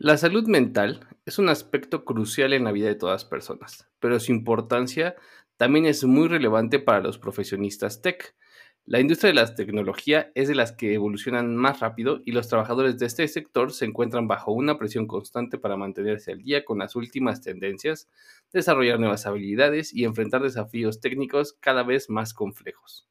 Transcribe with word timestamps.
La 0.00 0.16
salud 0.16 0.46
mental 0.46 1.08
es 1.26 1.40
un 1.40 1.48
aspecto 1.48 2.04
crucial 2.04 2.52
en 2.52 2.62
la 2.62 2.70
vida 2.70 2.86
de 2.86 2.94
todas 2.94 3.24
personas, 3.24 3.88
pero 3.98 4.20
su 4.20 4.30
importancia 4.30 5.16
también 5.56 5.86
es 5.86 6.04
muy 6.04 6.28
relevante 6.28 6.78
para 6.78 7.00
los 7.00 7.18
profesionistas 7.18 8.00
tech. 8.00 8.36
La 8.84 9.00
industria 9.00 9.30
de 9.30 9.34
la 9.34 9.52
tecnología 9.56 10.30
es 10.36 10.46
de 10.46 10.54
las 10.54 10.70
que 10.70 10.94
evolucionan 10.94 11.56
más 11.56 11.80
rápido 11.80 12.20
y 12.24 12.30
los 12.30 12.46
trabajadores 12.46 12.96
de 13.00 13.06
este 13.06 13.26
sector 13.26 13.72
se 13.72 13.86
encuentran 13.86 14.28
bajo 14.28 14.52
una 14.52 14.78
presión 14.78 15.08
constante 15.08 15.58
para 15.58 15.76
mantenerse 15.76 16.30
al 16.30 16.44
día 16.44 16.64
con 16.64 16.78
las 16.78 16.94
últimas 16.94 17.40
tendencias, 17.40 18.08
desarrollar 18.52 19.00
nuevas 19.00 19.26
habilidades 19.26 19.92
y 19.92 20.04
enfrentar 20.04 20.42
desafíos 20.42 21.00
técnicos 21.00 21.54
cada 21.58 21.82
vez 21.82 22.08
más 22.08 22.34
complejos. 22.34 23.08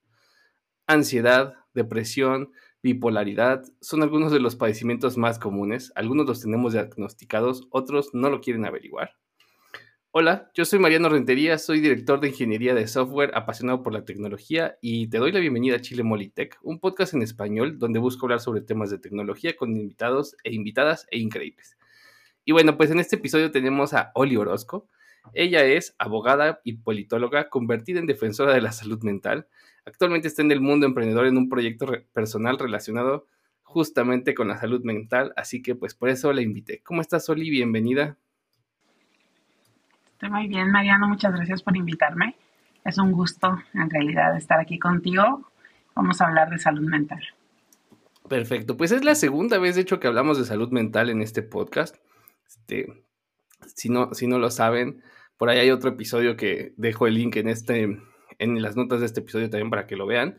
Ansiedad, 0.88 1.56
depresión, 1.74 2.54
bipolaridad 2.82 3.64
son 3.82 4.04
algunos 4.04 4.32
de 4.32 4.40
los 4.40 4.56
padecimientos 4.56 5.18
más 5.18 5.40
comunes. 5.40 5.92
Algunos 5.96 6.26
los 6.28 6.42
tenemos 6.42 6.74
diagnosticados, 6.74 7.68
otros 7.72 8.12
no 8.14 8.30
lo 8.30 8.42
quieren 8.42 8.66
averiguar. 8.66 9.12
Hola, 10.12 10.50
yo 10.56 10.66
soy 10.66 10.80
Mariano 10.80 11.10
Rentería, 11.10 11.60
soy 11.60 11.80
director 11.80 12.20
de 12.20 12.30
ingeniería 12.30 12.74
de 12.74 12.88
software 12.88 13.32
apasionado 13.36 13.84
por 13.84 13.94
la 13.94 14.04
tecnología 14.04 14.78
y 14.82 15.10
te 15.10 15.20
doy 15.20 15.32
la 15.32 15.40
bienvenida 15.40 15.76
a 15.76 15.82
Chile 15.82 16.02
Molitech, 16.02 16.58
un 16.64 16.80
podcast 16.80 17.14
en 17.14 17.22
español 17.22 17.78
donde 17.78 18.00
busco 18.00 18.26
hablar 18.26 18.40
sobre 18.40 18.62
temas 18.62 18.90
de 18.90 18.98
tecnología 18.98 19.56
con 19.56 19.78
invitados 19.78 20.36
e 20.44 20.56
invitadas 20.56 21.06
e 21.12 21.20
increíbles. 21.20 21.78
Y 22.46 22.52
bueno, 22.54 22.78
pues 22.78 22.90
en 22.90 23.00
este 23.00 23.18
episodio 23.18 23.52
tenemos 23.52 23.94
a 23.94 24.12
Oli 24.16 24.38
Orozco. 24.38 24.88
Ella 25.34 25.64
es 25.64 25.96
abogada 25.98 26.62
y 26.64 26.74
politóloga 26.78 27.50
convertida 27.50 28.00
en 28.00 28.08
defensora 28.08 28.54
de 28.54 28.62
la 28.62 28.72
salud 28.72 29.02
mental 29.04 29.48
Actualmente 29.88 30.28
está 30.28 30.42
en 30.42 30.52
el 30.52 30.60
mundo 30.60 30.86
emprendedor 30.86 31.28
en 31.28 31.38
un 31.38 31.48
proyecto 31.48 31.88
personal 32.12 32.60
relacionado 32.60 33.26
justamente 33.64 34.36
con 34.36 34.50
la 34.50 34.58
salud 34.58 34.84
mental, 34.84 35.32
así 35.38 35.62
que 35.62 35.76
pues 35.76 35.96
por 35.96 36.10
eso 36.10 36.34
la 36.34 36.42
invité. 36.42 36.82
¿Cómo 36.84 37.00
estás, 37.00 37.30
Oli? 37.30 37.50
Bienvenida. 37.50 38.18
Estoy 40.12 40.30
muy 40.30 40.48
bien, 40.48 40.72
Mariano, 40.72 41.08
muchas 41.08 41.34
gracias 41.34 41.64
por 41.64 41.78
invitarme. 41.78 42.36
Es 42.84 42.98
un 42.98 43.14
gusto, 43.14 43.60
en 43.74 43.90
realidad, 43.90 44.36
estar 44.36 44.60
aquí 44.60 44.78
contigo. 44.78 45.50
Vamos 45.96 46.20
a 46.20 46.28
hablar 46.28 46.50
de 46.50 46.60
salud 46.60 46.86
mental. 46.86 47.24
Perfecto, 48.28 48.76
pues 48.76 48.92
es 48.92 49.06
la 49.06 49.16
segunda 49.16 49.58
vez, 49.58 49.76
de 49.76 49.84
hecho, 49.84 50.02
que 50.02 50.08
hablamos 50.08 50.38
de 50.38 50.44
salud 50.44 50.70
mental 50.70 51.10
en 51.10 51.22
este 51.22 51.44
podcast. 51.44 51.96
Este, 52.46 53.06
si, 53.74 53.88
no, 53.88 54.14
si 54.14 54.28
no 54.28 54.38
lo 54.38 54.52
saben, 54.52 55.02
por 55.38 55.50
ahí 55.50 55.60
hay 55.60 55.72
otro 55.72 55.90
episodio 55.90 56.36
que 56.36 56.74
dejo 56.78 57.08
el 57.08 57.16
link 57.16 57.36
en 57.38 57.48
este, 57.48 58.00
en 58.40 58.62
las 58.62 58.76
notas 58.76 59.00
de 59.00 59.06
este 59.06 59.22
episodio 59.22 59.50
también 59.50 59.70
para 59.70 59.88
que 59.88 59.96
lo 59.96 60.06
vean 60.06 60.38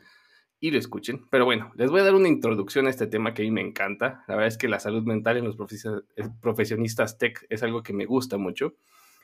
y 0.60 0.70
lo 0.70 0.78
escuchen. 0.78 1.24
Pero 1.30 1.44
bueno, 1.44 1.72
les 1.76 1.90
voy 1.90 2.00
a 2.00 2.04
dar 2.04 2.14
una 2.14 2.28
introducción 2.28 2.86
a 2.86 2.90
este 2.90 3.06
tema 3.06 3.34
que 3.34 3.42
a 3.42 3.44
mí 3.44 3.50
me 3.50 3.60
encanta. 3.60 4.24
La 4.26 4.34
verdad 4.34 4.48
es 4.48 4.58
que 4.58 4.68
la 4.68 4.80
salud 4.80 5.04
mental 5.04 5.36
en 5.36 5.44
los 5.44 5.56
eh, 5.56 6.28
profesionistas 6.40 7.18
tech 7.18 7.46
es 7.48 7.62
algo 7.62 7.82
que 7.82 7.92
me 7.92 8.06
gusta 8.06 8.38
mucho. 8.38 8.74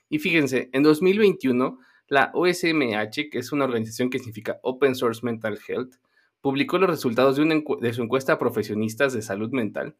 Y 0.08 0.18
fíjense, 0.18 0.70
en 0.72 0.82
2021, 0.82 1.78
la 2.08 2.30
OSMH, 2.34 3.30
que 3.30 3.38
es 3.38 3.52
una 3.52 3.64
organización 3.64 4.10
que 4.10 4.18
significa 4.18 4.58
Open 4.62 4.94
Source 4.94 5.24
Mental 5.24 5.58
Health, 5.66 5.94
publicó 6.40 6.78
los 6.78 6.90
resultados 6.90 7.36
de, 7.36 7.64
de 7.80 7.92
su 7.94 8.02
encuesta 8.02 8.34
a 8.34 8.38
profesionistas 8.38 9.14
de 9.14 9.22
salud 9.22 9.50
mental, 9.50 9.96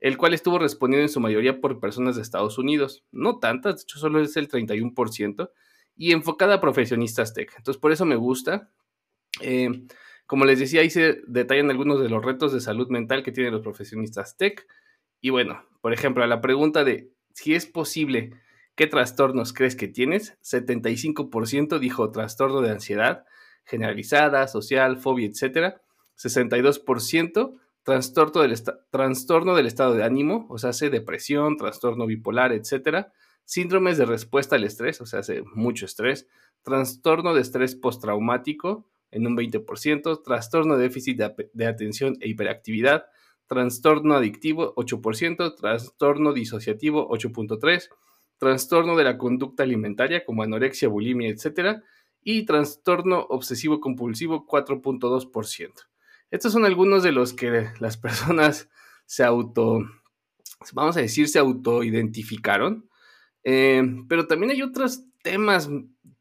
el 0.00 0.16
cual 0.16 0.34
estuvo 0.34 0.58
respondido 0.58 1.02
en 1.02 1.08
su 1.08 1.20
mayoría 1.20 1.60
por 1.60 1.78
personas 1.78 2.16
de 2.16 2.22
Estados 2.22 2.58
Unidos. 2.58 3.04
No 3.12 3.38
tantas, 3.38 3.76
de 3.76 3.82
hecho 3.82 3.98
solo 3.98 4.20
es 4.20 4.36
el 4.36 4.48
31%, 4.48 5.50
y 5.96 6.12
enfocada 6.12 6.54
a 6.54 6.60
profesionistas 6.60 7.34
tech. 7.34 7.52
Entonces, 7.56 7.80
por 7.80 7.92
eso 7.92 8.06
me 8.06 8.16
gusta. 8.16 8.70
Eh, 9.42 9.86
como 10.26 10.44
les 10.46 10.58
decía, 10.58 10.80
ahí 10.80 10.90
se 10.90 11.20
detallan 11.26 11.70
algunos 11.70 12.00
de 12.00 12.08
los 12.08 12.24
retos 12.24 12.52
de 12.52 12.60
salud 12.60 12.88
mental 12.88 13.22
que 13.22 13.32
tienen 13.32 13.52
los 13.52 13.62
profesionistas 13.62 14.36
tech. 14.36 14.66
Y 15.20 15.30
bueno, 15.30 15.62
por 15.82 15.92
ejemplo, 15.92 16.24
a 16.24 16.26
la 16.26 16.40
pregunta 16.40 16.84
de 16.84 17.12
si 17.34 17.54
es 17.54 17.66
posible, 17.66 18.32
¿qué 18.76 18.86
trastornos 18.86 19.52
crees 19.52 19.76
que 19.76 19.88
tienes? 19.88 20.38
75% 20.42 21.78
dijo 21.78 22.10
trastorno 22.10 22.62
de 22.62 22.70
ansiedad 22.70 23.24
generalizada, 23.64 24.48
social, 24.48 24.98
fobia, 24.98 25.26
etc. 25.26 25.80
62% 26.16 27.60
trastorno 27.82 28.42
del, 28.42 29.66
estado 29.66 29.94
de 29.94 30.04
ánimo, 30.04 30.46
o 30.50 30.58
sea, 30.58 30.70
hace 30.70 30.90
depresión, 30.90 31.56
trastorno 31.56 32.06
bipolar, 32.06 32.52
etcétera 32.52 33.12
síndromes 33.50 33.98
de 33.98 34.06
respuesta 34.06 34.54
al 34.54 34.62
estrés, 34.62 35.00
o 35.00 35.06
sea, 35.06 35.18
hace 35.18 35.42
mucho 35.56 35.84
estrés, 35.84 36.28
trastorno 36.62 37.34
de 37.34 37.40
estrés 37.40 37.74
postraumático 37.74 38.86
en 39.10 39.26
un 39.26 39.36
20%, 39.36 40.22
trastorno 40.22 40.76
de 40.76 40.84
déficit 40.84 41.18
de, 41.52 41.66
atención 41.66 42.16
e 42.20 42.28
hiperactividad, 42.28 43.06
trastorno 43.48 44.14
adictivo 44.14 44.72
8%, 44.76 45.56
trastorno 45.56 46.32
disociativo 46.32 47.08
8.3%, 47.10 47.88
trastorno 48.38 48.96
de 48.96 49.02
la 49.02 49.18
conducta 49.18 49.64
alimentaria 49.64 50.24
como 50.24 50.44
anorexia, 50.44 50.88
bulimia, 50.88 51.28
etc. 51.28 51.82
Y 52.22 52.44
trastorno 52.44 53.26
obsesivo 53.30 53.80
compulsivo 53.80 54.46
4.2%. 54.46 55.89
Estos 56.30 56.52
son 56.52 56.64
algunos 56.64 57.02
de 57.02 57.12
los 57.12 57.32
que 57.32 57.68
las 57.78 57.96
personas 57.96 58.68
se 59.06 59.24
auto, 59.24 59.80
vamos 60.72 60.96
a 60.96 61.00
decir, 61.00 61.28
se 61.28 61.38
autoidentificaron 61.38 62.90
eh, 63.44 63.82
pero 64.08 64.26
también 64.26 64.50
hay 64.50 64.62
otros 64.62 65.04
temas 65.22 65.70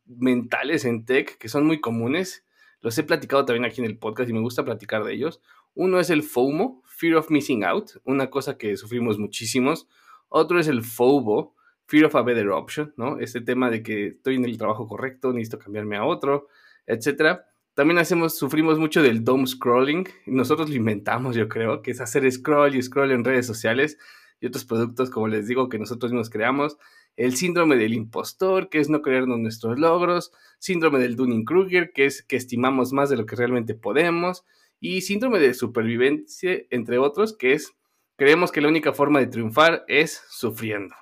mentales 0.05 0.85
en 0.85 1.05
tech 1.05 1.37
que 1.37 1.49
son 1.49 1.65
muy 1.65 1.79
comunes. 1.79 2.45
Los 2.81 2.97
he 2.97 3.03
platicado 3.03 3.45
también 3.45 3.65
aquí 3.65 3.81
en 3.81 3.87
el 3.87 3.97
podcast 3.97 4.29
y 4.29 4.33
me 4.33 4.41
gusta 4.41 4.63
platicar 4.63 5.03
de 5.03 5.13
ellos. 5.13 5.41
Uno 5.75 5.99
es 5.99 6.09
el 6.09 6.23
FOMO, 6.23 6.81
Fear 6.85 7.15
of 7.15 7.29
Missing 7.29 7.63
Out, 7.63 7.91
una 8.05 8.29
cosa 8.29 8.57
que 8.57 8.77
sufrimos 8.77 9.19
muchísimos. 9.19 9.87
Otro 10.29 10.59
es 10.59 10.67
el 10.67 10.83
FOBO, 10.83 11.55
Fear 11.85 12.05
of 12.05 12.15
a 12.15 12.21
Better 12.21 12.49
Option, 12.49 12.93
¿no? 12.97 13.19
Este 13.19 13.41
tema 13.41 13.69
de 13.69 13.83
que 13.83 14.07
estoy 14.07 14.35
en 14.35 14.45
el 14.45 14.57
trabajo 14.57 14.87
correcto, 14.87 15.33
necesito 15.33 15.59
cambiarme 15.59 15.97
a 15.97 16.05
otro, 16.05 16.47
etc. 16.85 17.41
También 17.79 17.99
hacemos, 17.99 18.37
sufrimos 18.37 18.77
mucho 18.77 19.01
del 19.01 19.23
dome 19.23 19.47
scrolling. 19.47 20.05
Nosotros 20.25 20.69
lo 20.69 20.75
inventamos, 20.75 21.33
yo 21.37 21.47
creo, 21.47 21.81
que 21.81 21.91
es 21.91 22.01
hacer 22.01 22.29
scroll 22.29 22.75
y 22.75 22.81
scroll 22.81 23.13
en 23.13 23.23
redes 23.23 23.47
sociales 23.47 23.97
y 24.41 24.47
otros 24.47 24.65
productos, 24.65 25.09
como 25.09 25.29
les 25.29 25.47
digo, 25.47 25.69
que 25.69 25.79
nosotros 25.79 26.11
mismos 26.11 26.29
creamos 26.29 26.77
el 27.15 27.37
síndrome 27.37 27.77
del 27.77 27.93
impostor, 27.93 28.67
que 28.67 28.79
es 28.79 28.89
no 28.89 29.01
creernos 29.01 29.39
nuestros 29.39 29.79
logros, 29.79 30.33
síndrome 30.57 30.99
del 30.99 31.15
Dunning-Kruger, 31.15 31.93
que 31.93 32.03
es 32.03 32.21
que 32.21 32.35
estimamos 32.35 32.91
más 32.91 33.09
de 33.09 33.15
lo 33.15 33.25
que 33.25 33.37
realmente 33.37 33.75
podemos, 33.75 34.43
y 34.81 34.99
síndrome 34.99 35.39
de 35.39 35.53
supervivencia, 35.53 36.57
entre 36.71 36.97
otros, 36.97 37.33
que 37.37 37.53
es 37.53 37.71
creemos 38.17 38.51
que 38.51 38.59
la 38.59 38.67
única 38.67 38.91
forma 38.91 39.19
de 39.19 39.27
triunfar 39.27 39.85
es 39.87 40.21
sufriendo. 40.27 40.95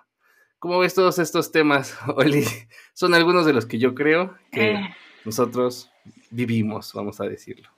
¿Cómo 0.59 0.77
ves 0.77 0.94
todos 0.94 1.17
estos 1.17 1.51
temas, 1.51 1.97
Oli? 2.15 2.45
Son 2.94 3.15
algunos 3.15 3.47
de 3.47 3.53
los 3.53 3.65
que 3.65 3.79
yo 3.79 3.95
creo 3.95 4.38
que 4.51 4.73
eh. 4.73 4.95
nosotros 5.25 5.89
vivimos, 6.29 6.91
vamos 6.94 7.19
a 7.22 7.25
decirlo. 7.25 7.69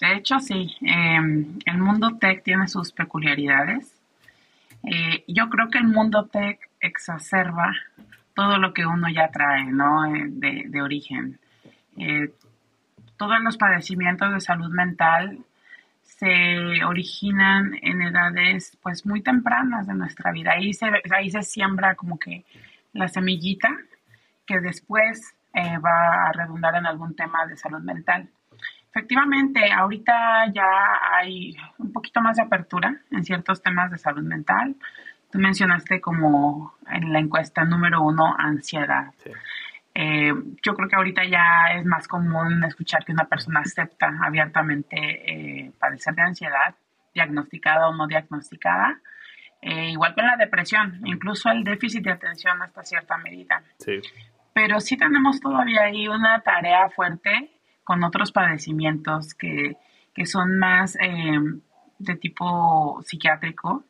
De 0.00 0.16
hecho, 0.16 0.38
sí. 0.40 0.74
Em, 0.82 1.58
el 1.64 1.78
mundo 1.78 2.16
tech 2.18 2.42
tiene 2.42 2.68
sus 2.68 2.92
peculiaridades 2.92 3.94
eh, 4.84 5.24
yo 5.28 5.48
creo 5.48 5.68
que 5.70 5.78
el 5.78 5.86
mundo 5.86 6.26
tech 6.26 6.58
exacerba 6.80 7.74
todo 8.34 8.58
lo 8.58 8.74
que 8.74 8.84
uno 8.84 9.08
ya 9.08 9.28
trae, 9.28 9.64
¿no? 9.64 10.14
Eh, 10.14 10.26
de, 10.28 10.82
origen. 10.82 11.38
Eh, 11.96 12.30
todos 13.16 13.40
los 13.40 13.56
padecimientos 13.56 14.32
de 14.32 14.40
salud 14.40 14.70
mental 14.70 15.38
se 16.02 16.84
originan 16.84 17.78
en 17.80 18.02
edades 18.02 18.76
pues 18.82 19.06
muy 19.06 19.22
tempranas 19.22 19.86
de 19.86 19.94
nuestra 19.94 20.32
vida. 20.32 20.52
Ahí 20.52 20.74
se, 20.74 20.86
ahí 21.10 21.30
se 21.30 21.42
siembra 21.42 21.94
como 21.94 22.18
que 22.18 22.44
la 22.92 23.08
semillita 23.08 23.70
que 24.46 24.60
después 24.60 25.34
va 25.54 26.28
a 26.28 26.32
redundar 26.32 26.74
en 26.76 26.86
algún 26.86 27.14
tema 27.14 27.46
de 27.46 27.56
salud 27.56 27.80
mental. 27.80 28.28
Efectivamente, 28.90 29.72
ahorita 29.72 30.52
ya 30.54 31.00
hay 31.12 31.56
un 31.78 31.92
poquito 31.92 32.20
más 32.20 32.36
de 32.36 32.44
apertura 32.44 32.96
en 33.10 33.24
ciertos 33.24 33.60
temas 33.60 33.90
de 33.90 33.98
salud 33.98 34.22
mental. 34.22 34.76
Tú 35.32 35.40
mencionaste 35.40 36.00
como 36.00 36.74
en 36.88 37.12
la 37.12 37.18
encuesta 37.18 37.64
número 37.64 38.02
uno, 38.02 38.36
ansiedad. 38.38 39.12
Eh, 39.92 40.32
yo 40.62 40.74
creo 40.74 40.88
que 40.88 40.94
ahorita 40.94 41.24
ya 41.24 41.72
es 41.76 41.84
más 41.84 42.06
común 42.06 42.62
escuchar 42.62 43.04
que 43.04 43.10
una 43.10 43.24
persona 43.24 43.60
acepta 43.60 44.16
abiertamente 44.22 44.96
eh, 44.96 45.72
padecer 45.76 46.14
de 46.14 46.22
ansiedad, 46.22 46.76
diagnosticada 47.12 47.88
o 47.88 47.94
no 47.96 48.06
diagnosticada. 48.06 49.00
Eh, 49.60 49.90
igual 49.90 50.14
con 50.14 50.24
la 50.24 50.36
depresión, 50.36 51.00
incluso 51.04 51.50
el 51.50 51.64
déficit 51.64 52.04
de 52.04 52.12
atención 52.12 52.62
hasta 52.62 52.84
cierta 52.84 53.16
medida. 53.18 53.60
Sí. 53.78 54.00
Pero 54.54 54.80
sí 54.80 54.96
tenemos 54.96 55.40
todavía 55.40 55.82
ahí 55.82 56.08
una 56.08 56.40
tarea 56.40 56.88
fuerte 56.88 57.50
con 57.82 58.02
otros 58.02 58.32
padecimientos 58.32 59.34
que, 59.34 59.76
son 60.24 60.58
más 60.58 60.96
eh, 61.00 61.38
de 61.98 62.14
tipo 62.16 63.02
psiquiátrico, 63.02 63.84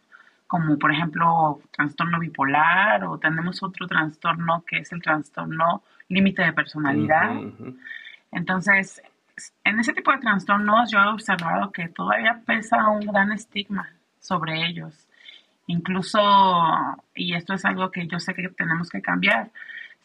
como 0.46 0.78
por 0.78 0.90
ejemplo 0.90 1.60
trastorno 1.70 2.18
bipolar 2.18 3.04
o 3.04 3.18
tenemos 3.18 3.62
otro 3.62 3.86
trastorno 3.86 4.64
que 4.66 4.78
es 4.78 4.92
el 4.92 5.02
trastorno 5.02 5.82
límite 6.08 6.42
de 6.42 6.52
personalidad. 6.52 7.30
Entonces, 8.32 9.02
en 9.64 9.80
ese 9.80 9.92
tipo 9.92 10.12
de 10.12 10.18
trastornos 10.18 10.90
yo 10.90 10.98
he 10.98 11.08
observado 11.08 11.72
que 11.72 11.88
todavía 11.88 12.40
pesa 12.46 12.88
un 12.88 13.00
gran 13.00 13.32
estigma 13.32 13.90
sobre 14.20 14.66
ellos. 14.66 15.06
Incluso, 15.66 16.20
y 17.14 17.34
esto 17.34 17.54
es 17.54 17.64
algo 17.64 17.90
que 17.90 18.06
yo 18.06 18.18
sé 18.18 18.34
que 18.34 18.48
tenemos 18.50 18.90
que 18.90 19.00
cambiar, 19.00 19.50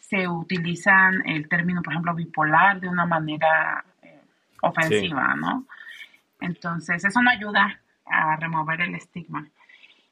se 0.09 0.27
utilizan 0.27 1.21
el 1.27 1.47
término, 1.47 1.83
por 1.83 1.93
ejemplo, 1.93 2.15
bipolar 2.15 2.79
de 2.79 2.89
una 2.89 3.05
manera 3.05 3.85
eh, 4.01 4.21
ofensiva, 4.61 5.35
¿no? 5.35 5.67
Entonces, 6.41 7.05
eso 7.05 7.21
no 7.21 7.29
ayuda 7.29 7.79
a 8.05 8.35
remover 8.37 8.81
el 8.81 8.95
estigma. 8.95 9.47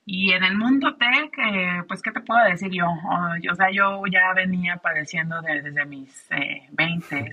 Y 0.05 0.33
en 0.33 0.43
el 0.43 0.55
mundo 0.55 0.95
tech, 0.97 1.33
eh, 1.39 1.83
pues, 1.87 2.03
¿qué 2.03 2.11
te 2.11 2.21
puedo 2.21 2.43
decir 2.45 2.69
yo? 2.71 2.85
O, 2.85 3.55
sea, 3.55 3.71
yo 3.71 4.03
ya 4.05 4.33
venía 4.35 4.77
padeciendo 4.77 5.41
desde 5.41 5.83
mis 5.85 6.29
eh, 6.31 6.67
20 6.71 7.31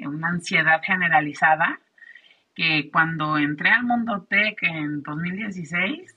una 0.00 0.28
ansiedad 0.28 0.80
generalizada 0.84 1.80
que 2.54 2.90
cuando 2.92 3.38
entré 3.38 3.70
al 3.70 3.84
mundo 3.84 4.26
tech 4.28 4.62
en 4.62 5.02
2016, 5.02 6.14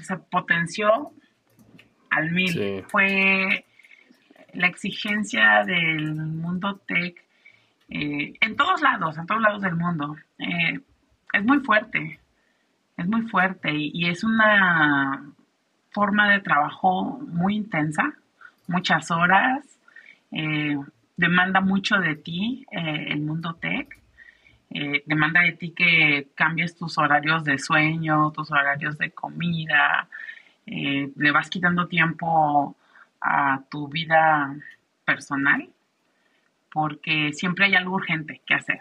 se 0.00 0.16
potenció 0.16 1.12
al 2.10 2.30
mil. 2.30 2.84
Fue 2.88 3.64
la 4.54 4.66
exigencia 4.66 5.64
del 5.64 6.14
mundo 6.14 6.80
tech 6.86 7.24
eh, 7.88 8.34
en 8.40 8.56
todos 8.56 8.80
lados, 8.80 9.18
en 9.18 9.26
todos 9.26 9.42
lados 9.42 9.62
del 9.62 9.76
mundo. 9.76 10.16
Eh, 10.38 10.80
es 11.32 11.44
muy 11.44 11.60
fuerte, 11.60 12.20
es 12.96 13.06
muy 13.06 13.22
fuerte 13.22 13.72
y, 13.72 14.06
es 14.08 14.24
una 14.24 15.32
forma 15.90 16.30
de 16.30 16.40
trabajo 16.40 17.20
muy 17.28 17.56
intensa, 17.56 18.14
muchas 18.66 19.10
horas, 19.10 19.64
eh, 20.32 20.76
demanda 21.16 21.60
mucho 21.60 21.98
de 21.98 22.16
ti 22.16 22.66
el 22.70 23.20
mundo 23.20 23.54
tech. 23.54 23.88
demanda 25.06 25.40
de 25.42 25.52
ti 25.52 25.70
que 25.70 26.28
cambies 26.34 26.76
tus 26.76 26.98
horarios 26.98 27.44
de 27.44 27.58
sueño, 27.58 28.32
tus 28.32 28.50
horarios 28.50 28.98
de 28.98 29.10
comida, 29.12 30.08
le 30.66 31.30
vas 31.30 31.48
quitando 31.48 31.86
tiempo 31.86 32.76
a 33.24 33.64
tu 33.70 33.88
vida 33.88 34.54
personal, 35.06 35.68
porque 36.70 37.32
siempre 37.32 37.64
hay 37.64 37.74
algo 37.74 37.94
urgente 37.94 38.42
que 38.46 38.54
hacer. 38.54 38.80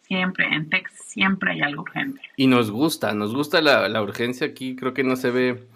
Siempre, 0.00 0.46
en 0.46 0.70
Tex 0.70 0.90
siempre 0.94 1.52
hay 1.52 1.60
algo 1.60 1.82
urgente. 1.82 2.20
Y 2.36 2.46
nos 2.46 2.70
gusta, 2.70 3.12
nos 3.14 3.34
gusta 3.34 3.60
la, 3.60 4.02
urgencia 4.02 4.46
aquí, 4.46 4.74
creo 4.76 4.94
que 4.94 5.04
no 5.04 5.16
se 5.16 5.30
ve 5.30 5.68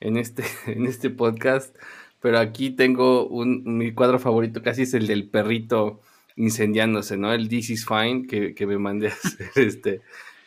en 0.00 0.16
este, 0.16 0.44
en 0.66 0.86
este 0.86 1.10
podcast, 1.10 1.76
pero 2.20 2.38
aquí 2.38 2.70
tengo 2.70 3.26
un, 3.26 3.62
mi 3.64 3.92
cuadro 3.92 4.18
favorito, 4.18 4.62
casi 4.62 4.82
es 4.82 4.94
el 4.94 5.06
del 5.08 5.28
perrito 5.28 6.00
incendiándose, 6.36 7.16
¿no? 7.16 7.32
El 7.32 7.48
This 7.48 7.70
is 7.70 7.86
Fine, 7.86 8.26
que, 8.26 8.54
que 8.54 8.66
me 8.66 8.78
mandé 8.78 9.08
hacer 9.24 9.50
este, 9.56 10.00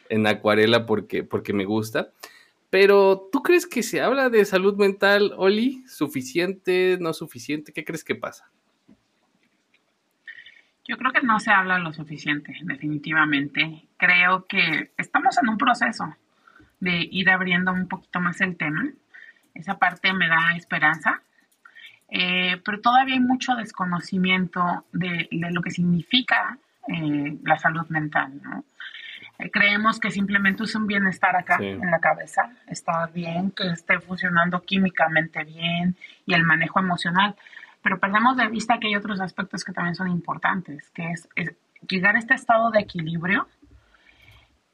en 0.10 0.26
acuarela 0.28 0.86
porque, 0.86 1.24
porque 1.24 1.54
me 1.54 1.66
gusta. 1.66 2.10
Pero, 2.69 3.30
¿tú 3.31 3.44
crees 3.44 3.66
que 3.66 3.81
se 3.81 4.02
habla 4.02 4.30
de 4.30 4.44
salud 4.44 4.75
mental, 4.75 5.34
Oli? 5.38 5.84
¿Suficiente, 5.88 6.98
no 7.00 7.14
suficiente? 7.14 7.72
¿Qué 7.72 7.86
crees 7.86 8.04
que 8.04 8.16
pasa? 8.16 8.50
Yo 10.86 10.98
creo 10.98 11.12
que 11.12 11.22
no 11.22 11.40
se 11.40 11.52
habla 11.52 11.80
lo 11.80 11.94
suficiente, 11.94 12.56
definitivamente. 12.64 13.88
Creo 13.98 14.46
que 14.48 14.92
estamos 14.98 15.38
en 15.42 15.50
un 15.50 15.58
proceso 15.58 16.16
de 16.80 17.08
ir 17.12 17.30
abriendo 17.30 17.72
un 17.72 17.88
poquito 17.88 18.19
más 18.19 18.40
el 18.42 18.58
tema. 18.58 18.90
Esa 19.54 19.78
parte 19.80 20.14
me 20.14 20.28
da 20.28 20.56
esperanza. 20.56 21.22
Eh, 22.10 22.62
pero 22.64 22.80
todavía 22.80 23.16
hay 23.16 23.19
mucho 23.19 23.56
desconocimiento 23.56 24.86
de, 24.94 25.28
lo 25.31 25.62
que 25.62 25.72
significa 25.72 26.58
eh, 26.88 27.38
la 27.44 27.58
salud 27.58 27.86
mental, 27.90 28.42
¿no? 28.42 28.64
Creemos 29.51 30.00
que 30.00 30.10
simplemente 30.10 30.63
es 30.63 30.75
un 30.75 30.88
bienestar 30.88 31.36
acá 31.36 31.57
en 31.60 31.92
la 31.92 32.00
cabeza, 32.00 32.51
estar 32.68 33.12
bien, 33.13 33.51
que 33.51 33.68
esté 33.68 34.00
funcionando 34.00 34.62
químicamente 34.62 35.44
bien 35.44 35.95
y 36.25 36.34
el 36.34 36.44
manejo 36.44 36.80
emocional. 36.80 37.36
Pero 37.84 38.00
perdemos 38.00 38.36
de 38.36 38.48
vista 38.48 38.80
que 38.80 38.88
hay 38.88 38.95
otros 38.95 39.22
aspectos 39.22 39.63
que 39.63 39.74
también 39.74 39.95
son 39.95 40.10
importantes, 40.10 40.89
que 40.89 41.12
es, 41.12 41.30
llegar 41.88 42.16
a 42.16 42.19
este 42.19 42.34
estado 42.34 42.72
de 42.72 42.80
equilibrio 42.80 43.48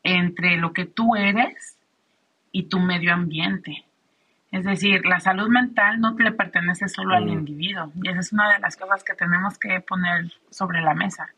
entre 0.01 0.57
lo 0.57 0.71
que 0.73 0.85
tú 0.85 1.15
eres 1.15 1.77
y 2.51 2.63
tu 2.63 2.79
medio 2.79 3.13
ambiente. 3.13 3.85
Es 4.51 4.63
decir, 4.63 5.05
la 5.05 5.19
salud 5.19 5.49
mental 5.49 5.99
no 5.99 6.15
le 6.17 6.31
pertenece 6.31 6.87
solo 6.87 7.15
al 7.15 7.27
individuo 7.27 7.91
y 8.01 8.09
esa 8.09 8.19
es 8.19 8.31
una 8.31 8.53
de 8.53 8.59
las 8.59 8.77
cosas 8.77 9.03
que 9.03 9.15
tenemos 9.15 9.57
que 9.57 9.81
poner 9.81 10.31
sobre 10.49 10.81
la 10.81 10.93
mesa. 10.93 11.33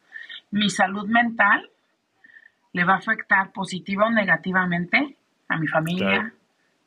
Mi 0.52 0.70
salud 0.70 1.08
mental 1.08 1.70
le 2.76 2.84
va 2.84 2.96
a 2.96 2.98
afectar 2.98 3.54
positiva 3.54 4.06
o 4.06 4.12
negativamente 4.12 5.16
a 5.48 5.58
mi 5.58 5.66
familia, 5.66 6.34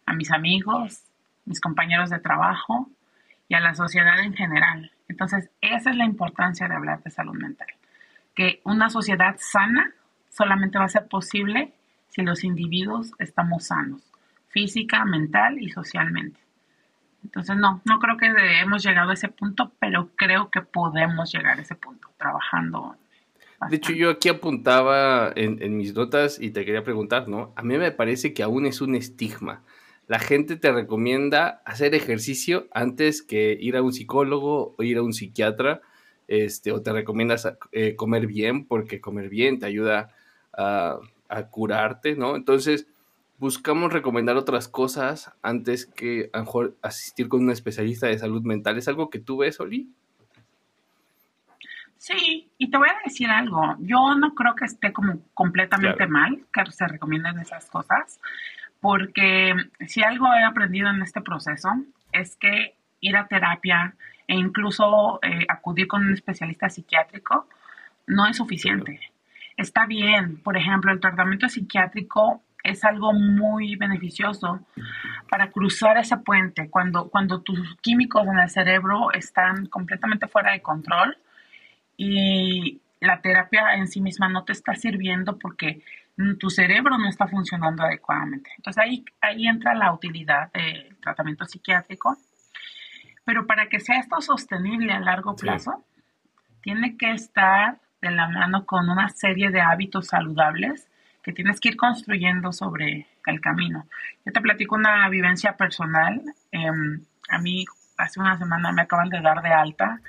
a 0.05 0.12
mis 0.12 0.31
amigos, 0.31 1.02
mis 1.46 1.62
compañeros 1.62 2.11
de 2.11 2.19
trabajo 2.19 2.90
y 3.49 3.55
a 3.55 3.61
la 3.61 3.75
sociedad 3.75 4.20
en 4.20 4.35
general. 4.35 4.93
Entonces, 5.08 5.49
esa 5.62 5.88
es 5.88 5.96
la 5.96 6.05
importancia 6.05 6.69
de 6.69 6.75
hablar 6.75 7.02
de 7.02 7.11
salud 7.11 7.32
mental. 7.32 7.69
Que 8.35 8.61
una 8.64 8.90
sociedad 8.90 9.37
sana 9.38 9.90
solamente 10.29 10.79
va 10.79 10.85
a 10.85 10.90
ser 10.90 11.08
posible 11.08 11.73
si 12.08 12.20
los 12.20 12.44
individuos 12.44 13.12
estamos 13.19 13.69
sanos, 13.69 14.02
física, 14.50 15.06
mental 15.06 15.58
y 15.58 15.70
socialmente. 15.70 16.38
Entonces, 17.25 17.56
no, 17.56 17.81
no 17.87 17.99
creo 17.99 18.19
que 18.19 18.26
hemos 18.61 18.84
llegado 18.84 19.08
a 19.08 19.14
ese 19.14 19.29
punto, 19.29 19.73
pero 19.79 20.11
creo 20.17 20.50
que 20.50 20.61
podemos 20.61 21.32
llegar 21.32 21.58
a 21.58 21.62
ese 21.62 21.76
punto 21.76 22.11
trabajando 22.19 22.94
de 23.70 23.76
hecho, 23.76 23.93
yo 23.93 24.10
aquí 24.10 24.28
apuntaba 24.28 25.32
en, 25.34 25.76
mis 25.76 25.94
notas 25.94 26.40
y 26.40 26.50
te 26.50 26.64
quería 26.64 26.84
preguntar, 26.84 27.28
¿no? 27.28 27.52
A 27.56 27.62
mí 27.62 27.76
me 27.76 27.90
parece 27.90 28.32
que 28.32 28.43
aún 28.43 28.66
es 28.66 28.81
un 28.81 28.94
estigma. 28.94 29.64
La 30.06 30.20
gente 30.20 30.56
te 30.56 30.72
recomienda 30.72 31.60
hacer 31.66 31.94
ejercicio 31.94 32.69
antes 32.72 33.20
que 33.20 33.58
ir 33.60 33.76
a 33.76 33.82
un 33.82 33.93
psicólogo 33.93 34.75
o 34.78 34.82
ir 34.82 34.99
a 34.99 35.02
un 35.02 35.12
psiquiatra, 35.12 35.82
este, 36.28 36.72
o 36.72 36.82
te 36.82 36.93
recomiendas 36.93 37.52
eh, 37.72 37.96
comer 37.96 38.26
bien 38.26 38.64
porque 38.64 39.00
comer 39.00 39.28
bien 39.28 39.58
te 39.58 39.66
ayuda 39.66 40.14
a, 40.52 41.00
curarte, 41.50 42.16
¿no? 42.16 42.37
Entonces, 42.37 42.87
buscamos 43.38 43.93
recomendar 43.93 44.37
otras 44.37 44.66
cosas 44.66 45.32
antes 45.43 45.84
que 45.84 46.31
a 46.32 46.40
mejor 46.40 46.76
asistir 46.81 47.28
con 47.28 47.43
un 47.43 47.50
especialista 47.50 48.06
de 48.06 48.19
salud 48.19 48.43
mental. 48.43 48.78
¿Es 48.78 48.88
algo 48.88 49.10
que 49.10 49.19
tú 49.19 49.38
ves, 49.38 49.60
Oli? 49.60 49.90
Sí, 51.99 52.53
y 52.59 52.71
te 52.71 52.79
voy 52.79 52.89
a 52.89 53.05
decir 53.05 53.29
algo, 53.29 53.77
yo 53.81 54.15
no 54.15 54.35
creo 54.35 54.55
que 54.55 54.65
esté 54.65 54.93
como 54.93 55.21
completamente 55.35 56.06
mal 56.06 56.45
que 56.53 56.71
se 56.71 56.87
recomienden 56.87 57.41
esas 57.41 57.69
cosas, 57.69 58.21
porque 58.81 59.53
si 59.87 60.05
algo 60.05 60.33
he 60.33 60.45
aprendido 60.45 60.89
en 60.89 61.03
este 61.03 61.21
proceso 61.21 61.71
es 62.12 62.37
que 62.37 62.77
ir 63.00 63.17
a 63.17 63.27
terapia 63.27 63.94
e 64.29 64.37
incluso 64.37 65.19
eh, 65.22 65.44
acudir 65.49 65.89
con 65.89 66.06
un 66.06 66.15
especialista 66.15 66.69
psiquiátrico 66.69 67.49
no 68.06 68.29
es 68.29 68.37
suficiente. 68.37 69.01
Está 69.56 69.87
bien, 69.87 70.41
por 70.43 70.56
ejemplo, 70.56 70.93
el 70.93 71.01
tratamiento 71.01 71.49
psiquiátrico 71.49 72.43
es 72.63 72.84
algo 72.84 73.13
muy 73.13 73.75
beneficioso 73.75 74.61
para 75.29 75.51
cruzar 75.51 75.99
ese 75.99 76.17
puente 76.19 76.70
cuando, 76.70 77.08
cuando 77.08 77.41
tus 77.41 77.77
químicos 77.81 78.25
en 78.29 78.39
el 78.39 78.51
cerebro 78.51 79.13
están 79.13 79.67
completamente 79.67 80.29
fuera 80.29 80.53
de 80.53 80.63
control 80.63 81.17
y 81.98 82.81
la 83.00 83.20
terapia 83.20 83.74
en 83.74 83.88
sí 83.88 84.00
misma 84.00 84.28
no 84.28 84.44
te 84.44 84.52
está 84.52 84.74
sirviendo 84.74 85.36
porque 85.38 85.82
tu 86.38 86.48
cerebro 86.48 86.96
no 86.96 87.08
está 87.08 87.28
funcionando 87.28 87.82
adecuadamente. 87.82 88.50
Entonces 88.56 88.82
ahí, 88.82 89.05
ahí 89.20 89.46
entra 89.46 89.74
la 89.74 89.93
utilidad 89.93 90.50
del 90.52 90.96
tratamiento 91.00 91.44
psiquiátrico. 91.44 92.17
Pero 93.24 93.46
para 93.46 93.69
que 93.69 93.78
sea 93.78 93.98
esto 93.98 94.20
sostenible 94.20 94.93
a 94.93 95.00
largo 95.00 95.36
plazo, 95.36 95.84
tiene 96.62 96.96
que 96.96 97.12
estar 97.12 97.78
de 98.00 98.10
la 98.10 98.28
mano 98.28 98.64
con 98.64 98.88
una 98.88 99.08
serie 99.10 99.50
de 99.50 99.60
hábitos 99.60 100.08
saludables 100.08 100.88
que 101.22 101.32
tienes 101.32 101.60
que 101.60 101.70
ir 101.70 101.76
construyendo 101.76 102.52
sobre 102.52 103.06
el 103.26 103.40
camino. 103.40 103.86
Yo 104.24 104.32
te 104.32 104.40
platico 104.40 104.76
una 104.76 105.08
vivencia 105.08 105.56
personal. 105.56 106.22
Em, 106.52 107.05
a 107.28 107.38
mí 107.38 107.64
hace 107.96 108.20
una 108.20 108.38
semana 108.38 108.72
me 108.72 108.82
acaban 108.82 109.08
de 109.08 109.20
dar 109.20 109.43
de 109.43 109.50
alta 109.50 110.00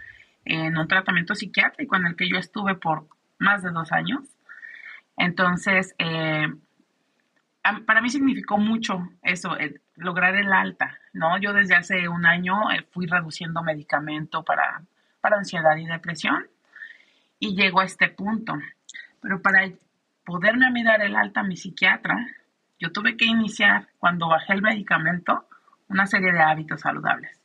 en 0.49 0.77
un 0.77 0.87
tratamiento 0.87 1.35
psiquiátrico 1.35 1.95
en 1.95 2.07
el 2.07 2.15
que 2.15 2.27
yo 2.27 2.37
estuve 2.37 2.75
por 2.75 3.07
más 3.37 3.61
de 3.61 3.69
dos 3.69 3.91
años. 3.91 4.21
Entonces, 5.15 5.93
eh, 5.99 6.47
para 7.85 8.01
mí 8.01 8.09
significó 8.09 8.57
mucho 8.57 9.09
eso, 9.21 9.55
lograr 9.95 10.35
el 10.35 10.51
alta, 10.51 10.97
¿no? 11.13 11.37
Yo 11.37 11.53
desde 11.53 11.75
hace 11.75 12.07
un 12.07 12.25
año 12.25 12.71
eh, 12.71 12.85
fui 12.91 13.05
reduciendo 13.05 13.61
medicamento 13.61 14.43
para, 14.43 14.81
para 15.21 15.37
ansiedad 15.37 15.77
y 15.77 15.85
depresión 15.85 16.47
y 17.37 17.55
llego 17.55 17.81
a 17.81 17.85
este 17.85 18.09
punto. 18.09 18.57
Pero 19.21 19.41
para 19.41 19.69
poderme 20.25 20.65
a 20.65 20.71
mí 20.71 20.83
dar 20.83 21.01
el 21.01 21.15
alta 21.15 21.41
a 21.41 21.43
mi 21.43 21.57
psiquiatra, 21.57 22.25
yo 22.79 22.91
tuve 22.91 23.17
que 23.17 23.25
iniciar, 23.25 23.87
cuando 23.99 24.29
bajé 24.29 24.53
el 24.53 24.61
medicamento, 24.61 25.45
una 25.89 26.07
serie 26.07 26.31
de 26.31 26.39
hábitos 26.39 26.81
saludables. 26.81 27.39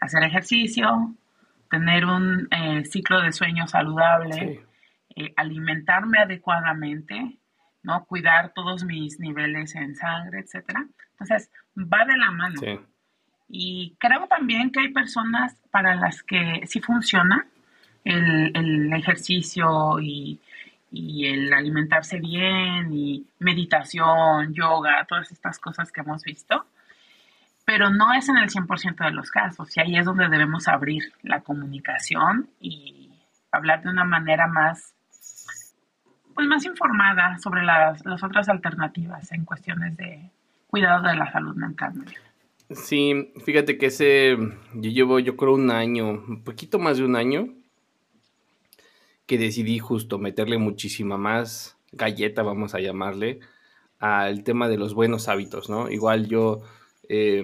Hacer 0.00 0.22
ejercicio, 0.22 1.14
tener 1.70 2.06
un 2.06 2.48
eh, 2.50 2.84
ciclo 2.84 3.20
de 3.20 3.32
sueño 3.32 3.66
saludable, 3.66 4.64
eh, 5.14 5.32
alimentarme 5.36 6.18
adecuadamente, 6.18 7.38
¿no? 7.82 8.04
Cuidar 8.04 8.52
todos 8.54 8.84
mis 8.84 9.18
niveles 9.20 9.74
en 9.74 9.94
sangre, 9.94 10.40
etcétera. 10.40 10.86
Entonces, 11.12 11.50
va 11.76 12.04
de 12.04 12.16
la 12.16 12.30
mano. 12.30 12.60
Y 13.48 13.96
creo 13.98 14.26
también 14.26 14.70
que 14.70 14.80
hay 14.80 14.88
personas 14.92 15.54
para 15.70 15.94
las 15.94 16.22
que 16.22 16.62
sí 16.66 16.80
funciona 16.80 17.46
el, 18.04 18.92
ejercicio 18.92 20.00
y, 20.00 20.40
y, 20.90 21.26
el 21.26 21.52
alimentarse 21.52 22.18
bien 22.18 22.92
y 22.92 23.26
meditación, 23.38 24.52
yoga, 24.54 25.04
todas 25.08 25.30
estas 25.32 25.58
cosas 25.58 25.92
que 25.92 26.00
hemos 26.00 26.22
visto. 26.22 26.66
Pero 27.66 27.90
no 27.90 28.14
es 28.14 28.28
en 28.30 28.38
el 28.38 28.48
100% 28.48 29.04
de 29.04 29.10
los 29.10 29.30
casos 29.30 29.76
y 29.76 29.80
ahí 29.80 29.98
es 29.98 30.06
donde 30.06 30.28
debemos 30.28 30.68
abrir 30.68 31.12
la 31.22 31.42
comunicación 31.42 32.48
y 32.60 33.10
hablar 33.50 33.82
de 33.82 33.90
una 33.90 34.04
manera 34.04 34.46
más 34.46 34.94
pues 36.34 36.46
más 36.46 36.64
informada 36.66 37.38
sobre 37.38 37.64
las, 37.64 38.04
las 38.04 38.22
otras 38.22 38.48
alternativas 38.48 39.32
en 39.32 39.44
cuestiones 39.44 39.96
de 39.96 40.30
cuidado 40.66 41.08
de 41.08 41.16
la 41.16 41.32
salud 41.32 41.56
mental. 41.56 41.94
Sí, 42.70 43.32
fíjate 43.44 43.78
que 43.78 43.86
ese, 43.86 44.36
yo 44.74 44.90
llevo 44.90 45.18
yo 45.18 45.36
creo 45.36 45.54
un 45.54 45.70
año, 45.70 46.10
un 46.10 46.44
poquito 46.44 46.78
más 46.78 46.98
de 46.98 47.04
un 47.04 47.16
año, 47.16 47.54
que 49.26 49.38
decidí 49.38 49.78
justo 49.78 50.18
meterle 50.18 50.58
muchísima 50.58 51.16
más 51.16 51.78
galleta, 51.92 52.42
vamos 52.42 52.74
a 52.74 52.80
llamarle, 52.80 53.40
al 53.98 54.44
tema 54.44 54.68
de 54.68 54.76
los 54.76 54.92
buenos 54.94 55.28
hábitos, 55.28 55.70
¿no? 55.70 55.90
Igual 55.90 56.28
yo 56.28 56.60
eh, 57.08 57.42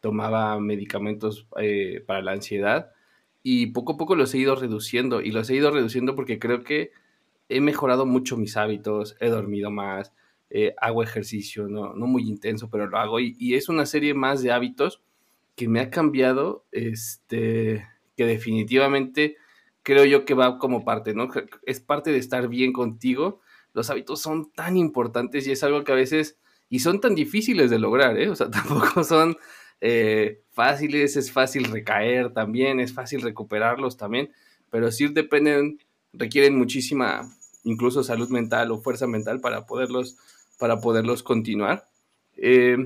tomaba 0.00 0.58
medicamentos 0.60 1.46
eh, 1.58 2.02
para 2.06 2.22
la 2.22 2.32
ansiedad 2.32 2.92
y 3.42 3.68
poco 3.68 3.92
a 3.92 3.96
poco 3.96 4.16
los 4.16 4.34
he 4.34 4.38
ido 4.38 4.56
reduciendo 4.56 5.20
y 5.20 5.30
los 5.30 5.48
he 5.50 5.54
ido 5.54 5.70
reduciendo 5.70 6.14
porque 6.14 6.38
creo 6.38 6.64
que 6.64 6.90
he 7.48 7.60
mejorado 7.60 8.06
mucho 8.06 8.36
mis 8.36 8.56
hábitos, 8.56 9.16
he 9.20 9.28
dormido 9.28 9.70
más, 9.70 10.12
eh, 10.50 10.74
hago 10.80 11.02
ejercicio, 11.02 11.68
no, 11.68 11.94
no, 11.94 12.06
muy 12.06 12.28
intenso, 12.28 12.70
pero 12.70 12.86
lo 12.86 12.98
hago. 12.98 13.20
Y, 13.20 13.54
es 13.54 13.68
una 13.68 13.86
serie 13.86 14.14
más 14.14 14.42
de 14.42 14.52
hábitos 14.52 15.02
que 15.54 15.68
me 15.68 15.80
ha 15.80 15.90
cambiado, 15.90 16.64
este, 16.72 17.86
que 18.16 18.26
definitivamente 18.26 19.36
creo 19.82 20.04
yo 20.04 20.24
que 20.24 20.34
va 20.34 20.58
como 20.58 20.84
parte, 20.84 21.14
¿no? 21.14 21.28
Es 21.64 21.80
parte 21.80 22.12
de 22.12 22.18
estar 22.18 22.48
bien 22.48 22.72
contigo. 22.72 23.40
Los 23.72 23.90
hábitos 23.90 24.20
son 24.20 24.50
tan 24.52 24.76
importantes 24.76 25.46
y 25.46 25.52
es 25.52 25.62
algo 25.62 25.84
que 25.84 25.92
a 25.92 25.96
veces, 25.96 26.38
y 26.68 26.80
son 26.80 27.00
tan 27.00 27.14
difíciles 27.14 27.70
de 27.70 27.78
lograr, 27.78 28.18
¿eh? 28.18 28.28
O 28.28 28.36
sea, 28.36 28.50
tampoco 28.50 29.04
son 29.04 29.36
eh, 29.80 30.42
fáciles, 30.52 31.16
es 31.16 31.32
fácil 31.32 31.64
recaer 31.64 32.32
también, 32.32 32.80
es 32.80 32.92
fácil 32.92 33.22
recuperarlos 33.22 33.96
también, 33.96 34.30
pero 34.70 34.90
sí 34.90 35.08
dependen, 35.08 35.78
requieren 36.12 36.56
muchísima, 36.56 37.30
incluso 37.64 38.02
salud 38.02 38.30
mental 38.30 38.70
o 38.70 38.78
fuerza 38.78 39.06
mental 39.06 39.40
para 39.40 39.66
poderlos 39.66 40.16
para 40.58 40.80
poderlos 40.80 41.22
continuar. 41.22 41.84
Eh, 42.36 42.76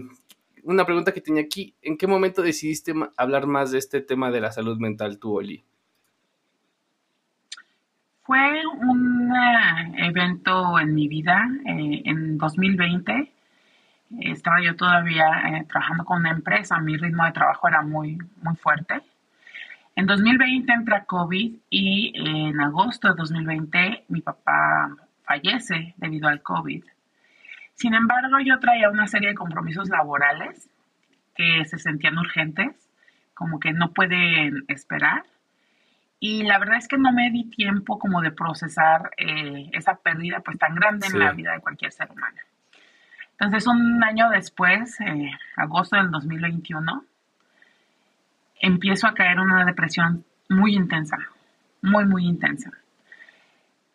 una 0.64 0.84
pregunta 0.84 1.12
que 1.12 1.20
tenía 1.20 1.42
aquí, 1.42 1.74
¿en 1.82 1.96
qué 1.96 2.06
momento 2.06 2.42
decidiste 2.42 2.94
hablar 3.16 3.46
más 3.46 3.70
de 3.70 3.78
este 3.78 4.00
tema 4.00 4.30
de 4.30 4.40
la 4.40 4.52
salud 4.52 4.78
mental 4.78 5.18
tú, 5.18 5.38
Oli? 5.38 5.62
Fue 8.24 8.66
un 8.66 9.32
eh, 9.32 10.06
evento 10.08 10.78
en 10.78 10.94
mi 10.94 11.08
vida 11.08 11.48
eh, 11.66 12.02
en 12.04 12.38
2020. 12.38 13.32
Estaba 14.18 14.60
yo 14.60 14.74
todavía 14.74 15.64
trabajando 15.68 16.04
con 16.04 16.20
una 16.20 16.30
empresa, 16.30 16.78
mi 16.80 16.96
ritmo 16.96 17.24
de 17.24 17.32
trabajo 17.32 17.68
era 17.68 17.82
muy, 17.82 18.18
muy 18.42 18.56
fuerte. 18.56 19.00
En 19.94 20.06
2020 20.06 20.72
entra 20.72 21.04
COVID 21.04 21.56
y 21.68 22.12
en 22.16 22.60
agosto 22.60 23.08
de 23.08 23.14
2020 23.14 24.04
mi 24.08 24.20
papá 24.20 24.96
fallece 25.22 25.94
debido 25.98 26.28
al 26.28 26.42
COVID. 26.42 26.84
Sin 27.74 27.94
embargo, 27.94 28.38
yo 28.44 28.58
traía 28.58 28.90
una 28.90 29.06
serie 29.06 29.30
de 29.30 29.34
compromisos 29.34 29.88
laborales 29.88 30.68
que 31.34 31.64
se 31.64 31.78
sentían 31.78 32.18
urgentes, 32.18 32.90
como 33.34 33.60
que 33.60 33.72
no 33.72 33.92
pueden 33.92 34.64
esperar. 34.68 35.24
Y 36.18 36.42
la 36.42 36.58
verdad 36.58 36.76
es 36.76 36.88
que 36.88 36.98
no 36.98 37.12
me 37.12 37.30
di 37.30 37.48
tiempo 37.48 37.98
como 37.98 38.20
de 38.20 38.32
procesar 38.32 39.12
eh, 39.16 39.70
esa 39.72 39.96
pérdida 39.96 40.40
pues 40.40 40.58
tan 40.58 40.74
grande 40.74 41.06
en 41.06 41.18
la 41.18 41.32
vida 41.32 41.52
de 41.52 41.60
cualquier 41.60 41.92
ser 41.92 42.10
humano. 42.10 42.39
Entonces, 43.40 43.66
un 43.66 44.04
año 44.04 44.28
después, 44.28 45.00
eh, 45.00 45.30
agosto 45.56 45.96
del 45.96 46.10
2021, 46.10 47.04
empiezo 48.60 49.06
a 49.06 49.14
caer 49.14 49.32
en 49.32 49.40
una 49.40 49.64
depresión 49.64 50.26
muy 50.50 50.74
intensa, 50.74 51.16
muy, 51.80 52.04
muy 52.04 52.26
intensa. 52.26 52.70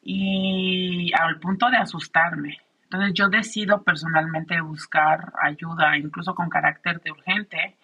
Y 0.02 1.12
al 1.14 1.40
punto 1.40 1.70
de 1.70 1.78
asustarme. 1.78 2.60
Entonces 2.86 3.14
yo 3.14 3.30
decido 3.30 3.84
personalmente 3.84 4.60
buscar 4.62 5.34
ayuda, 5.40 5.96
incluso 5.96 6.34
con 6.34 6.50
carácter 6.50 7.00
de 7.02 7.12
urgente. 7.12 7.75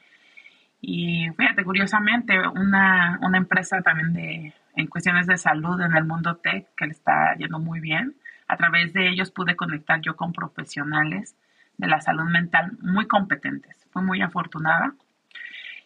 Y 0.82 1.30
fíjate, 1.38 1.64
curiosamente, 1.64 2.40
una, 2.40 3.20
una 3.22 3.38
empresa 3.38 3.84
también 3.84 4.14
de, 4.14 4.54
en 4.76 4.88
cuestiones 4.88 5.28
de 5.28 5.38
salud 5.38 5.80
en 5.80 5.96
el 5.96 6.06
mundo 6.06 6.38
tech 6.38 6.70
que 6.76 6.86
le 6.88 6.92
está 6.94 7.36
yendo 7.38 7.60
muy 7.60 7.80
bien. 7.80 8.16
A 8.48 8.58
través 8.58 8.94
de 8.94 9.10
ellos 9.10 9.30
pude 9.30 9.56
conectar 9.56 10.02
yo 10.02 10.16
con 10.16 10.34
profesionales 10.34 11.36
de 11.78 11.88
la 11.88 12.02
salud 12.02 12.30
mental 12.30 12.78
muy 12.82 13.08
competentes. 13.08 13.76
Fui 13.92 14.04
muy 14.04 14.22
afortunada. 14.22 14.94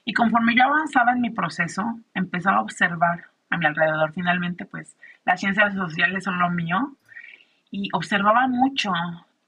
Y 0.03 0.13
conforme 0.13 0.55
yo 0.55 0.63
avanzaba 0.63 1.13
en 1.13 1.21
mi 1.21 1.29
proceso, 1.29 1.99
empezaba 2.13 2.57
a 2.57 2.61
observar 2.61 3.25
a 3.49 3.57
mi 3.57 3.65
alrededor. 3.65 4.13
Finalmente, 4.13 4.65
pues 4.65 4.95
las 5.25 5.39
ciencias 5.39 5.73
sociales 5.73 6.23
son 6.23 6.39
lo 6.39 6.49
mío 6.49 6.95
y 7.71 7.89
observaba 7.93 8.47
mucho 8.47 8.91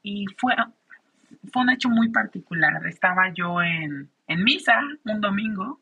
y 0.02 0.26
fue, 0.38 0.56
fue 1.52 1.62
un 1.62 1.70
hecho 1.70 1.90
muy 1.90 2.10
particular. 2.10 2.86
Estaba 2.88 3.30
yo 3.34 3.62
en, 3.62 4.10
en 4.28 4.44
misa 4.44 4.80
un 5.06 5.22
domingo 5.22 5.80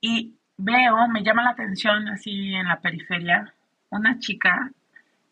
y 0.00 0.34
veo, 0.56 1.08
me 1.08 1.22
llama 1.22 1.42
la 1.42 1.50
atención 1.50 2.08
así 2.08 2.54
en 2.54 2.68
la 2.68 2.80
periferia, 2.80 3.54
una 3.88 4.18
chica 4.18 4.70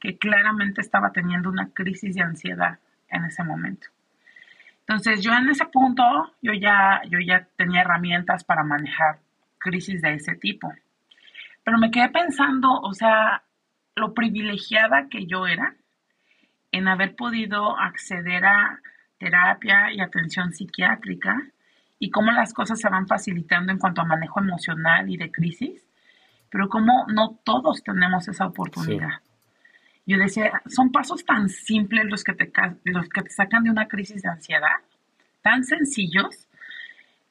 que 0.01 0.19
claramente 0.19 0.81
estaba 0.81 1.13
teniendo 1.13 1.51
una 1.51 1.71
crisis 1.71 2.15
de 2.15 2.23
ansiedad 2.23 2.79
en 3.11 3.25
ese 3.25 3.43
momento. 3.45 3.89
Entonces 4.81 5.23
yo 5.23 5.33
en 5.35 5.49
ese 5.51 5.67
punto, 5.67 6.03
yo 6.41 6.53
ya, 6.53 7.03
yo 7.11 7.19
ya 7.21 7.47
tenía 7.57 7.83
herramientas 7.83 8.45
para 8.45 8.65
manejar 8.65 9.19
crisis 9.59 10.01
de 10.01 10.15
ese 10.15 10.35
tipo. 10.37 10.73
Pero 11.63 11.79
me 11.79 11.91
quedé 11.91 12.09
pensando, 12.09 12.73
o 12.73 12.95
sea, 12.95 13.43
lo 13.95 14.15
privilegiada 14.15 15.09
que 15.11 15.27
yo 15.27 15.47
era 15.47 15.75
en 16.73 16.89
haber 16.89 17.17
podido 17.17 17.79
acceder 17.79 18.47
a 18.47 18.81
terapia 19.19 19.93
y 19.93 20.01
atención 20.01 20.53
psiquiátrica 20.53 21.37
y 21.99 22.11
cómo 22.11 22.31
las 22.31 22.55
cosas 22.55 22.81
se 22.81 22.89
van 22.89 23.07
facilitando 23.07 23.73
en 23.73 23.79
cuanto 23.79 24.01
a 24.01 24.07
manejo 24.07 24.41
emocional 24.41 25.11
y 25.11 25.17
de 25.17 25.31
crisis, 25.31 25.87
pero 26.51 26.69
cómo 26.69 27.05
no 27.09 27.39
todos 27.45 27.83
tenemos 27.83 28.29
esa 28.29 28.47
oportunidad. 28.47 29.21
Yo 30.09 30.17
decía, 30.17 30.63
son 30.65 30.91
pasos 30.91 31.27
tan 31.27 31.51
simples 31.51 32.07
los 32.07 32.25
que, 32.25 32.33
te, 32.33 32.51
los 32.85 33.11
que 33.11 33.21
te 33.21 33.29
sacan 33.29 33.65
de 33.65 33.71
una 33.71 33.89
crisis 33.89 34.23
de 34.23 34.31
ansiedad, 34.31 34.81
tan 35.43 35.65
sencillos, 35.65 36.49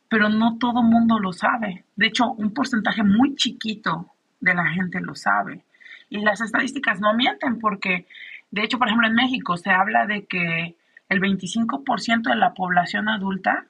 pero 0.07 0.29
no 0.29 0.59
todo 0.59 0.83
mundo 0.83 1.17
lo 1.17 1.33
sabe. 1.33 1.85
De 1.95 2.05
hecho, 2.05 2.31
un 2.33 2.53
porcentaje 2.53 3.01
muy 3.01 3.35
chiquito 3.35 4.13
de 4.39 4.53
la 4.53 4.67
gente 4.67 5.01
lo 5.01 5.15
sabe. 5.15 5.63
Y 6.11 6.19
las 6.19 6.39
estadísticas 6.39 7.01
no 7.01 7.15
mienten 7.15 7.57
porque, 7.57 8.05
de 8.51 8.61
hecho, 8.61 8.77
por 8.77 8.89
ejemplo, 8.89 9.07
en 9.07 9.15
México 9.15 9.57
se 9.57 9.71
habla 9.71 10.05
de 10.05 10.27
que 10.27 10.75
el 11.09 11.19
25% 11.19 12.29
de 12.29 12.35
la 12.35 12.53
población 12.53 13.09
adulta 13.09 13.65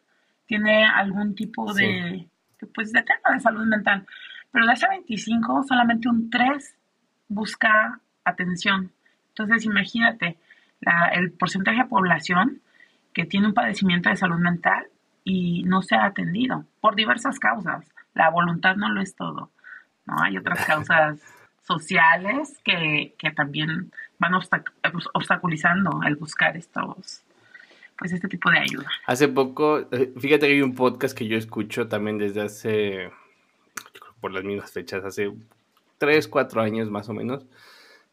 tiene 0.48 0.86
algún 0.86 1.34
tipo 1.34 1.74
de, 1.74 2.28
pues, 2.76 2.92
de 2.92 3.04
tema 3.04 3.36
de 3.36 3.40
salud 3.40 3.66
mental. 3.68 4.06
Pero 4.52 4.66
de 4.66 4.74
ese 4.74 4.90
25, 4.90 5.64
solamente 5.64 6.10
un 6.10 6.30
3 6.30 6.76
busca 7.30 8.02
atención. 8.26 8.92
Entonces, 9.38 9.66
imagínate 9.66 10.38
el 11.14 11.32
porcentaje 11.32 11.78
de 11.80 11.86
población 11.86 12.62
que 13.14 13.26
tiene 13.26 13.48
un 13.48 13.54
padecimiento 13.54 14.10
de 14.10 14.16
salud 14.16 14.38
mental 14.38 14.88
y 15.24 15.64
no 15.64 15.82
se 15.82 15.96
ha 15.96 16.06
atendido 16.06 16.66
por 16.82 16.96
diversas 16.96 17.40
causas. 17.40 17.86
La 18.14 18.30
voluntad 18.30 18.76
no 18.76 18.90
lo 18.90 19.02
es 19.02 19.16
todo. 19.16 19.52
¿no? 20.06 20.16
Hay 20.22 20.38
otras 20.38 20.66
causas 20.66 21.20
sociales 21.64 22.58
que, 22.64 23.14
también 23.36 23.92
van 24.18 24.34
obstaculizando 24.34 26.00
el 26.08 26.16
buscar 26.16 26.58
estos, 26.58 27.22
pues 27.98 28.14
este 28.14 28.28
tipo 28.28 28.50
de 28.50 28.60
ayuda. 28.60 28.90
Hace 29.06 29.28
poco, 29.28 29.82
eh, 29.92 30.14
fíjate 30.18 30.48
que 30.48 30.54
hay 30.54 30.62
un 30.62 30.74
podcast 30.74 31.16
que 31.16 31.28
yo 31.28 31.38
escucho 31.38 31.88
también 31.88 32.18
desde 32.18 32.42
hace, 32.42 33.12
por 34.20 34.32
las 34.32 34.44
mismas 34.44 34.72
fechas, 34.72 35.04
hace 35.04 35.32
3, 36.00 36.28
4 36.28 36.62
años 36.62 36.90
más 36.90 37.10
o 37.10 37.14
menos, 37.14 37.46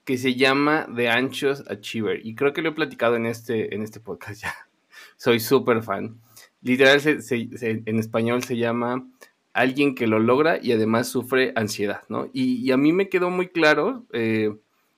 que 0.05 0.19
se 0.19 0.35
llama 0.35 0.87
The 0.95 1.09
Anxious 1.09 1.65
Achiever. 1.69 2.25
Y 2.25 2.35
creo 2.35 2.53
que 2.53 2.63
lo 2.63 2.71
he 2.71 2.73
platicado 2.73 3.17
en 3.17 3.27
este, 3.27 3.75
en 3.75 3.83
este 3.83 4.01
podcast 4.01 4.43
ya. 4.43 4.55
Soy 5.17 5.41
súper 5.41 5.83
fan. 5.83 6.21
Literal, 6.63 7.01
en 7.05 7.99
español 7.99 8.43
se 8.43 8.57
llama 8.57 9.07
alguien 9.53 9.95
que 9.95 10.07
lo 10.07 10.19
logra 10.19 10.59
y 10.61 10.73
además 10.73 11.09
sufre 11.09 11.53
ansiedad, 11.57 12.03
¿no? 12.09 12.29
Y, 12.33 12.71
a 12.73 12.77
mí 12.77 12.93
me 12.93 13.09
quedó 13.09 13.31
muy 13.31 13.49
claro 13.49 14.05
eh, 14.13 14.55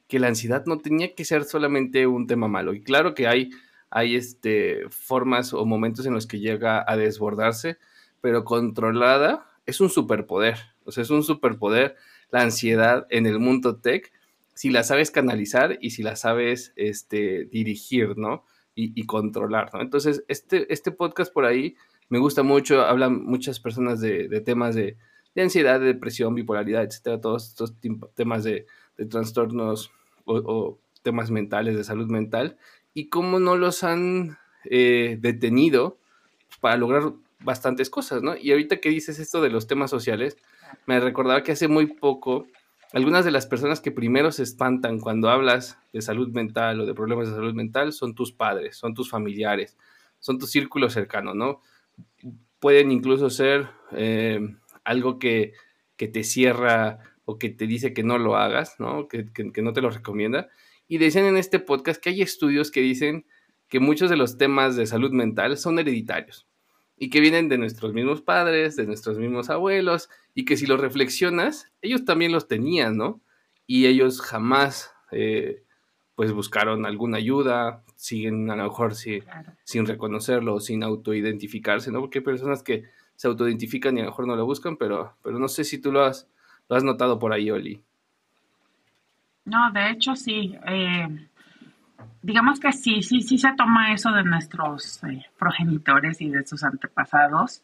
que 0.08 0.18
la 0.18 0.28
ansiedad 0.28 0.64
no 0.66 0.78
tenía 0.78 1.14
que 1.14 1.25
ser 1.25 1.44
solamente 1.44 2.06
un 2.06 2.26
tema 2.26 2.48
malo. 2.48 2.72
Y 2.72 2.82
claro 2.82 3.14
que 3.14 3.26
hay, 3.26 3.50
hay 3.90 4.16
este, 4.16 4.88
formas 4.90 5.52
o 5.52 5.64
momentos 5.66 6.06
en 6.06 6.14
los 6.14 6.26
que 6.26 6.38
llega 6.38 6.84
a 6.86 6.96
desbordarse, 6.96 7.78
pero 8.20 8.44
controlada 8.44 9.46
es 9.66 9.80
un 9.80 9.90
superpoder. 9.90 10.56
O 10.84 10.92
sea, 10.92 11.02
es 11.02 11.10
un 11.10 11.22
superpoder 11.22 11.96
la 12.30 12.42
ansiedad 12.42 13.06
en 13.10 13.26
el 13.26 13.38
mundo 13.38 13.76
tech 13.76 14.12
si 14.56 14.70
la 14.70 14.82
sabes 14.84 15.10
canalizar 15.10 15.76
y 15.82 15.90
si 15.90 16.02
la 16.02 16.16
sabes 16.16 16.72
este, 16.76 17.44
dirigir, 17.44 18.16
¿no? 18.16 18.44
Y, 18.78 19.06
controlar, 19.06 19.70
¿no? 19.72 19.80
Entonces, 19.80 20.22
este, 20.28 20.70
este 20.70 20.90
podcast 20.90 21.32
por 21.32 21.46
ahí 21.46 21.76
me 22.10 22.18
gusta 22.18 22.42
mucho, 22.42 22.82
hablan 22.82 23.25
muchas 23.25 23.58
personas 23.58 24.02
de, 24.02 24.28
temas 24.44 24.75
de, 24.75 24.98
ansiedad, 25.34 25.80
de 25.80 25.86
depresión, 25.86 26.34
bipolaridad, 26.34 26.84
etcétera, 26.84 27.18
todos 27.18 27.48
estos 27.48 27.75
temas 28.14 28.44
de, 28.44 28.66
trastornos 29.08 29.92
o, 30.26 30.78
temas 31.02 31.30
mentales, 31.30 31.75
de 31.75 31.84
salud 31.84 32.08
mental, 32.08 32.58
y 32.92 33.08
cómo 33.08 33.40
no 33.40 33.56
los 33.56 33.82
han 33.82 34.36
eh, 34.64 35.16
detenido 35.20 35.98
para 36.60 36.76
lograr 36.76 37.14
bastantes 37.40 37.88
cosas, 37.88 38.22
¿no? 38.22 38.36
Y 38.36 38.52
ahorita 38.52 38.78
que 38.78 38.90
dices 38.90 39.18
esto 39.18 39.40
de 39.40 39.50
los 39.50 39.66
temas 39.66 39.90
sociales, 39.90 40.36
me 40.86 41.00
recordaba 41.00 41.42
que 41.42 41.52
hace 41.52 41.68
muy 41.68 41.86
poco 41.86 42.46
algunas 42.92 43.24
de 43.24 43.30
las 43.30 43.46
personas 43.46 43.80
que 43.80 43.90
primero 43.90 44.30
se 44.32 44.42
espantan 44.42 45.00
cuando 45.00 45.28
hablas 45.28 45.78
de 45.92 46.02
salud 46.02 46.28
mental 46.28 46.80
o 46.80 46.86
de 46.86 46.94
problemas 46.94 47.28
de 47.28 47.34
salud 47.34 47.54
mental 47.54 47.92
son 47.92 48.14
tus 48.14 48.32
padres, 48.32 48.76
son 48.76 48.94
tus 48.94 49.10
familiares, 49.10 49.76
son 50.18 50.38
tu 50.38 50.46
círculo 50.46 50.88
cercano, 50.88 51.34
¿no? 51.34 51.60
Pueden 52.60 52.92
incluso 52.92 53.30
ser 53.30 53.68
eh, 53.92 54.40
algo 54.84 55.18
que, 55.18 55.52
te 55.96 56.24
cierra 56.24 56.98
o 57.24 57.38
que 57.38 57.50
te 57.50 57.66
dice 57.66 57.92
que 57.92 58.02
no 58.02 58.18
lo 58.18 58.36
hagas, 58.36 58.78
¿no? 58.78 59.08
Que, 59.08 59.26
que 59.32 59.62
no 59.62 59.72
te 59.72 59.82
lo 59.82 59.90
recomienda. 59.90 60.48
Y 60.88 60.98
decían 60.98 61.26
en 61.26 61.36
este 61.36 61.58
podcast 61.58 62.00
que 62.00 62.10
hay 62.10 62.22
estudios 62.22 62.70
que 62.70 62.80
dicen 62.80 63.26
que 63.68 63.80
muchos 63.80 64.10
de 64.10 64.16
los 64.16 64.38
temas 64.38 64.76
de 64.76 64.86
salud 64.86 65.10
mental 65.10 65.56
son 65.56 65.78
hereditarios 65.78 66.46
y 66.98 67.10
que 67.10 67.20
vienen 67.20 67.48
de 67.48 67.58
nuestros 67.58 67.92
mismos 67.92 68.22
padres, 68.22 68.76
de 68.76 68.86
nuestros 68.86 69.18
mismos 69.18 69.50
abuelos, 69.50 70.08
y 70.34 70.44
que 70.44 70.56
si 70.56 70.66
lo 70.66 70.76
reflexionas, 70.76 71.72
ellos 71.82 72.04
también 72.04 72.32
los 72.32 72.48
tenían, 72.48 72.96
¿no? 72.96 73.20
Y 73.66 73.86
ellos 73.86 74.20
jamás, 74.20 74.92
eh, 75.10 75.62
pues, 76.14 76.32
buscaron 76.32 76.86
alguna 76.86 77.18
ayuda, 77.18 77.82
siguen 77.96 78.50
a 78.50 78.56
lo 78.56 78.64
mejor 78.64 78.94
sin 78.94 79.86
reconocerlo, 79.86 80.60
sin 80.60 80.82
autoidentificarse, 80.82 81.92
¿no? 81.92 82.00
Porque 82.00 82.20
hay 82.20 82.24
personas 82.24 82.62
que 82.62 82.84
se 83.16 83.28
autoidentifican 83.28 83.96
y 83.96 84.00
a 84.00 84.04
lo 84.04 84.10
mejor 84.10 84.26
no 84.26 84.36
lo 84.36 84.46
buscan, 84.46 84.76
pero, 84.76 85.16
pero 85.22 85.38
no 85.38 85.48
sé 85.48 85.64
si 85.64 85.78
tú 85.78 85.92
lo 85.92 86.04
has, 86.04 86.28
lo 86.68 86.76
has 86.76 86.84
notado 86.84 87.18
por 87.18 87.32
ahí, 87.32 87.50
Oli. 87.50 87.82
No, 89.44 89.70
de 89.72 89.90
hecho 89.90 90.16
sí. 90.16 90.56
Eh, 90.66 91.28
digamos 92.22 92.58
que 92.58 92.72
sí, 92.72 93.02
sí, 93.02 93.22
sí 93.22 93.38
se 93.38 93.52
toma 93.54 93.92
eso 93.92 94.10
de 94.10 94.24
nuestros 94.24 95.02
eh, 95.04 95.24
progenitores 95.38 96.20
y 96.20 96.30
de 96.30 96.44
sus 96.46 96.64
antepasados, 96.64 97.62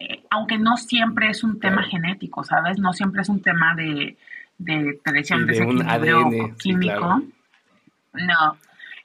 eh, 0.00 0.24
aunque 0.30 0.58
no 0.58 0.76
siempre 0.76 1.30
es 1.30 1.44
un 1.44 1.60
tema 1.60 1.82
genético, 1.84 2.42
¿sabes? 2.42 2.78
No 2.78 2.92
siempre 2.92 3.22
es 3.22 3.28
un 3.28 3.40
tema 3.40 3.74
de, 3.74 4.16
de 4.58 5.00
te 5.04 5.12
decía, 5.12 5.36
un 5.36 6.56
químico. 6.56 7.22
No, 8.14 8.56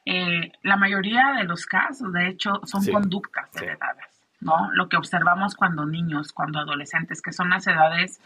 eh, 0.06 0.52
la 0.64 0.78
mayoría 0.78 1.34
de 1.38 1.44
los 1.44 1.66
casos, 1.66 2.12
de 2.14 2.30
hecho, 2.30 2.62
son 2.66 2.86
conductas 2.86 3.50
heredadas, 3.56 4.10
¿no? 4.40 4.72
Lo 4.74 4.90
que 4.90 4.98
observamos 4.98 5.56
cuando 5.56 5.86
niños, 5.86 6.32
cuando 6.34 6.60
adolescentes, 6.60 7.22
que 7.22 7.34
son 7.34 7.50
las 7.50 7.68
edades 7.68 8.20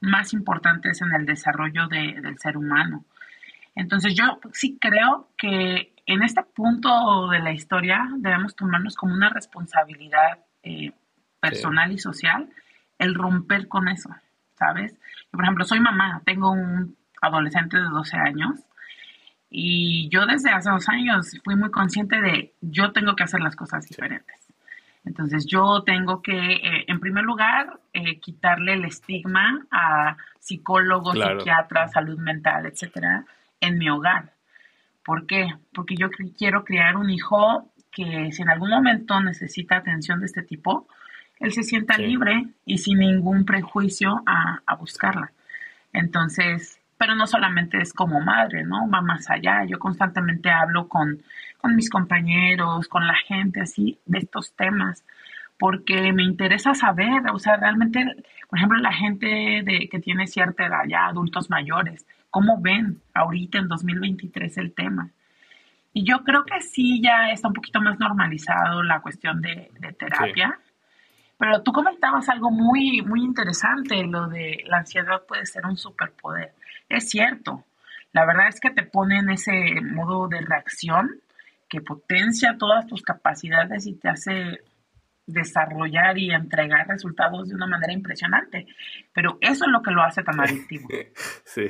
más 0.00 0.32
importantes 0.34 1.00
en 1.00 1.12
el 1.14 1.24
desarrollo 1.24 1.86
del 1.88 2.38
ser 2.38 2.56
humano. 2.56 3.04
Entonces 3.74 4.14
yo 4.14 4.38
sí 4.52 4.78
creo 4.80 5.28
que 5.36 5.94
en 6.06 6.22
este 6.22 6.42
punto 6.42 7.28
de 7.28 7.38
la 7.38 7.52
historia 7.52 8.08
debemos 8.18 8.54
tomarnos 8.54 8.96
como 8.96 9.14
una 9.14 9.30
responsabilidad 9.30 10.38
eh, 10.62 10.92
personal 11.40 11.92
y 11.92 11.98
social 11.98 12.48
el 12.98 13.14
romper 13.14 13.68
con 13.68 13.88
eso, 13.88 14.10
¿sabes? 14.56 14.94
por 15.30 15.42
ejemplo, 15.44 15.64
soy 15.64 15.80
mamá, 15.80 16.20
tengo 16.24 16.52
un 16.52 16.96
adolescente 17.20 17.78
de 17.78 17.88
12 17.88 18.16
años 18.16 18.60
y 19.48 20.08
yo 20.10 20.26
desde 20.26 20.50
hace 20.50 20.70
dos 20.70 20.88
años 20.88 21.38
fui 21.44 21.56
muy 21.56 21.70
consciente 21.70 22.20
de 22.20 22.54
yo 22.60 22.92
tengo 22.92 23.16
que 23.16 23.24
hacer 23.24 23.40
las 23.40 23.56
cosas 23.56 23.86
diferentes. 23.88 24.48
Entonces 25.04 25.46
yo 25.46 25.82
tengo 25.82 26.22
que, 26.22 26.32
eh, 26.32 26.84
en 26.86 27.00
primer 27.00 27.24
lugar, 27.24 27.80
eh, 27.92 28.20
quitarle 28.20 28.74
el 28.74 28.84
estigma 28.84 29.66
a 29.70 30.16
psicólogos, 30.38 31.18
psiquiatras, 31.18 31.92
salud 31.92 32.18
mental, 32.18 32.66
etcétera, 32.66 33.24
en 33.62 33.78
mi 33.78 33.88
hogar. 33.88 34.32
¿Por 35.04 35.26
qué? 35.26 35.54
Porque 35.72 35.96
yo 35.96 36.10
quiero 36.36 36.64
criar 36.64 36.96
un 36.96 37.08
hijo 37.08 37.72
que 37.90 38.30
si 38.32 38.42
en 38.42 38.50
algún 38.50 38.70
momento 38.70 39.20
necesita 39.20 39.76
atención 39.76 40.20
de 40.20 40.26
este 40.26 40.42
tipo, 40.42 40.86
él 41.38 41.52
se 41.52 41.62
sienta 41.62 41.98
libre 41.98 42.46
y 42.64 42.78
sin 42.78 42.98
ningún 42.98 43.44
prejuicio 43.44 44.22
a, 44.26 44.74
buscarla. 44.76 45.32
Entonces, 45.92 46.80
pero 46.96 47.14
no 47.14 47.26
solamente 47.26 47.78
es 47.78 47.92
como 47.92 48.20
madre, 48.20 48.64
¿no? 48.64 48.88
Va 48.88 49.00
más 49.00 49.28
allá. 49.28 49.64
Yo 49.64 49.78
constantemente 49.78 50.50
hablo 50.50 50.88
con, 50.88 51.20
con 51.60 51.74
mis 51.74 51.90
compañeros, 51.90 52.88
con 52.88 53.06
la 53.06 53.14
gente 53.14 53.60
así 53.60 53.98
de 54.06 54.18
estos 54.18 54.54
temas, 54.54 55.04
porque 55.58 56.12
me 56.12 56.22
interesa 56.22 56.74
saber, 56.74 57.22
o 57.32 57.38
sea, 57.38 57.56
realmente, 57.56 58.04
por 58.48 58.58
ejemplo, 58.58 58.78
la 58.78 58.92
gente 58.92 59.62
de, 59.64 59.88
que 59.90 60.00
tiene 60.00 60.26
cierta 60.26 60.66
edad, 60.66 60.84
ya 60.88 61.06
adultos 61.06 61.50
mayores, 61.50 62.06
¿Cómo 62.32 62.58
ven 62.62 63.02
ahorita 63.12 63.58
en 63.58 63.68
2023 63.68 64.56
el 64.56 64.72
tema? 64.72 65.10
Y 65.92 66.02
yo 66.02 66.24
creo 66.24 66.46
que 66.46 66.62
sí 66.62 67.02
ya 67.02 67.30
está 67.30 67.48
un 67.48 67.52
poquito 67.52 67.78
más 67.82 67.98
normalizado 67.98 68.82
la 68.82 69.02
cuestión 69.02 69.42
de, 69.42 69.70
terapia. 69.98 70.58
Pero 71.36 71.62
tú 71.62 71.72
comentabas 71.72 72.30
algo 72.30 72.50
muy, 72.50 73.02
muy 73.02 73.22
interesante, 73.22 74.02
lo 74.04 74.28
de 74.28 74.64
la 74.66 74.78
ansiedad 74.78 75.20
puede 75.28 75.44
ser 75.44 75.66
un 75.66 75.76
superpoder. 75.76 76.54
Es 76.88 77.10
cierto, 77.10 77.66
la 78.12 78.24
verdad 78.24 78.48
es 78.48 78.60
que 78.60 78.70
te 78.70 78.84
pone 78.84 79.18
en 79.18 79.28
ese 79.28 79.82
modo 79.82 80.26
de 80.26 80.40
reacción 80.40 81.10
que 81.68 81.82
potencia 81.82 82.56
todas 82.56 82.86
tus 82.86 83.02
capacidades 83.02 83.86
y 83.86 83.92
te 83.92 84.08
hace 84.08 84.62
desarrollar 85.26 86.18
y 86.18 86.32
entregar 86.32 86.86
resultados 86.88 87.48
de 87.48 87.54
una 87.54 87.66
manera 87.66 87.92
impresionante. 87.92 88.66
Pero 89.12 89.38
eso 89.40 89.64
es 89.64 89.70
lo 89.70 89.82
que 89.82 89.90
lo 89.90 90.02
hace 90.02 90.22
tan 90.22 90.40
adictivo. 90.40 90.88
Sí. 91.44 91.68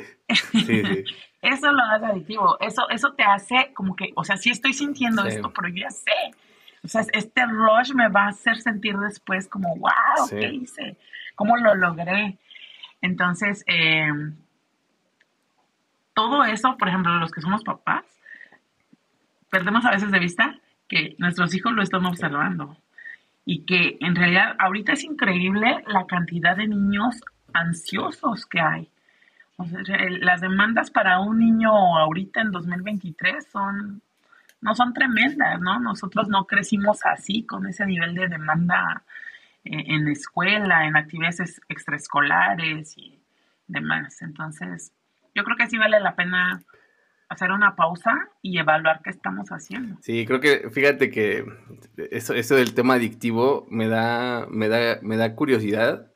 sí, 0.53 1.05
eso 1.43 1.73
lo 1.73 1.83
hace 1.83 2.07
adictivo. 2.07 2.57
Eso, 2.61 2.89
eso 2.89 3.13
te 3.15 3.25
hace 3.25 3.73
como 3.75 3.97
que, 3.97 4.13
o 4.15 4.25
sea, 4.25 4.37
sí 4.37 4.51
estoy 4.51 4.73
sintiendo 4.73 5.25
esto, 5.25 5.53
pero 5.53 5.69
yo 5.69 5.83
ya 5.83 5.91
sé. 5.91 6.35
O 6.85 6.89
sea, 6.89 7.05
este 7.13 7.47
rush 7.47 7.93
me 7.95 8.09
va 8.09 8.25
a 8.25 8.29
hacer 8.29 8.57
sentir 8.59 8.97
después 8.97 9.49
como, 9.49 9.77
wow, 9.77 10.29
¿qué 10.29 10.49
hice? 10.49 10.97
¿Cómo 11.35 11.57
lo 11.57 11.75
logré? 11.75 12.39
Entonces, 13.01 13.65
em, 13.67 14.37
todo 16.15 16.45
eso, 16.45 16.77
por 16.77 16.89
ejemplo, 16.89 17.19
los 17.19 17.33
que 17.33 17.41
somos 17.41 17.65
papás, 17.65 18.05
perdemos 19.51 19.85
a 19.85 19.91
veces 19.91 20.11
de 20.11 20.19
vista 20.19 20.59
que 20.89 21.15
nuestros 21.19 21.55
hijos 21.55 21.73
lo 21.73 21.83
están 21.83 22.05
observando 22.05 22.82
y 23.45 23.65
que 23.65 23.99
en 24.01 24.15
realidad 24.15 24.55
ahorita 24.59 24.93
es 24.93 25.05
increíble 25.05 25.83
la 25.87 26.07
cantidad 26.07 26.57
de 26.57 26.69
niños 26.69 27.21
ansiosos 27.53 28.47
que 28.47 28.61
hay. 28.61 28.89
las 30.21 30.41
demandas 30.41 30.91
para 30.91 31.21
un 31.21 31.39
niño 31.39 31.71
ahorita 31.71 32.41
en 32.41 32.53
2023 32.53 33.47
son 33.47 34.03
no 34.61 34.77
son 34.77 34.95
tremendas, 34.95 35.61
¿no? 35.61 35.81
Nosotros 35.81 36.29
no 36.29 36.47
crecimos 36.47 37.05
así 37.05 37.45
con 37.45 37.67
ese 37.67 37.85
nivel 37.85 38.15
de 38.15 38.29
demanda 38.29 39.03
eh, 39.65 39.85
en 39.89 40.07
escuela, 40.07 40.87
en 40.87 40.97
actividades 40.97 41.61
extraescolares 41.69 42.97
y 42.97 43.21
demás. 43.67 44.23
Entonces, 44.23 44.93
yo 45.35 45.43
creo 45.43 45.57
que 45.57 45.67
sí 45.67 45.79
vale 45.79 45.99
la 45.99 46.15
pena 46.15 46.63
hacer 47.33 47.51
una 47.51 47.75
pausa 47.77 48.29
y 48.43 48.59
evaluar 48.59 49.01
qué 49.03 49.11
estamos 49.11 49.49
haciendo. 49.49 49.97
Sí, 50.01 50.27
creo 50.27 50.41
que 50.41 50.71
fíjate 50.71 51.11
que 51.11 51.45
eso, 52.11 52.35
eso 52.35 52.55
del 52.57 52.75
tema 52.75 52.95
adictivo 52.95 53.67
me 53.71 53.89
da, 53.89 54.47
me 54.51 54.69
da, 54.69 54.99
me 55.03 55.17
da 55.17 55.35
curiosidad 55.35 56.13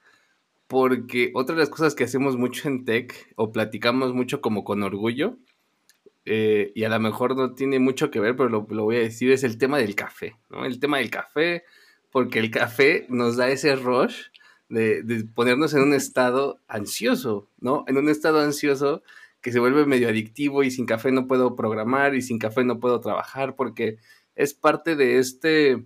porque 0.66 1.31
otra 1.35 1.55
de 1.55 1.61
las 1.61 1.70
cosas 1.70 1.94
que 1.94 2.05
hacemos 2.05 2.37
mucho 2.37 2.68
en 2.68 2.85
tech 2.85 3.33
o 3.37 3.52
platicamos 3.52 4.12
mucho 4.14 4.40
como 4.40 4.64
con 4.64 4.83
orgullo 4.83 5.38
eh, 6.24 6.72
y 6.74 6.85
a 6.85 6.88
lo 6.88 6.98
mejor 6.98 7.37
no 7.37 7.55
tiene 7.55 7.79
mucho 7.79 8.11
que 8.11 8.18
ver, 8.18 8.35
pero 8.37 8.48
lo, 8.48 8.66
lo, 8.68 8.85
voy 8.85 8.96
a 8.96 9.00
decir, 9.00 9.31
es 9.31 9.44
el 9.44 9.59
tema 9.59 9.79
del 9.79 9.94
café, 9.94 10.37
¿no? 10.50 10.64
El 10.64 10.81
tema 10.81 10.98
del 10.98 11.09
café, 11.09 11.62
porque 12.11 12.40
el 12.40 12.50
café 12.50 13.07
nos 13.09 13.37
da 13.37 13.48
ese 13.48 13.76
rush 13.76 14.24
de, 14.68 15.05
de 15.05 15.24
ponernos 15.24 15.72
en 15.74 15.83
un 15.83 15.94
estado 15.94 16.59
ansioso, 16.66 17.48
¿no? 17.61 17.85
En 17.87 17.96
un 17.96 18.09
estado 18.09 18.40
ansioso 18.40 19.05
que 19.46 19.52
se 19.52 19.61
vuelve 19.61 19.87
medio 19.87 20.09
adictivo 20.09 20.64
y 20.64 20.72
sin 20.72 20.87
café 20.87 21.12
no 21.12 21.28
puedo 21.28 21.54
programar 21.54 22.16
y 22.16 22.20
sin 22.20 22.37
café 22.37 22.64
no 22.64 22.80
puedo 22.80 22.98
trabajar 22.98 23.54
porque 23.54 23.98
es 24.35 24.54
parte 24.54 24.96
de 24.96 25.20
este, 25.20 25.85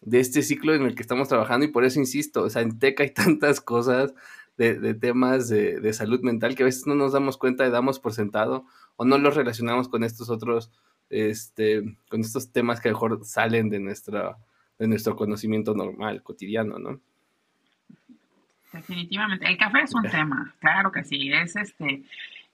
de 0.00 0.18
este 0.18 0.40
ciclo 0.40 0.74
en 0.74 0.84
el 0.84 0.94
que 0.94 1.02
estamos 1.02 1.28
trabajando 1.28 1.66
y 1.66 1.68
por 1.68 1.84
eso 1.84 2.00
insisto, 2.00 2.42
o 2.42 2.48
sea, 2.48 2.62
en 2.62 2.78
TEC 2.78 3.00
hay 3.00 3.10
tantas 3.14 3.60
cosas 3.60 4.14
de, 4.56 4.94
temas 4.94 5.50
de, 5.50 5.92
salud 5.92 6.22
mental 6.22 6.54
que 6.54 6.62
a 6.62 6.64
veces 6.64 6.86
no 6.86 6.94
nos 6.94 7.12
damos 7.12 7.36
cuenta, 7.36 7.64
de 7.64 7.70
damos 7.70 7.98
por 7.98 8.14
sentado 8.14 8.64
o 8.96 9.04
no 9.04 9.18
los 9.18 9.36
relacionamos 9.36 9.90
con 9.90 10.04
estos 10.04 10.30
otros, 10.30 10.70
este, 11.10 11.98
con 12.08 12.22
estos 12.22 12.50
temas 12.50 12.80
que 12.80 12.88
mejor 12.88 13.22
salen 13.26 13.68
de, 13.68 13.78
nuestra, 13.78 14.38
de 14.78 14.88
nuestro 14.88 15.16
conocimiento 15.16 15.74
normal, 15.74 16.22
cotidiano, 16.22 16.78
¿no? 16.78 16.98
Definitivamente. 18.72 19.46
El 19.46 19.58
café 19.58 19.80
es 19.82 19.94
un 19.94 20.02
tema, 20.10 20.54
claro 20.60 20.90
que 20.90 21.04
sí. 21.04 21.30
Es 21.30 21.56
este, 21.56 22.04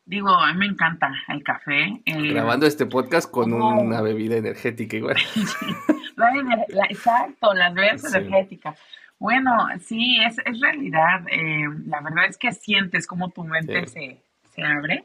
digo, 0.09 0.31
a 0.31 0.53
mí 0.53 0.59
me 0.59 0.66
encanta 0.66 1.12
el 1.29 1.42
café. 1.44 2.01
Grabando 2.07 2.66
este 2.66 2.87
podcast 2.87 3.31
con 3.31 3.53
una 3.53 4.01
bebida 4.01 4.37
energética 4.37 4.97
igual. 4.97 5.16
exacto, 6.88 7.53
las 7.55 7.75
bebidas 7.75 8.14
energéticas. 8.14 8.79
Bueno, 9.18 9.53
sí, 9.81 10.18
es, 10.25 10.38
es 10.44 10.61
realidad. 10.61 11.23
Eh, 11.31 11.66
la 11.87 12.01
verdad 12.01 12.25
es 12.27 12.38
que 12.38 12.53
sientes 12.53 13.07
como 13.07 13.29
tu 13.31 13.44
mente 13.44 13.87
se, 13.87 14.23
se, 14.55 14.62
abre, 14.62 15.05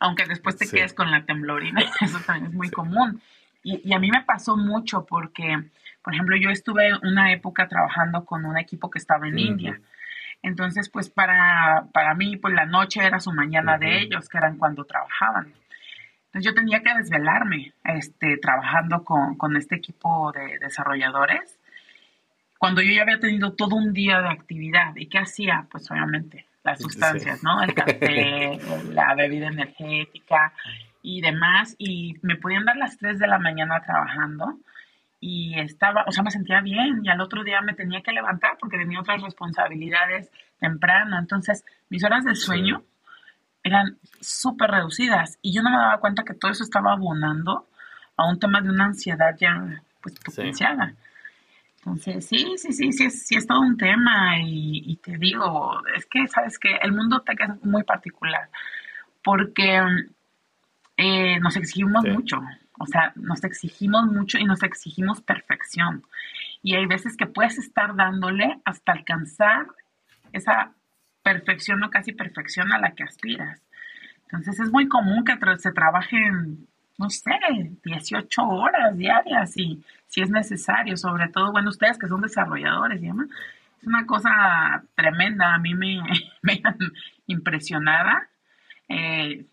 aunque 0.00 0.26
después 0.26 0.56
te 0.56 0.68
quedes 0.68 0.92
con 0.92 1.10
la 1.10 1.24
temblorina. 1.24 1.80
Eso 2.00 2.18
también 2.26 2.46
es 2.46 2.54
muy 2.54 2.70
común. 2.70 3.22
Y, 3.62 3.80
y, 3.88 3.94
a 3.94 4.00
mí 4.00 4.10
me 4.10 4.22
pasó 4.22 4.56
mucho 4.56 5.06
porque, 5.06 5.62
por 6.02 6.14
ejemplo, 6.14 6.36
yo 6.36 6.50
estuve 6.50 6.90
una 7.02 7.32
época 7.32 7.68
trabajando 7.68 8.24
con 8.24 8.44
un 8.44 8.58
equipo 8.58 8.90
que 8.90 8.98
estaba 8.98 9.28
en 9.28 9.38
India. 9.38 9.80
Entonces, 10.42 10.88
pues 10.90 11.08
para, 11.08 11.86
para 11.92 12.14
mí, 12.14 12.36
pues 12.36 12.54
la 12.54 12.66
noche 12.66 13.04
era 13.04 13.20
su 13.20 13.32
mañana 13.32 13.78
de 13.78 14.00
ellos, 14.00 14.28
que 14.28 14.38
eran 14.38 14.58
cuando 14.58 14.84
trabajaban. 14.84 15.52
Entonces 16.26 16.44
yo 16.44 16.54
tenía 16.54 16.82
que 16.82 16.94
desvelarme 16.94 17.74
este, 17.84 18.38
trabajando 18.38 19.04
con, 19.04 19.36
con 19.36 19.56
este 19.56 19.76
equipo 19.76 20.32
de 20.32 20.58
desarrolladores 20.58 21.58
cuando 22.62 22.80
yo 22.80 22.92
ya 22.92 23.02
había 23.02 23.18
tenido 23.18 23.54
todo 23.54 23.74
un 23.74 23.92
día 23.92 24.20
de 24.20 24.28
actividad. 24.28 24.94
¿Y 24.94 25.08
qué 25.08 25.18
hacía? 25.18 25.66
Pues 25.68 25.90
obviamente 25.90 26.46
las 26.62 26.80
sustancias, 26.80 27.42
¿no? 27.42 27.60
El 27.60 27.74
café, 27.74 28.58
la 28.92 29.14
bebida 29.14 29.48
energética 29.48 30.52
y 31.02 31.20
demás. 31.20 31.74
Y 31.76 32.16
me 32.22 32.36
podían 32.36 32.64
dar 32.64 32.76
las 32.76 32.96
3 32.98 33.18
de 33.18 33.26
la 33.26 33.40
mañana 33.40 33.82
trabajando 33.82 34.58
y 35.24 35.56
estaba, 35.60 36.04
o 36.08 36.10
sea, 36.10 36.24
me 36.24 36.32
sentía 36.32 36.60
bien 36.60 37.00
y 37.04 37.08
al 37.08 37.20
otro 37.20 37.44
día 37.44 37.60
me 37.60 37.74
tenía 37.74 38.02
que 38.02 38.10
levantar 38.10 38.58
porque 38.58 38.76
tenía 38.76 38.98
otras 38.98 39.22
responsabilidades 39.22 40.32
temprano. 40.58 41.16
Entonces, 41.16 41.64
mis 41.88 42.02
horas 42.02 42.24
de 42.24 42.34
sueño 42.34 42.82
eran 43.62 43.98
súper 44.20 44.72
reducidas 44.72 45.38
y 45.40 45.54
yo 45.54 45.62
no 45.62 45.70
me 45.70 45.76
daba 45.76 46.00
cuenta 46.00 46.24
que 46.24 46.34
todo 46.34 46.50
eso 46.50 46.64
estaba 46.64 46.94
abonando 46.94 47.68
a 48.16 48.28
un 48.28 48.40
tema 48.40 48.60
de 48.60 48.70
una 48.70 48.86
ansiedad 48.86 49.36
ya 49.38 49.84
pues 50.00 50.18
potenciada. 50.18 50.92
Entonces, 51.76 52.26
sí, 52.26 52.54
sí, 52.56 52.72
sí, 52.72 52.90
sí, 52.92 53.04
es, 53.04 53.24
sí 53.24 53.36
es 53.36 53.46
todo 53.46 53.60
un 53.60 53.76
tema 53.76 54.40
y, 54.40 54.98
te 55.04 55.18
digo, 55.18 55.80
es 55.96 56.04
que, 56.06 56.26
¿sabes 56.26 56.58
que 56.58 56.74
El 56.82 56.94
mundo 56.94 57.20
tech 57.20 57.40
es 57.42 57.64
muy 57.64 57.84
particular 57.84 58.50
porque 59.22 59.80
eh, 60.96 61.38
nos 61.38 61.56
exigimos 61.56 62.04
mucho, 62.04 62.40
o 62.82 62.86
sea, 62.86 63.12
nos 63.14 63.44
exigimos 63.44 64.06
mucho 64.06 64.38
y 64.38 64.44
nos 64.44 64.64
exigimos 64.64 65.20
perfección. 65.20 66.04
Y 66.64 66.74
hay 66.74 66.86
veces 66.86 67.16
que 67.16 67.26
puedes 67.26 67.56
estar 67.58 67.94
dándole 67.94 68.60
hasta 68.64 68.90
alcanzar 68.90 69.66
esa 70.32 70.72
perfección 71.22 71.80
o 71.84 71.90
casi 71.90 72.12
perfección 72.12 72.72
a 72.72 72.80
la 72.80 72.90
que 72.90 73.04
aspiras. 73.04 73.62
Entonces 74.24 74.58
es 74.58 74.72
muy 74.72 74.88
común 74.88 75.24
que 75.24 75.38
se 75.58 75.70
trabaje 75.70 76.16
en 76.16 76.66
no 76.98 77.08
sé, 77.08 77.38
18 77.84 78.42
horas 78.42 78.96
diarias 78.96 79.56
y 79.56 79.82
si 80.08 80.20
es 80.20 80.30
necesario, 80.30 80.96
sobre 80.96 81.28
todo, 81.28 81.52
bueno, 81.52 81.70
ustedes 81.70 81.98
que 81.98 82.08
son 82.08 82.20
desarrolladores 82.20 83.00
demás, 83.00 83.28
es 83.80 83.86
una 83.86 84.06
cosa 84.06 84.84
tremenda, 84.94 85.54
a 85.54 85.58
mí 85.58 85.74
me, 85.74 86.00
me 86.42 86.62
impresionada. 87.26 88.28
Eh, 88.88 89.46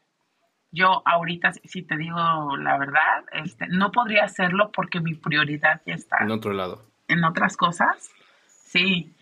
yo 0.71 1.01
ahorita, 1.05 1.53
si 1.63 1.82
te 1.82 1.97
digo 1.97 2.58
la 2.58 2.77
verdad, 2.77 3.25
este, 3.34 3.67
no 3.67 3.91
podría 3.91 4.23
hacerlo 4.23 4.71
porque 4.71 4.99
mi 4.99 5.15
prioridad 5.15 5.82
ya 5.86 5.95
está. 5.95 6.17
En 6.21 6.32
otro 6.32 6.53
lado. 6.53 6.86
En 7.08 7.23
otras 7.23 7.58
cosas, 7.58 8.12
sí. 8.47 9.13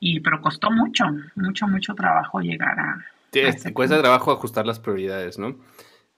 Y, 0.00 0.20
pero 0.20 0.40
costó 0.40 0.70
mucho, 0.70 1.04
mucho, 1.34 1.66
mucho 1.66 1.94
trabajo 1.94 2.40
llegar 2.40 2.78
a... 2.78 3.06
Sí, 3.32 3.72
cuesta 3.72 4.00
trabajo 4.00 4.32
ajustar 4.32 4.66
las 4.66 4.78
prioridades, 4.78 5.38
¿no? 5.38 5.58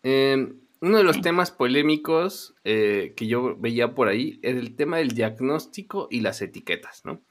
Eh, 0.03 0.53
uno 0.81 0.99
de 0.99 1.05
los 1.05 1.21
temas 1.21 1.51
polémicos 1.51 2.55
eh, 2.65 3.15
que 3.17 3.27
yo 3.27 3.57
veía 3.57 3.95
por 3.95 4.09
ahí 4.09 4.39
es 4.43 4.57
el 4.57 4.77
tema 4.77 4.99
del 4.99 5.09
diagnóstico 5.09 6.09
y 6.11 6.21
las 6.21 6.43
etiquetas, 6.43 7.05
¿no? 7.05 7.23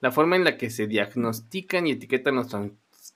La 0.00 0.10
forma 0.12 0.36
en 0.36 0.44
la 0.44 0.56
que 0.56 0.70
se 0.70 0.86
diagnostican 0.86 1.86
y 1.86 1.92
etiquetan 1.92 2.36
los 2.36 2.54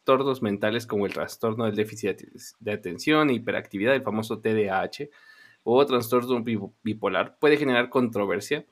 trastornos 0.06 0.40
mentales 0.40 0.86
como 0.86 1.04
el 1.04 1.12
trastorno 1.12 1.64
del 1.64 1.74
déficit 1.74 2.20
de 2.60 2.72
atención 2.72 3.28
hiperactividad, 3.28 3.96
el 3.96 4.02
famoso 4.02 4.38
TDAH, 4.38 5.08
o 5.64 5.84
trastorno 5.84 6.44
bipolar, 6.84 7.36
puede 7.40 7.56
generar 7.56 7.88
controversia. 7.90 8.64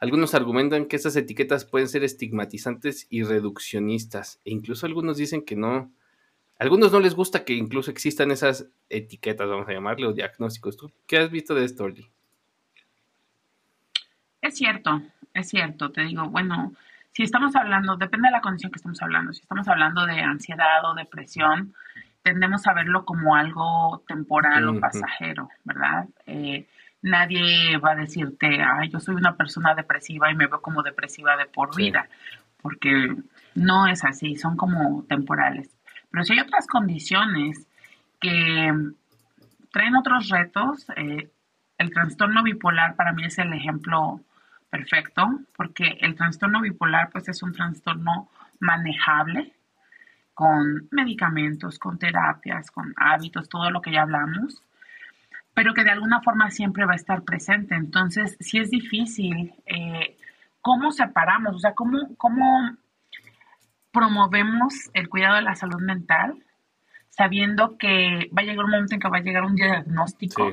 Algunos 0.00 0.34
argumentan 0.34 0.86
que 0.86 0.96
estas 0.96 1.14
etiquetas 1.14 1.64
pueden 1.64 1.86
ser 1.86 2.02
estigmatizantes 2.02 3.06
y 3.08 3.22
reduccionistas, 3.22 4.40
e 4.44 4.50
incluso 4.50 4.84
algunos 4.84 5.16
dicen 5.16 5.42
que 5.42 5.54
no, 5.54 5.92
algunos 6.58 6.90
no 6.90 6.98
les 6.98 7.14
gusta 7.14 7.44
que 7.44 7.52
incluso 7.52 7.92
existan 7.92 8.32
esas 8.32 8.66
etiquetas, 8.88 9.48
vamos 9.48 9.68
a 9.68 9.72
llamarle, 9.72 10.08
o 10.08 10.12
diagnósticos. 10.12 10.76
¿Tú 10.76 10.90
qué 11.06 11.18
has 11.18 11.30
visto 11.30 11.54
de 11.54 11.66
esto, 11.66 11.84
Oli? 11.84 12.04
Es 14.42 14.56
cierto, 14.56 15.02
es 15.34 15.48
cierto. 15.48 15.92
Te 15.92 16.00
digo, 16.00 16.28
bueno, 16.30 16.74
si 17.12 17.22
estamos 17.22 17.56
hablando, 17.56 17.96
depende 17.96 18.28
de 18.28 18.32
la 18.32 18.40
condición 18.40 18.70
que 18.70 18.76
estamos 18.76 19.02
hablando. 19.02 19.32
Si 19.32 19.42
estamos 19.42 19.66
hablando 19.68 20.06
de 20.06 20.20
ansiedad 20.20 20.84
o 20.84 20.94
depresión, 20.94 21.74
tendemos 22.22 22.66
a 22.66 22.74
verlo 22.74 23.04
como 23.04 23.34
algo 23.34 24.02
temporal 24.06 24.68
o 24.68 24.80
pasajero, 24.80 25.48
¿verdad? 25.64 26.06
Eh, 26.26 26.68
nadie 27.02 27.78
va 27.78 27.92
a 27.92 27.96
decirte, 27.96 28.62
ay, 28.62 28.90
yo 28.90 29.00
soy 29.00 29.14
una 29.14 29.36
persona 29.36 29.74
depresiva 29.74 30.30
y 30.30 30.36
me 30.36 30.46
veo 30.46 30.60
como 30.60 30.82
depresiva 30.82 31.36
de 31.36 31.46
por 31.46 31.74
vida, 31.74 32.08
porque 32.62 33.16
no 33.54 33.86
es 33.86 34.04
así, 34.04 34.36
son 34.36 34.56
como 34.56 35.04
temporales. 35.04 35.76
Pero 36.10 36.24
si 36.24 36.34
hay 36.34 36.40
otras 36.40 36.66
condiciones 36.66 37.66
que 38.20 38.72
traen 39.72 39.96
otros 39.96 40.28
retos, 40.28 40.86
eh, 40.96 41.30
el 41.78 41.90
trastorno 41.92 42.42
bipolar 42.42 42.94
para 42.96 43.12
mí 43.12 43.24
es 43.24 43.38
el 43.38 43.52
ejemplo 43.54 44.20
perfecto, 44.70 45.26
porque 45.56 45.98
el 46.00 46.14
trastorno 46.14 46.60
bipolar 46.60 47.10
pues 47.10 47.28
es 47.28 47.42
un 47.42 47.52
trastorno 47.52 48.30
manejable 48.60 49.52
con 50.32 50.88
medicamentos, 50.90 51.78
con 51.78 51.98
terapias, 51.98 52.70
con 52.70 52.94
hábitos, 52.96 53.48
todo 53.48 53.70
lo 53.70 53.82
que 53.82 53.92
ya 53.92 54.02
hablamos, 54.02 54.62
pero 55.52 55.74
que 55.74 55.84
de 55.84 55.90
alguna 55.90 56.22
forma 56.22 56.50
siempre 56.50 56.86
va 56.86 56.92
a 56.92 56.96
estar 56.96 57.22
presente. 57.24 57.74
Entonces, 57.74 58.36
si 58.40 58.58
es 58.58 58.70
difícil, 58.70 59.52
eh, 59.66 60.16
¿cómo 60.60 60.92
separamos? 60.92 61.56
O 61.56 61.58
sea, 61.58 61.74
¿cómo, 61.74 62.14
cómo 62.16 62.76
promovemos 63.92 64.74
el 64.94 65.08
cuidado 65.08 65.36
de 65.36 65.42
la 65.42 65.56
salud 65.56 65.80
mental 65.80 66.42
sabiendo 67.10 67.76
que 67.76 68.30
va 68.36 68.42
a 68.42 68.44
llegar 68.44 68.64
un 68.64 68.70
momento 68.70 68.94
en 68.94 69.00
que 69.00 69.08
va 69.08 69.18
a 69.18 69.22
llegar 69.22 69.44
un 69.44 69.56
diagnóstico, 69.56 70.52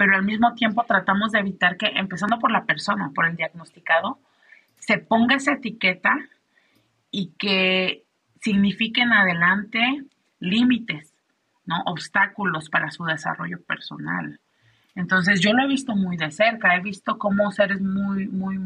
pero 0.00 0.16
al 0.16 0.24
mismo 0.24 0.54
tiempo 0.54 0.82
tratamos 0.88 1.32
de 1.32 1.40
evitar 1.40 1.76
que, 1.76 1.88
empezando 1.88 2.38
por 2.38 2.50
la 2.50 2.64
persona, 2.64 3.10
por 3.14 3.26
el 3.26 3.36
diagnosticado, 3.36 4.18
se 4.78 4.96
ponga 4.96 5.36
esa 5.36 5.52
etiqueta 5.52 6.16
y 7.10 7.32
que 7.38 8.04
signifiquen 8.40 9.12
adelante 9.12 9.78
límites, 10.38 11.12
¿no? 11.66 11.82
Obstáculos 11.84 12.70
para 12.70 12.90
su 12.90 13.04
desarrollo 13.04 13.60
personal. 13.62 14.40
Entonces 14.94 15.42
yo 15.42 15.52
lo 15.52 15.64
he 15.64 15.68
visto 15.68 15.94
muy 15.94 16.16
de 16.16 16.30
cerca, 16.30 16.74
he 16.74 16.80
visto 16.80 17.18
cómo 17.18 17.52
seres 17.52 17.82
muy, 17.82 18.26
muy 18.26 18.58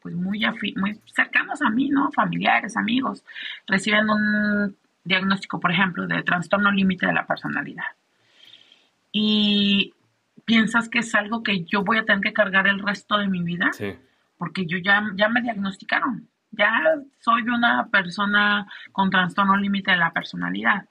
pues 0.00 0.14
muy, 0.14 0.40
muy 0.76 0.98
cercanos 1.14 1.60
a 1.60 1.68
mí, 1.68 1.90
¿no? 1.90 2.10
Familiares, 2.10 2.74
amigos, 2.78 3.22
reciben 3.66 4.08
un 4.08 4.74
diagnóstico, 5.04 5.60
por 5.60 5.72
ejemplo, 5.72 6.06
de 6.06 6.22
trastorno 6.22 6.72
límite 6.72 7.04
de 7.04 7.12
la 7.12 7.26
personalidad. 7.26 7.84
Y 9.12 9.93
piensas 10.44 10.88
que 10.88 11.00
es 11.00 11.14
algo 11.14 11.42
que 11.42 11.64
yo 11.64 11.82
voy 11.82 11.98
a 11.98 12.04
tener 12.04 12.20
que 12.20 12.32
cargar 12.32 12.66
el 12.66 12.80
resto 12.80 13.18
de 13.18 13.28
mi 13.28 13.42
vida, 13.42 13.72
sí. 13.72 13.96
porque 14.36 14.66
yo 14.66 14.78
ya, 14.78 15.02
ya 15.16 15.28
me 15.28 15.42
diagnosticaron, 15.42 16.28
ya 16.50 16.70
soy 17.20 17.42
una 17.42 17.88
persona 17.88 18.66
con 18.92 19.10
trastorno 19.10 19.56
límite 19.56 19.90
de 19.90 19.96
la 19.96 20.12
personalidad. 20.12 20.86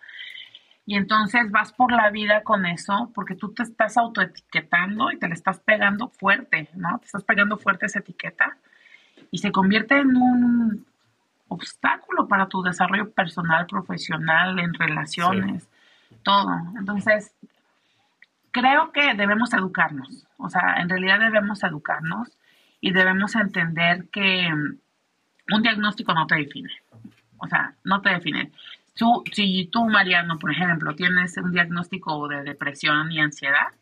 Y 0.85 0.95
entonces 0.95 1.49
vas 1.49 1.71
por 1.71 1.93
la 1.93 2.09
vida 2.09 2.43
con 2.43 2.65
eso 2.65 3.09
porque 3.15 3.35
tú 3.35 3.53
te 3.53 3.63
estás 3.63 3.95
autoetiquetando 3.95 5.11
y 5.11 5.17
te 5.17 5.29
le 5.29 5.33
estás 5.33 5.61
pegando 5.61 6.09
fuerte, 6.09 6.69
¿no? 6.75 6.99
Te 6.99 7.05
estás 7.05 7.23
pegando 7.23 7.57
fuerte 7.57 7.85
esa 7.85 7.99
etiqueta 7.99 8.57
y 9.31 9.37
se 9.37 9.51
convierte 9.51 9.97
en 9.97 10.17
un 10.17 10.85
obstáculo 11.47 12.27
para 12.27 12.47
tu 12.47 12.61
desarrollo 12.63 13.11
personal, 13.11 13.65
profesional, 13.65 14.59
en 14.59 14.73
relaciones, 14.73 15.69
todo. 16.23 16.51
Entonces, 16.77 17.33
creo 18.53 18.91
que 18.93 19.15
debemos 19.15 19.53
educarnos, 19.53 20.25
o 20.37 20.47
sea, 20.47 20.77
en 20.77 20.87
realidad 20.87 21.19
debemos 21.19 21.61
educarnos 21.63 22.29
y 22.79 22.91
debemos 22.91 23.35
entender 23.35 24.07
que 24.09 24.47
un 25.51 25.61
diagnóstico 25.61 26.13
no 26.13 26.27
te 26.27 26.35
define, 26.35 26.71
o 27.37 27.47
sea, 27.47 27.75
no 27.83 28.01
te 28.01 28.11
define. 28.11 28.51
Tú, 28.95 29.23
si 29.31 29.65
tú, 29.71 29.85
Mariano, 29.89 30.37
por 30.37 30.51
ejemplo, 30.51 30.95
tienes 30.95 31.35
un 31.37 31.51
diagnóstico 31.51 32.27
de 32.27 32.43
depresión 32.43 33.11
y 33.11 33.19
ansiedad, 33.19 33.73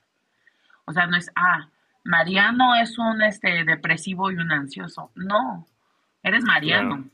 o 0.85 0.93
sea, 0.93 1.05
no 1.05 1.17
es, 1.17 1.29
ah, 1.35 1.67
Mariano 2.05 2.75
es 2.75 2.97
un 2.97 3.21
este, 3.21 3.65
depresivo 3.65 4.31
y 4.31 4.35
un 4.35 4.51
ansioso. 4.51 5.11
No, 5.15 5.67
eres 6.23 6.43
Mariano, 6.45 7.05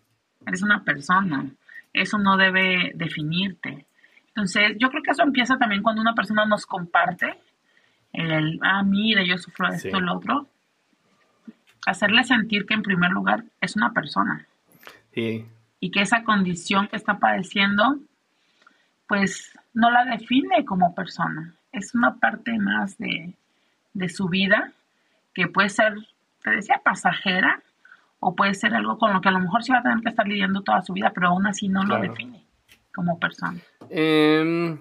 eres 0.45 0.61
una 0.61 0.83
persona. 0.83 1.45
eso 1.91 2.19
no 2.19 2.37
debe 2.37 2.91
definirte. 2.93 3.87
Entonces, 4.27 4.77
yo 4.77 4.89
creo 4.91 5.01
que 5.01 5.11
eso 5.11 5.23
empieza 5.23 5.57
también 5.57 5.81
cuando 5.81 6.01
una 6.01 6.13
persona 6.13 6.45
nos 6.45 6.67
comparte 6.67 7.39
el, 8.13 8.59
ah, 8.63 8.83
mira, 8.83 9.23
yo 9.23 9.37
sufro 9.37 9.69
esto, 9.69 9.97
y 9.97 10.01
lo 10.01 10.17
otro. 10.17 10.47
Hacerle 11.85 12.23
sentir 12.23 12.65
que 12.65 12.73
en 12.73 12.81
primer 12.81 13.11
lugar 13.11 13.43
es 13.61 13.75
una 13.75 13.93
persona. 13.93 14.45
Sí. 15.13 15.45
Y 15.79 15.91
que 15.91 16.01
esa 16.01 16.23
condición 16.23 16.87
que 16.87 16.97
está 16.97 17.19
padeciendo, 17.19 17.97
pues 19.07 19.57
no 19.73 19.91
la 19.91 20.05
define 20.05 20.65
como 20.65 20.95
persona. 20.95 21.53
Es 21.71 21.93
una 21.93 22.15
parte 22.15 22.57
más 22.57 22.97
de, 22.97 23.33
de 23.93 24.09
su 24.09 24.27
vida 24.27 24.71
que 25.33 25.47
puede 25.47 25.69
ser, 25.69 25.93
te 26.43 26.51
decía, 26.51 26.81
pasajera, 26.83 27.61
o 28.19 28.35
puede 28.35 28.53
ser 28.53 28.73
algo 28.73 28.97
con 28.97 29.13
lo 29.13 29.21
que 29.21 29.29
a 29.29 29.31
lo 29.31 29.39
mejor 29.39 29.63
sí 29.63 29.71
va 29.71 29.79
a 29.79 29.83
tener 29.83 29.99
que 30.01 30.09
estar 30.09 30.27
lidiando 30.27 30.61
toda 30.61 30.81
su 30.81 30.93
vida, 30.93 31.11
pero 31.13 31.27
aún 31.27 31.45
así 31.45 31.67
no 31.67 31.83
lo 31.83 31.99
define 31.99 32.43
como 32.93 33.19
persona. 33.19 33.59
Em, 33.89 34.79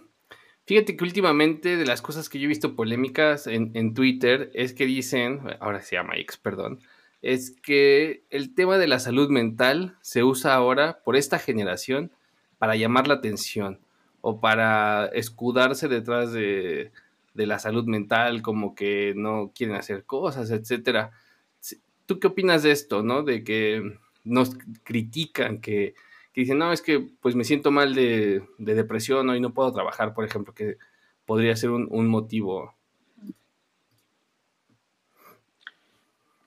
fíjate 0.66 0.96
que 0.96 1.05
últimamente 1.05 1.76
de 1.76 1.87
las 1.87 2.02
cosas 2.02 2.29
que 2.29 2.38
yo 2.38 2.46
he 2.46 2.48
visto 2.48 2.74
polémicas 2.74 3.46
en, 3.46 3.94
Twitter 3.94 4.50
es 4.55 4.74
que 4.74 4.85
dicen, 4.87 5.40
ahora 5.61 5.81
se 5.83 5.96
llama 5.96 6.16
X, 6.16 6.37
perdón, 6.37 6.81
es 7.22 7.52
que 7.62 8.24
el 8.31 8.55
tema 8.55 8.79
de 8.79 8.88
la 8.88 8.98
salud 8.98 9.31
mental 9.31 9.96
se 10.02 10.22
usa 10.22 10.55
ahora 10.55 11.00
por 11.05 11.16
esta 11.16 11.38
generación 11.38 12.12
para 12.59 12.76
llamar 12.76 13.09
la 13.09 13.14
atención 13.14 13.81
o 14.20 14.40
para 14.40 15.07
escudarse 15.07 15.88
detrás 15.88 16.33
de, 16.33 16.90
de 17.35 17.46
la 17.46 17.59
salud 17.59 17.85
mental, 17.87 18.42
como 18.42 18.74
que 18.74 19.12
no 19.16 19.52
quieren 19.55 19.76
hacer 19.76 20.05
cosas, 20.05 20.50
etcétera. 20.50 21.12
¿Tú 22.07 22.18
qué 22.18 22.29
opinas 22.29 22.62
de 22.62 22.72
esto, 22.72 23.02
no? 23.02 23.22
De 23.22 23.44
que 23.44 23.98
nos 24.24 24.57
critican, 24.83 25.61
que, 25.61 25.94
dicen, 26.40 26.59
no, 26.59 26.72
es 26.72 26.83
que 26.83 27.01
pues 27.20 27.35
me 27.35 27.44
siento 27.44 27.70
mal 27.70 27.94
de, 27.94 28.42
depresión 28.59 29.35
y 29.35 29.40
no 29.40 29.53
puedo 29.53 29.72
trabajar, 29.72 30.14
por 30.14 30.25
ejemplo, 30.25 30.55
que 30.55 30.77
podría 31.25 31.57
ser 31.57 31.70
un, 31.70 32.09
motivo. 32.09 32.75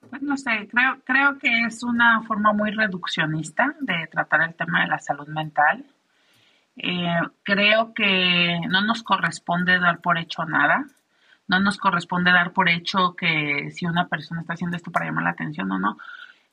Pues 0.09 0.21
no 0.21 0.37
sé, 0.37 0.67
creo, 0.71 0.99
creo 1.03 1.37
que 1.37 1.65
es 1.65 1.83
una 1.83 2.23
forma 2.23 2.53
muy 2.53 2.71
reduccionista 2.71 3.75
de 3.79 4.07
tratar 4.07 4.41
el 4.41 4.55
tema 4.55 4.81
de 4.81 4.87
la 4.87 4.99
salud 4.99 5.27
mental. 5.27 5.85
Eh, 6.77 7.19
creo 7.43 7.93
que 7.93 8.59
no 8.69 8.81
nos 8.81 9.03
corresponde 9.03 9.79
dar 9.79 9.99
por 10.01 10.17
hecho 10.17 10.45
nada 10.45 10.85
no 11.49 11.59
nos 11.59 11.77
corresponde 11.77 12.31
dar 12.31 12.53
por 12.53 12.69
hecho 12.69 13.15
que 13.15 13.71
si 13.71 13.87
una 13.87 14.07
persona 14.07 14.41
está 14.41 14.53
haciendo 14.53 14.77
esto 14.77 14.91
para 14.91 15.07
llamar 15.07 15.23
la 15.23 15.31
atención 15.31 15.69
o 15.71 15.79
no. 15.79 15.97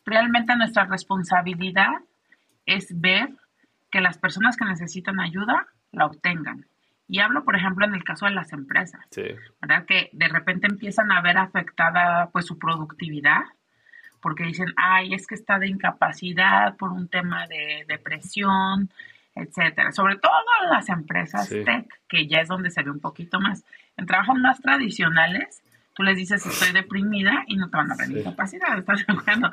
Realmente 0.06 0.56
nuestra 0.56 0.86
responsabilidad 0.86 2.00
es 2.66 3.00
ver 3.00 3.30
que 3.90 4.00
las 4.00 4.18
personas 4.18 4.56
que 4.56 4.64
necesitan 4.64 5.20
ayuda 5.20 5.66
la 5.92 6.06
obtengan. 6.06 6.66
Y 7.08 7.20
hablo, 7.20 7.44
por 7.44 7.54
ejemplo, 7.54 7.86
en 7.86 7.94
el 7.94 8.02
caso 8.02 8.26
de 8.26 8.32
las 8.32 8.52
empresas, 8.52 9.00
¿verdad? 9.62 9.86
Que 9.86 10.10
de 10.12 10.28
repente 10.28 10.66
empiezan 10.66 11.12
a 11.12 11.22
ver 11.22 11.38
afectada 11.38 12.30
pues 12.32 12.46
su 12.46 12.58
productividad 12.58 13.42
porque 14.20 14.42
dicen, 14.42 14.72
ay, 14.76 15.14
es 15.14 15.26
que 15.28 15.36
está 15.36 15.60
de 15.60 15.68
incapacidad 15.68 16.76
por 16.76 16.90
un 16.90 17.06
tema 17.08 17.46
de 17.46 17.84
depresión, 17.86 18.90
etcétera. 19.36 19.92
Sobre 19.92 20.16
todo 20.16 20.32
las 20.68 20.88
empresas 20.88 21.48
tech, 21.48 21.86
que 22.08 22.26
ya 22.26 22.38
es 22.40 22.48
donde 22.48 22.70
se 22.70 22.82
ve 22.82 22.90
un 22.90 22.98
poquito 22.98 23.38
más. 23.38 23.64
En 23.96 24.06
trabajos 24.06 24.36
más 24.38 24.60
tradicionales, 24.60 25.62
tú 25.94 26.02
les 26.02 26.16
dices 26.16 26.44
estoy 26.44 26.72
deprimida 26.72 27.44
y 27.46 27.56
no 27.56 27.70
te 27.70 27.76
van 27.76 27.92
a 27.92 27.94
dar 27.94 28.08
capacidad, 28.24 28.76
¿estás 28.76 29.06
de 29.06 29.12
acuerdo? 29.12 29.52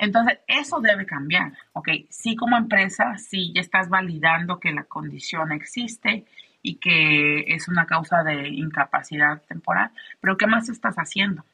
Entonces, 0.00 0.38
eso 0.46 0.80
debe 0.80 1.04
cambiar, 1.04 1.52
¿ok? 1.74 1.88
Sí 2.08 2.34
como 2.34 2.56
empresa, 2.56 3.18
sí 3.18 3.52
ya 3.54 3.60
estás 3.60 3.90
validando 3.90 4.58
que 4.58 4.72
la 4.72 4.84
condición 4.84 5.52
existe 5.52 6.24
y 6.62 6.76
que 6.76 7.54
es 7.54 7.68
una 7.68 7.84
causa 7.84 8.22
de 8.22 8.48
incapacidad 8.48 9.42
temporal, 9.42 9.90
pero 10.20 10.38
¿qué 10.38 10.46
más 10.46 10.70
estás 10.70 10.96
haciendo? 10.96 11.44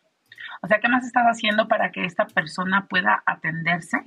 O 0.62 0.68
sea, 0.68 0.78
¿qué 0.78 0.88
más 0.88 1.04
estás 1.04 1.24
haciendo 1.26 1.66
para 1.66 1.90
que 1.90 2.04
esta 2.04 2.28
persona 2.28 2.86
pueda 2.86 3.20
atenderse 3.26 4.06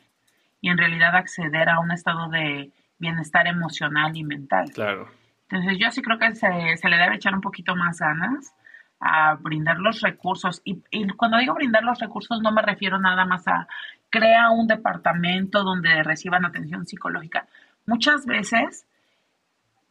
y 0.61 0.69
en 0.69 0.77
realidad 0.77 1.17
acceder 1.17 1.67
a 1.67 1.79
un 1.79 1.91
estado 1.91 2.29
de 2.29 2.71
bienestar 2.97 3.45
emocional 3.45 4.15
y 4.15 4.23
mental? 4.23 4.71
Claro. 4.71 5.09
Entonces 5.49 5.77
yo 5.79 5.91
sí 5.91 6.01
creo 6.01 6.17
que 6.17 6.33
se, 6.35 6.47
le 6.47 6.97
debe 6.97 7.15
echar 7.15 7.35
un 7.35 7.41
poquito 7.41 7.75
más 7.75 7.99
ganas 7.99 8.53
a 9.01 9.35
brindar 9.35 9.79
los 9.79 9.99
recursos. 9.99 10.61
Y, 10.63 10.81
cuando 11.17 11.37
digo 11.37 11.55
brindar 11.55 11.83
los 11.83 11.99
recursos 11.99 12.41
no 12.41 12.53
me 12.53 12.61
refiero 12.61 12.99
nada 12.99 13.25
más 13.25 13.45
a 13.49 13.67
crea 14.09 14.49
un 14.51 14.67
departamento 14.67 15.63
donde 15.63 16.03
reciban 16.03 16.45
atención 16.45 16.85
psicológica. 16.85 17.47
Muchas 17.85 18.25
veces 18.25 18.85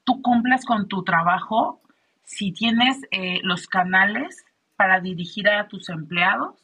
tú 0.04 0.22
cumples 0.22 0.64
con 0.64 0.88
tu 0.88 1.04
trabajo 1.04 1.80
si 2.24 2.52
tienes 2.52 3.00
eh, 3.10 3.40
los 3.42 3.66
canales 3.66 4.44
para 4.76 5.00
dirigir 5.00 5.48
a 5.48 5.66
tus 5.66 5.88
empleados 5.88 6.54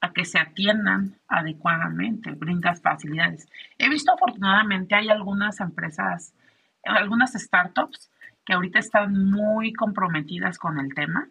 a 0.00 0.12
que 0.12 0.24
se 0.24 0.38
atiendan 0.38 1.16
adecuadamente, 1.26 2.30
brindas 2.32 2.80
facilidades. 2.80 3.48
He 3.78 3.88
visto 3.88 4.12
afortunadamente 4.12 4.94
hay 4.94 5.08
algunas 5.08 5.60
empresas 5.60 6.32
algunas 6.84 7.32
startups 7.32 8.10
que 8.44 8.54
ahorita 8.54 8.78
están 8.78 9.30
muy 9.30 9.72
comprometidas 9.72 10.58
con 10.58 10.78
el 10.78 10.94
tema 10.94 11.28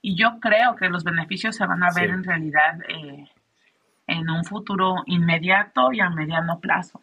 y 0.00 0.16
yo 0.16 0.38
creo 0.40 0.76
que 0.76 0.88
los 0.88 1.04
beneficios 1.04 1.56
se 1.56 1.66
van 1.66 1.82
a 1.82 1.92
ver 1.92 2.10
en 2.10 2.24
realidad 2.24 2.80
eh, 2.88 3.28
en 4.14 4.30
un 4.30 4.44
futuro 4.44 4.96
inmediato 5.06 5.92
y 5.92 6.00
a 6.00 6.10
mediano 6.10 6.60
plazo. 6.60 7.00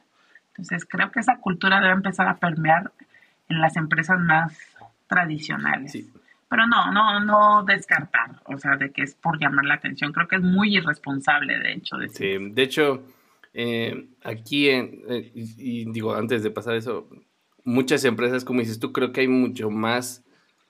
Entonces 0.50 0.86
creo 0.86 1.12
que 1.12 1.20
esa 1.20 1.38
cultura 1.38 1.80
debe 1.80 1.94
empezar 1.94 2.28
a 2.28 2.38
permear 2.38 2.92
en 3.50 3.62
las 3.62 3.76
empresas 3.78 4.20
más 4.20 4.58
tradicionales. 5.08 5.98
Pero 6.50 6.68
no, 6.68 6.92
no, 6.92 7.20
no 7.22 7.64
descartar, 7.64 8.42
o 8.46 8.58
sea, 8.58 8.76
de 8.76 8.92
que 8.92 9.04
es 9.04 9.16
por 9.16 9.40
llamar 9.40 9.66
la 9.66 9.76
atención. 9.76 10.12
Creo 10.12 10.28
que 10.28 10.36
es 10.36 10.42
muy 10.42 10.76
irresponsable, 10.76 11.58
de 11.60 11.74
hecho. 11.74 11.96
Sí, 12.10 12.38
de 12.52 12.62
hecho, 12.62 13.04
eh, 13.54 14.10
aquí, 14.24 14.70
en, 14.70 15.02
eh, 15.08 15.32
y, 15.34 15.90
digo, 15.92 16.14
antes 16.14 16.44
de 16.44 16.52
pasar 16.52 16.76
eso, 16.76 17.08
muchas 17.64 18.04
empresas, 18.04 18.44
como 18.44 18.60
dices 18.60 18.80
tú, 18.80 18.92
creo 18.92 19.14
que 19.14 19.22
hay 19.22 19.28
mucho 19.30 19.70
más 19.70 20.26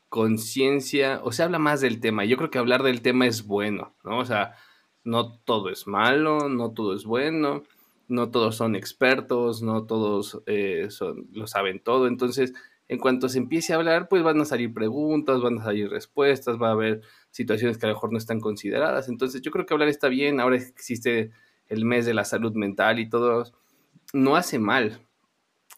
conciencia, 0.10 1.20
o 1.24 1.32
se 1.32 1.42
habla 1.42 1.58
más 1.58 1.82
del 1.82 2.00
tema. 2.00 2.26
Yo 2.26 2.38
creo 2.38 2.52
que 2.52 2.60
hablar 2.60 2.84
del 2.84 3.02
tema 3.02 3.26
es 3.26 3.48
bueno, 3.48 3.96
¿no? 4.04 4.18
O 4.18 4.26
sea, 4.26 4.54
no 5.04 5.40
todo 5.40 5.70
es 5.70 5.88
malo, 5.88 6.50
no 6.50 6.72
todo 6.72 6.96
es 6.96 7.06
bueno, 7.06 7.64
no 8.08 8.30
todos 8.30 8.56
son 8.56 8.76
expertos, 8.76 9.62
no 9.62 9.86
todos 9.86 10.42
eh, 10.46 10.90
lo 11.32 11.48
saben 11.48 11.80
todo. 11.80 12.08
Entonces, 12.08 12.54
en 12.88 13.00
cuanto 13.00 13.30
se 13.30 13.38
empiece 13.38 13.74
a 13.74 13.78
hablar, 13.78 14.10
pues 14.10 14.22
van 14.22 14.42
a 14.42 14.46
salir 14.46 14.74
preguntas, 14.74 15.42
van 15.42 15.60
a 15.60 15.64
salir 15.64 15.90
respuestas, 15.90 16.62
va 16.62 16.70
a 16.70 16.74
haber 16.74 17.02
situaciones 17.32 17.78
que 17.78 17.86
a 17.86 17.90
lo 17.90 17.96
mejor 17.96 18.12
no 18.12 18.18
están 18.18 18.42
consideradas. 18.42 19.08
Entonces, 19.08 19.42
yo 19.42 19.52
creo 19.52 19.66
que 19.66 19.74
hablar 19.74 19.88
está 19.88 20.10
bien. 20.10 20.40
Ahora 20.40 20.58
existe 20.58 21.32
el 21.68 21.86
mes 21.86 22.06
de 22.06 22.14
la 22.14 22.26
salud 22.26 22.54
mental 22.54 23.00
y 23.00 23.10
todo. 23.10 23.46
No 24.14 24.36
hace 24.36 24.60
mal, 24.60 25.08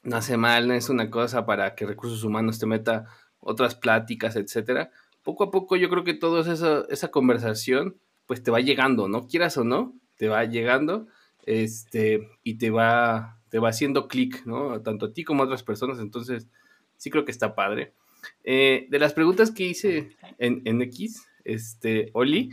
no 0.01 0.17
hace 0.17 0.37
mal, 0.37 0.67
no 0.67 0.73
es 0.73 0.89
una 0.89 1.11
cosa 1.11 1.45
para 1.45 1.75
que 1.75 1.85
recursos 1.85 2.23
humanos 2.23 2.57
te 2.57 2.65
meta 2.65 3.05
otras 3.39 3.75
pláticas, 3.75 4.35
etcétera. 4.35 4.89
Poco 5.21 5.43
a 5.45 5.51
poco 5.51 5.75
yo 5.75 5.89
creo 5.89 6.03
que 6.03 6.15
toda 6.15 6.51
esa, 6.51 6.85
esa 6.89 7.11
conversación 7.11 7.97
pues 8.25 8.43
te 8.43 8.51
va 8.51 8.59
llegando, 8.59 9.07
¿no? 9.07 9.27
Quieras 9.27 9.57
o 9.57 9.63
no, 9.63 9.93
te 10.17 10.27
va 10.27 10.45
llegando 10.45 11.07
este, 11.45 12.29
y 12.43 12.55
te 12.55 12.69
va, 12.69 13.39
te 13.49 13.59
va 13.59 13.69
haciendo 13.69 14.07
clic, 14.07 14.45
¿no? 14.45 14.81
Tanto 14.81 15.07
a 15.07 15.13
ti 15.13 15.23
como 15.23 15.43
a 15.43 15.45
otras 15.45 15.63
personas, 15.63 15.99
entonces 15.99 16.47
sí 16.97 17.09
creo 17.09 17.25
que 17.25 17.31
está 17.31 17.55
padre. 17.55 17.93
Eh, 18.43 18.87
de 18.89 18.99
las 18.99 19.13
preguntas 19.13 19.51
que 19.51 19.65
hice 19.65 20.15
en, 20.37 20.61
en 20.65 20.81
X, 20.81 21.27
este, 21.43 22.09
Oli, 22.13 22.51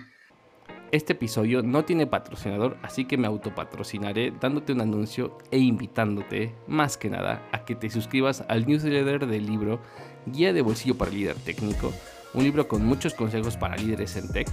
este 0.92 1.12
episodio 1.12 1.62
no 1.62 1.84
tiene 1.84 2.08
patrocinador, 2.08 2.76
así 2.82 3.04
que 3.04 3.16
me 3.16 3.28
autopatrocinaré 3.28 4.32
dándote 4.40 4.72
un 4.72 4.80
anuncio 4.80 5.38
e 5.52 5.58
invitándote, 5.58 6.52
más 6.66 6.96
que 6.96 7.08
nada, 7.08 7.48
a 7.52 7.64
que 7.64 7.76
te 7.76 7.90
suscribas 7.90 8.44
al 8.48 8.66
newsletter 8.66 9.26
del 9.26 9.46
libro 9.46 9.80
Guía 10.26 10.52
de 10.52 10.62
Bolsillo 10.62 10.98
para 10.98 11.12
Líder 11.12 11.36
Técnico, 11.36 11.92
un 12.34 12.42
libro 12.42 12.66
con 12.66 12.84
muchos 12.84 13.14
consejos 13.14 13.56
para 13.56 13.76
líderes 13.76 14.16
en 14.16 14.32
tech, 14.32 14.48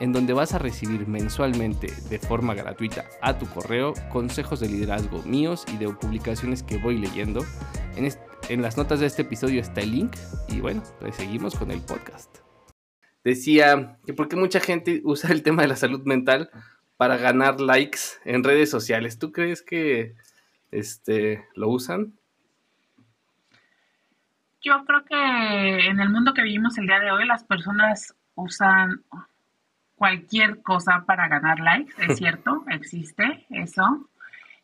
en 0.00 0.12
donde 0.12 0.32
vas 0.32 0.54
a 0.54 0.58
recibir 0.58 1.06
mensualmente 1.06 1.92
de 2.08 2.18
forma 2.18 2.54
gratuita 2.54 3.04
a 3.22 3.38
tu 3.38 3.46
correo 3.46 3.94
consejos 4.10 4.60
de 4.60 4.68
liderazgo 4.68 5.22
míos 5.22 5.64
y 5.72 5.76
de 5.76 5.88
publicaciones 5.88 6.62
que 6.62 6.78
voy 6.78 6.98
leyendo. 6.98 7.44
En, 7.96 8.08
en 8.48 8.62
las 8.62 8.76
notas 8.76 9.00
de 9.00 9.06
este 9.06 9.22
episodio 9.22 9.60
está 9.60 9.80
el 9.80 9.92
link 9.92 10.16
y 10.48 10.60
bueno, 10.60 10.82
pues 10.98 11.14
seguimos 11.16 11.54
con 11.54 11.70
el 11.70 11.80
podcast 11.82 12.38
decía 13.24 13.98
que 14.06 14.14
porque 14.14 14.36
mucha 14.36 14.60
gente 14.60 15.00
usa 15.04 15.30
el 15.30 15.42
tema 15.42 15.62
de 15.62 15.68
la 15.68 15.76
salud 15.76 16.02
mental 16.04 16.50
para 16.96 17.16
ganar 17.16 17.60
likes 17.60 17.98
en 18.24 18.44
redes 18.44 18.70
sociales. 18.70 19.18
¿Tú 19.18 19.32
crees 19.32 19.62
que 19.62 20.14
este 20.70 21.46
lo 21.54 21.68
usan? 21.68 22.12
Yo 24.62 24.84
creo 24.84 25.04
que 25.04 25.86
en 25.88 26.00
el 26.00 26.10
mundo 26.10 26.34
que 26.34 26.42
vivimos 26.42 26.76
el 26.76 26.86
día 26.86 27.00
de 27.00 27.10
hoy 27.10 27.26
las 27.26 27.44
personas 27.44 28.14
usan 28.34 29.02
cualquier 30.00 30.62
cosa 30.62 31.04
para 31.06 31.28
ganar 31.28 31.60
likes, 31.60 31.92
es 31.98 32.16
cierto, 32.18 32.64
existe 32.68 33.44
eso. 33.50 34.08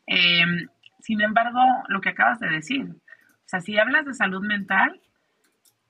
Em, 0.07 0.67
sin 0.99 1.21
embargo, 1.21 1.59
lo 1.89 2.01
que 2.01 2.09
acabas 2.09 2.39
de 2.39 2.49
decir, 2.49 2.87
O 2.89 3.49
sea, 3.49 3.61
si 3.61 3.77
hablas 3.77 4.07
de 4.07 4.15
salud 4.15 4.43
mental, 4.43 4.99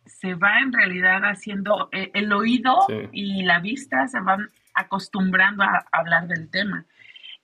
se 0.06 0.36
va 0.36 0.60
en 0.60 0.74
realidad 0.74 1.24
haciendo, 1.24 1.88
eh, 1.94 2.12
el 2.14 2.34
oído 2.34 2.76
y 3.14 3.44
la 3.44 3.62
vista 3.62 4.06
se 4.10 4.20
van 4.20 4.50
acostumbrando 4.74 5.64
a 5.64 5.86
hablar 5.94 6.28
del 6.28 6.50
tema. 6.50 6.84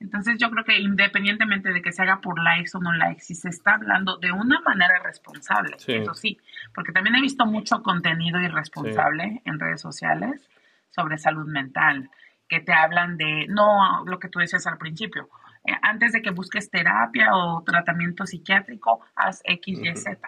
Entonces 0.01 0.37
yo 0.37 0.51
creo 0.51 0.65
que 0.65 0.77
independientemente 0.79 1.71
de 1.71 1.81
que 1.81 1.93
se 1.93 2.01
haga 2.01 2.19
por 2.19 2.37
likes 2.43 2.71
o 2.73 2.81
no 2.81 2.91
likes, 2.91 3.23
si 3.23 3.35
se 3.35 3.47
está 3.47 3.75
hablando 3.75 4.17
de 4.17 4.33
una 4.33 4.59
manera 4.59 4.99
responsable, 4.99 5.77
eso 5.87 6.13
sí, 6.13 6.37
porque 6.75 6.91
también 6.91 7.15
he 7.15 7.21
visto 7.21 7.45
mucho 7.45 7.81
contenido 7.81 8.41
irresponsable 8.41 9.41
en 9.45 9.57
redes 9.57 9.79
sociales 9.79 10.49
sobre 10.95 11.17
salud 11.17 11.47
mental, 11.47 12.09
que 12.47 12.59
te 12.59 12.73
hablan 12.73 13.17
de, 13.17 13.47
no, 13.49 14.03
lo 14.05 14.19
que 14.19 14.29
tú 14.29 14.39
decías 14.39 14.67
al 14.67 14.77
principio, 14.77 15.29
eh, 15.65 15.73
antes 15.81 16.11
de 16.11 16.21
que 16.21 16.31
busques 16.31 16.69
terapia 16.69 17.35
o 17.35 17.63
tratamiento 17.63 18.25
psiquiátrico, 18.25 19.01
haz 19.15 19.41
X, 19.45 19.79
Y, 19.81 19.95
Z. 19.95 20.19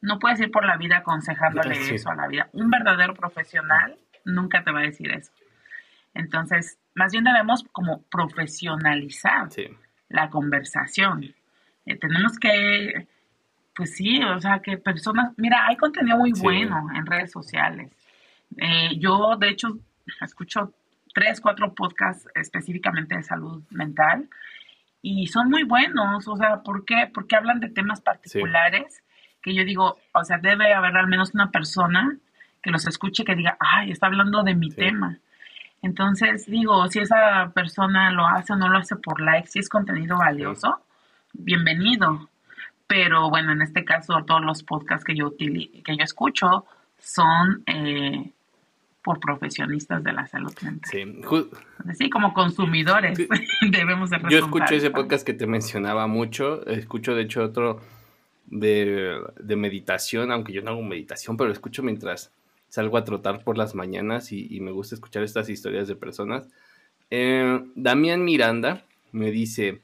No 0.00 0.18
puedes 0.18 0.40
ir 0.40 0.50
por 0.50 0.64
la 0.64 0.76
vida 0.76 0.98
aconsejándole 0.98 1.94
eso 1.94 2.10
a 2.10 2.14
la 2.14 2.26
vida. 2.26 2.48
Un 2.52 2.70
verdadero 2.70 3.14
profesional 3.14 3.96
nunca 4.24 4.62
te 4.62 4.70
va 4.70 4.80
a 4.80 4.84
decir 4.84 5.10
eso. 5.12 5.32
Entonces, 6.14 6.78
más 6.94 7.12
bien 7.12 7.24
debemos 7.24 7.64
como 7.72 8.02
profesionalizar 8.02 9.48
la 10.08 10.28
conversación. 10.28 11.34
Eh, 11.86 11.96
tenemos 11.96 12.38
que, 12.38 13.06
pues 13.74 13.96
sí, 13.96 14.22
o 14.22 14.40
sea, 14.40 14.60
que 14.60 14.76
personas, 14.76 15.32
mira, 15.36 15.66
hay 15.66 15.76
contenido 15.76 16.18
muy 16.18 16.32
bueno 16.32 16.88
en 16.94 17.06
redes 17.06 17.32
sociales. 17.32 17.90
Eh, 18.58 18.98
yo, 18.98 19.36
de 19.36 19.48
hecho, 19.48 19.78
escucho 20.20 20.72
tres, 21.14 21.40
cuatro 21.40 21.74
podcasts 21.74 22.28
específicamente 22.34 23.16
de 23.16 23.22
salud 23.22 23.62
mental 23.70 24.28
y 25.02 25.26
son 25.26 25.50
muy 25.50 25.64
buenos, 25.64 26.28
o 26.28 26.36
sea, 26.36 26.62
¿por 26.62 26.84
qué? 26.84 27.10
Porque 27.12 27.36
hablan 27.36 27.60
de 27.60 27.68
temas 27.68 28.00
particulares 28.00 29.02
que 29.42 29.54
yo 29.54 29.64
digo, 29.64 29.98
o 30.14 30.24
sea, 30.24 30.38
debe 30.38 30.72
haber 30.72 30.96
al 30.96 31.08
menos 31.08 31.34
una 31.34 31.50
persona 31.50 32.16
que 32.62 32.70
los 32.70 32.86
escuche 32.86 33.24
que 33.24 33.34
diga, 33.34 33.56
ay, 33.58 33.90
está 33.90 34.06
hablando 34.06 34.44
de 34.44 34.54
mi 34.54 34.70
tema. 34.70 35.18
Entonces, 35.82 36.46
digo, 36.46 36.86
si 36.88 37.00
esa 37.00 37.50
persona 37.52 38.12
lo 38.12 38.24
hace 38.24 38.52
o 38.52 38.56
no 38.56 38.68
lo 38.68 38.78
hace 38.78 38.94
por 38.94 39.20
like, 39.20 39.48
si 39.48 39.58
es 39.58 39.68
contenido 39.68 40.16
valioso, 40.16 40.80
bienvenido. 41.32 42.30
Pero 42.86 43.30
bueno, 43.30 43.50
en 43.50 43.62
este 43.62 43.84
caso, 43.84 44.24
todos 44.24 44.42
los 44.42 44.62
podcasts 44.62 45.04
que 45.04 45.16
yo, 45.16 45.36
que 45.36 45.96
yo 45.96 46.04
escucho 46.04 46.64
son 46.98 47.64
eh, 47.66 48.30
por 49.02 49.20
profesionistas 49.20 50.02
de 50.04 50.12
la 50.12 50.26
salud 50.26 50.52
mental. 50.62 50.90
Sí, 50.90 51.22
sí 51.94 52.10
como 52.10 52.32
consumidores 52.32 53.18
debemos 53.70 54.10
ser 54.10 54.22
Yo 54.28 54.38
escucho 54.38 54.74
ese 54.74 54.90
podcast 54.90 55.26
que 55.26 55.34
te 55.34 55.46
mencionaba 55.46 56.06
mucho, 56.06 56.64
escucho 56.66 57.14
de 57.14 57.22
hecho 57.22 57.42
otro 57.42 57.80
de, 58.46 59.18
de 59.40 59.56
meditación, 59.56 60.30
aunque 60.30 60.52
yo 60.52 60.62
no 60.62 60.70
hago 60.70 60.82
meditación, 60.82 61.36
pero 61.36 61.50
escucho 61.50 61.82
mientras 61.82 62.32
salgo 62.72 62.96
a 62.96 63.04
trotar 63.04 63.44
por 63.44 63.58
las 63.58 63.74
mañanas 63.74 64.32
y, 64.32 64.58
me 64.60 64.70
gusta 64.70 64.94
escuchar 64.94 65.22
estas 65.22 65.50
historias 65.50 65.88
de 65.88 65.94
personas. 65.94 66.48
Eh, 67.10 67.60
Damián 67.74 68.24
Miranda 68.24 68.86
me 69.12 69.30
dice, 69.30 69.82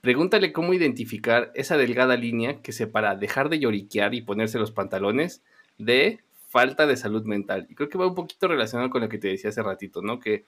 pregúntale 0.00 0.52
cómo 0.52 0.74
identificar 0.74 1.52
esa 1.54 1.76
delgada 1.76 2.16
línea 2.16 2.60
que 2.60 2.72
separa 2.72 3.14
dejar 3.14 3.50
de 3.50 3.60
lloriquear 3.60 4.14
y 4.14 4.22
ponerse 4.22 4.58
los 4.58 4.72
pantalones 4.72 5.44
de 5.78 6.24
falta 6.54 6.86
de 6.86 6.96
salud 6.96 7.24
mental. 7.24 7.66
Y 7.68 7.74
creo 7.74 7.88
que 7.88 7.98
va 7.98 8.06
un 8.06 8.14
poquito 8.14 8.46
relacionado 8.46 8.88
con 8.88 9.02
lo 9.02 9.08
que 9.08 9.18
te 9.18 9.26
decía 9.26 9.50
hace 9.50 9.60
ratito, 9.60 10.02
¿no? 10.02 10.20
Que, 10.20 10.46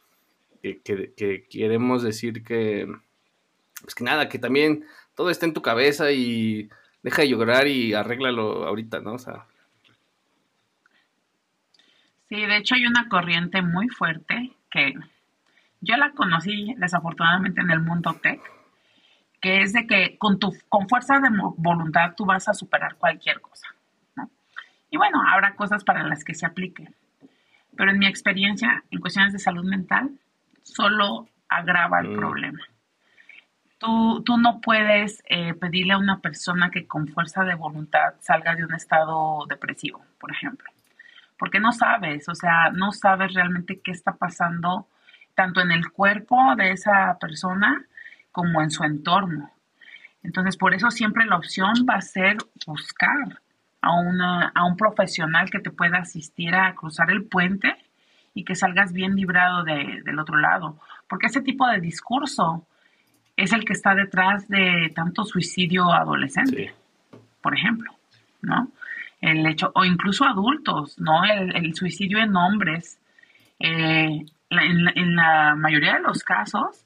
que, 0.62 1.46
queremos 1.50 2.04
decir 2.04 2.44
que, 2.44 2.86
pues 3.82 3.94
que 3.96 4.04
nada, 4.04 4.28
que 4.28 4.38
también 4.38 4.84
todo 5.16 5.30
está 5.30 5.46
en 5.46 5.52
tu 5.52 5.62
cabeza 5.62 6.12
y 6.12 6.70
deja 7.02 7.22
de 7.22 7.28
llorar 7.28 7.66
y 7.66 7.92
arréglalo 7.92 8.66
ahorita, 8.66 9.00
¿no? 9.00 9.14
O 9.14 9.18
sea, 9.18 9.46
Sí, 12.28 12.44
de 12.44 12.56
hecho 12.56 12.74
hay 12.74 12.86
una 12.86 13.08
corriente 13.08 13.62
muy 13.62 13.88
fuerte 13.88 14.52
que 14.70 14.94
yo 15.80 15.96
la 15.96 16.10
conocí 16.12 16.74
desafortunadamente 16.76 17.60
en 17.60 17.70
el 17.70 17.80
mundo 17.80 18.14
tech, 18.20 18.40
que 19.40 19.62
es 19.62 19.72
de 19.72 19.86
que 19.86 20.18
con 20.18 20.40
tu 20.40 20.52
con 20.68 20.88
fuerza 20.88 21.20
de 21.20 21.28
voluntad 21.56 22.14
tú 22.16 22.26
vas 22.26 22.48
a 22.48 22.54
superar 22.54 22.96
cualquier 22.96 23.40
cosa. 23.40 23.75
Y 24.96 24.98
bueno, 24.98 25.22
habrá 25.28 25.54
cosas 25.54 25.84
para 25.84 26.02
las 26.04 26.24
que 26.24 26.32
se 26.32 26.46
aplique. 26.46 26.88
Pero 27.76 27.90
en 27.90 27.98
mi 27.98 28.06
experiencia, 28.06 28.82
en 28.90 29.00
cuestiones 29.00 29.34
de 29.34 29.38
salud 29.38 29.64
mental, 29.64 30.10
solo 30.62 31.28
agrava 31.50 32.00
el 32.00 32.08
mm. 32.08 32.16
problema. 32.16 32.60
Tú, 33.76 34.22
tú, 34.24 34.38
no 34.38 34.62
puedes 34.62 35.22
eh, 35.28 35.52
pedirle 35.52 35.92
a 35.92 35.98
una 35.98 36.20
persona 36.20 36.70
que 36.70 36.86
con 36.86 37.08
fuerza 37.08 37.44
de 37.44 37.54
voluntad 37.54 38.14
salga 38.20 38.54
de 38.54 38.64
un 38.64 38.74
estado 38.74 39.44
depresivo, 39.46 40.02
por 40.18 40.32
ejemplo 40.32 40.70
porque 41.38 41.60
no 41.60 41.72
sabes, 41.72 42.28
o 42.28 42.34
sea, 42.34 42.70
no 42.72 42.92
sabes 42.92 43.34
realmente 43.34 43.80
qué 43.82 43.90
está 43.90 44.16
pasando 44.16 44.88
tanto 45.34 45.60
en 45.60 45.70
el 45.70 45.90
cuerpo 45.90 46.54
de 46.56 46.72
esa 46.72 47.18
persona 47.20 47.84
como 48.32 48.62
en 48.62 48.70
su 48.70 48.84
entorno. 48.84 49.50
Entonces, 50.22 50.56
por 50.56 50.74
eso 50.74 50.90
siempre 50.90 51.26
la 51.26 51.36
opción 51.36 51.86
va 51.88 51.96
a 51.96 52.00
ser 52.00 52.38
buscar 52.66 53.40
a, 53.80 53.98
una, 53.98 54.48
a 54.54 54.64
un 54.64 54.76
profesional 54.76 55.50
que 55.50 55.60
te 55.60 55.70
pueda 55.70 55.98
asistir 55.98 56.54
a 56.54 56.74
cruzar 56.74 57.10
el 57.10 57.24
puente 57.24 57.76
y 58.34 58.44
que 58.44 58.54
salgas 58.54 58.92
bien 58.92 59.14
librado 59.16 59.64
del 59.64 60.18
otro 60.18 60.38
lado. 60.38 60.78
Porque 61.08 61.26
ese 61.26 61.40
tipo 61.40 61.66
de 61.68 61.80
discurso 61.80 62.66
es 63.36 63.52
el 63.52 63.64
que 63.64 63.72
está 63.72 63.94
detrás 63.94 64.48
de 64.48 64.92
tanto 64.94 65.24
suicidio 65.24 65.92
adolescente, 65.92 66.74
por 67.40 67.56
ejemplo, 67.56 67.92
¿no? 68.42 68.70
el 69.20 69.46
hecho, 69.46 69.72
o 69.74 69.84
incluso 69.84 70.24
adultos, 70.24 70.98
¿no? 70.98 71.24
El, 71.24 71.74
suicidio 71.74 72.18
en 72.18 72.36
hombres, 72.36 72.98
eh, 73.58 74.24
en, 74.50 75.16
la, 75.16 75.54
mayoría 75.56 75.94
de 75.94 76.02
los 76.02 76.22
casos, 76.22 76.84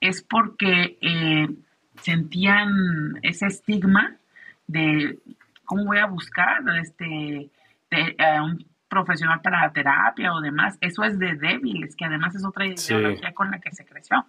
es 0.00 0.22
porque 0.22 0.98
eh, 1.00 1.48
sentían 2.00 3.18
ese 3.22 3.46
estigma 3.46 4.16
de 4.66 5.18
cómo 5.64 5.84
voy 5.84 5.98
a 5.98 6.06
buscar 6.06 6.62
este, 6.80 7.50
un 8.42 8.66
profesional 8.88 9.40
para 9.40 9.62
la 9.62 9.72
terapia 9.72 10.32
o 10.32 10.40
demás. 10.40 10.78
Eso 10.80 11.04
es 11.04 11.18
de 11.18 11.34
débiles, 11.34 11.96
que 11.96 12.04
además 12.04 12.34
es 12.34 12.44
otra 12.44 12.66
ideología 12.66 13.32
con 13.34 13.50
la 13.50 13.58
que 13.58 13.72
se 13.72 13.84
creció. 13.84 14.24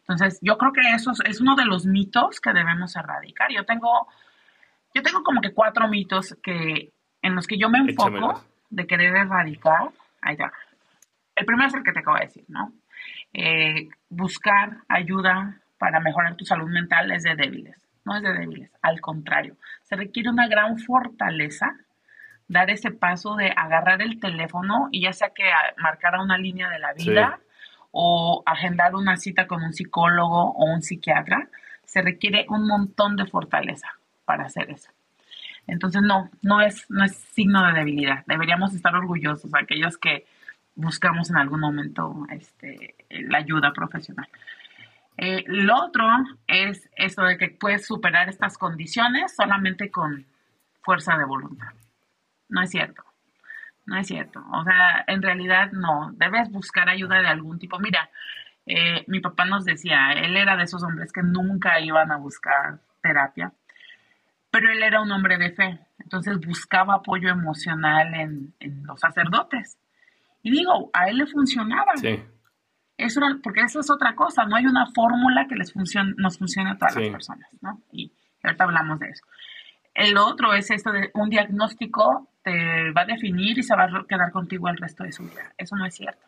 Entonces, 0.00 0.38
yo 0.40 0.56
creo 0.56 0.72
que 0.72 0.82
eso 0.94 1.12
es 1.24 1.40
uno 1.40 1.56
de 1.56 1.64
los 1.64 1.84
mitos 1.84 2.40
que 2.40 2.52
debemos 2.52 2.94
erradicar. 2.94 3.50
Yo 3.50 3.64
tengo 3.64 4.06
yo 4.96 5.02
tengo 5.02 5.22
como 5.22 5.42
que 5.42 5.52
cuatro 5.52 5.88
mitos 5.88 6.34
que, 6.42 6.90
en 7.20 7.34
los 7.34 7.46
que 7.46 7.58
yo 7.58 7.68
me 7.68 7.78
enfoco 7.78 8.42
de 8.70 8.86
querer 8.86 9.14
erradicar. 9.14 9.90
Ahí 10.22 10.32
está. 10.32 10.50
El 11.34 11.44
primero 11.44 11.68
es 11.68 11.74
el 11.74 11.82
que 11.82 11.92
te 11.92 11.98
acabo 11.98 12.16
de 12.16 12.24
decir, 12.24 12.44
¿no? 12.48 12.72
Eh, 13.34 13.90
buscar 14.08 14.78
ayuda 14.88 15.60
para 15.76 16.00
mejorar 16.00 16.34
tu 16.36 16.46
salud 16.46 16.70
mental 16.70 17.10
es 17.12 17.24
de 17.24 17.36
débiles. 17.36 17.76
No 18.06 18.16
es 18.16 18.22
de 18.22 18.32
débiles, 18.32 18.70
al 18.80 19.00
contrario. 19.02 19.56
Se 19.82 19.96
requiere 19.96 20.30
una 20.30 20.48
gran 20.48 20.78
fortaleza 20.78 21.76
dar 22.48 22.70
ese 22.70 22.92
paso 22.92 23.34
de 23.34 23.52
agarrar 23.54 24.00
el 24.00 24.20
teléfono 24.20 24.88
y 24.92 25.02
ya 25.02 25.12
sea 25.12 25.30
que 25.30 25.42
marcar 25.78 26.18
una 26.18 26.38
línea 26.38 26.70
de 26.70 26.78
la 26.78 26.92
vida 26.94 27.40
o 27.90 28.42
agendar 28.46 28.94
una 28.94 29.16
cita 29.16 29.46
con 29.46 29.62
un 29.62 29.72
psicólogo 29.72 30.52
o 30.52 30.64
un 30.66 30.82
psiquiatra, 30.82 31.48
se 31.84 32.02
requiere 32.02 32.46
un 32.48 32.66
montón 32.66 33.16
de 33.16 33.26
fortaleza 33.26 33.88
para 34.24 34.44
hacer 34.44 34.70
eso. 34.70 34.90
Entonces, 35.66 36.02
no, 36.02 36.30
no 36.42 36.60
es, 36.60 36.88
no 36.90 37.04
es 37.04 37.16
signo 37.16 37.66
de 37.66 37.72
debilidad. 37.72 38.24
Deberíamos 38.26 38.74
estar 38.74 38.94
orgullosos, 38.94 39.50
aquellos 39.54 39.98
que 39.98 40.26
buscamos 40.76 41.30
en 41.30 41.38
algún 41.38 41.60
momento 41.60 42.26
este, 42.30 42.94
la 43.10 43.38
ayuda 43.38 43.72
profesional. 43.72 44.28
Eh, 45.18 45.44
lo 45.46 45.84
otro 45.84 46.06
es 46.46 46.88
eso 46.96 47.22
de 47.22 47.38
que 47.38 47.48
puedes 47.48 47.86
superar 47.86 48.28
estas 48.28 48.58
condiciones 48.58 49.34
solamente 49.34 49.90
con 49.90 50.26
fuerza 50.82 51.16
de 51.16 51.24
voluntad. 51.24 51.72
No 52.48 52.62
es 52.62 52.70
cierto. 52.70 53.02
No 53.86 53.96
es 53.96 54.06
cierto. 54.06 54.44
O 54.52 54.64
sea, 54.64 55.04
en 55.06 55.22
realidad 55.22 55.72
no. 55.72 56.12
Debes 56.14 56.50
buscar 56.50 56.88
ayuda 56.88 57.20
de 57.20 57.28
algún 57.28 57.58
tipo. 57.58 57.78
Mira, 57.78 58.10
eh, 58.66 59.04
mi 59.06 59.20
papá 59.20 59.44
nos 59.44 59.64
decía, 59.64 60.12
él 60.12 60.36
era 60.36 60.56
de 60.56 60.64
esos 60.64 60.82
hombres 60.82 61.12
que 61.12 61.22
nunca 61.22 61.80
iban 61.80 62.10
a 62.10 62.16
buscar 62.16 62.80
terapia 63.00 63.52
pero 64.56 64.72
él 64.72 64.82
era 64.82 65.02
un 65.02 65.12
hombre 65.12 65.36
de 65.36 65.52
fe, 65.52 65.78
entonces 65.98 66.38
buscaba 66.40 66.94
apoyo 66.94 67.28
emocional 67.28 68.14
en, 68.14 68.54
los 68.86 68.98
sacerdotes. 68.98 69.76
Y 70.42 70.50
digo, 70.50 70.88
a 70.94 71.10
él 71.10 71.18
le 71.18 71.26
funcionaba. 71.26 71.94
Sí. 71.96 72.22
Eso 72.96 73.20
porque 73.42 73.60
eso 73.60 73.80
es 73.80 73.90
otra 73.90 74.14
cosa, 74.14 74.44
no 74.46 74.56
hay 74.56 74.64
una 74.64 74.86
fórmula 74.86 75.46
que 75.46 75.54
les 75.54 75.72
funcione, 75.72 76.14
nos 76.16 76.38
funcione 76.38 76.70
a 76.70 76.78
todas 76.78 76.96
las 76.96 77.08
personas, 77.10 77.48
¿no? 77.60 77.82
Y 77.92 78.10
ahorita 78.42 78.64
hablamos 78.64 78.98
de 79.00 79.10
eso. 79.10 79.24
El 79.92 80.16
otro 80.16 80.54
es 80.54 80.70
esto 80.70 80.92
de 80.92 81.10
un 81.14 81.28
diagnóstico 81.28 82.28
te 82.42 82.92
va 82.92 83.02
a 83.02 83.06
definir 83.06 83.58
y 83.58 83.62
se 83.62 83.74
va 83.74 83.84
a 83.84 84.06
quedar 84.08 84.30
contigo 84.30 84.68
el 84.68 84.76
resto 84.76 85.04
de 85.04 85.12
su 85.12 85.24
vida. 85.24 85.52
Eso 85.58 85.74
no 85.76 85.84
es 85.84 85.94
cierto. 85.94 86.24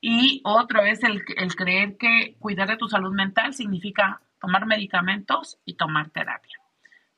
Y 0.00 0.40
otro 0.44 0.82
es 0.84 1.02
el, 1.02 1.22
el 1.36 1.56
creer 1.56 1.96
que 1.96 2.36
cuidar 2.38 2.68
de 2.68 2.76
tu 2.76 2.88
salud 2.88 3.12
mental 3.12 3.54
significa 3.54 4.20
tomar 4.40 4.66
medicamentos 4.66 5.58
y 5.64 5.74
tomar 5.74 6.10
terapia. 6.10 6.58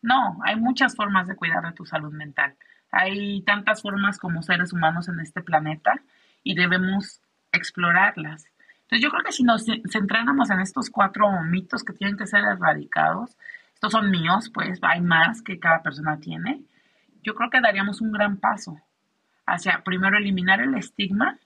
No, 0.03 0.39
hay 0.45 0.57
muchas 0.57 0.97
formas 0.97 1.29
de 1.29 1.37
cuidar 1.37 1.63
de 1.63 1.73
tu 1.73 1.85
salud 1.85 2.13
mental. 2.13 2.55
Hay 2.91 3.43
tantas 3.43 3.83
formas 3.83 4.19
como 4.19 4.43
seres 4.43 4.73
humanos 4.73 5.09
en 5.09 5.21
este 5.21 5.43
planeta 5.43 6.01
y 6.43 6.55
debemos 6.55 7.21
explorarlas. 7.53 8.47
Entonces 8.83 9.03
yo 9.03 9.11
creo 9.11 9.25
que 9.25 9.33
si 9.33 9.45
nos 9.45 9.65
centráramos 9.91 10.51
en 10.51 10.61
estos 10.61 10.91
cuatro 10.91 11.29
mitos 11.49 11.85
que 11.85 11.93
tienen 11.93 12.17
que 12.17 12.27
ser 12.27 12.43
erradicados, 12.45 13.37
estos 13.75 13.93
son 13.93 14.11
míos, 14.11 14.51
pues 14.53 14.79
hay 14.83 15.01
más 15.01 15.43
que 15.43 15.59
cada 15.59 15.83
persona 15.83 16.19
tiene, 16.19 16.63
yo 17.23 17.35
creo 17.35 17.51
que 17.51 17.61
daríamos 17.61 18.01
un 18.01 18.13
gran 18.13 18.39
paso 18.39 18.81
hacia 19.47 19.83
primero 19.85 20.19
eliminar 20.19 20.61
el 20.61 20.75
estigma 20.75 21.39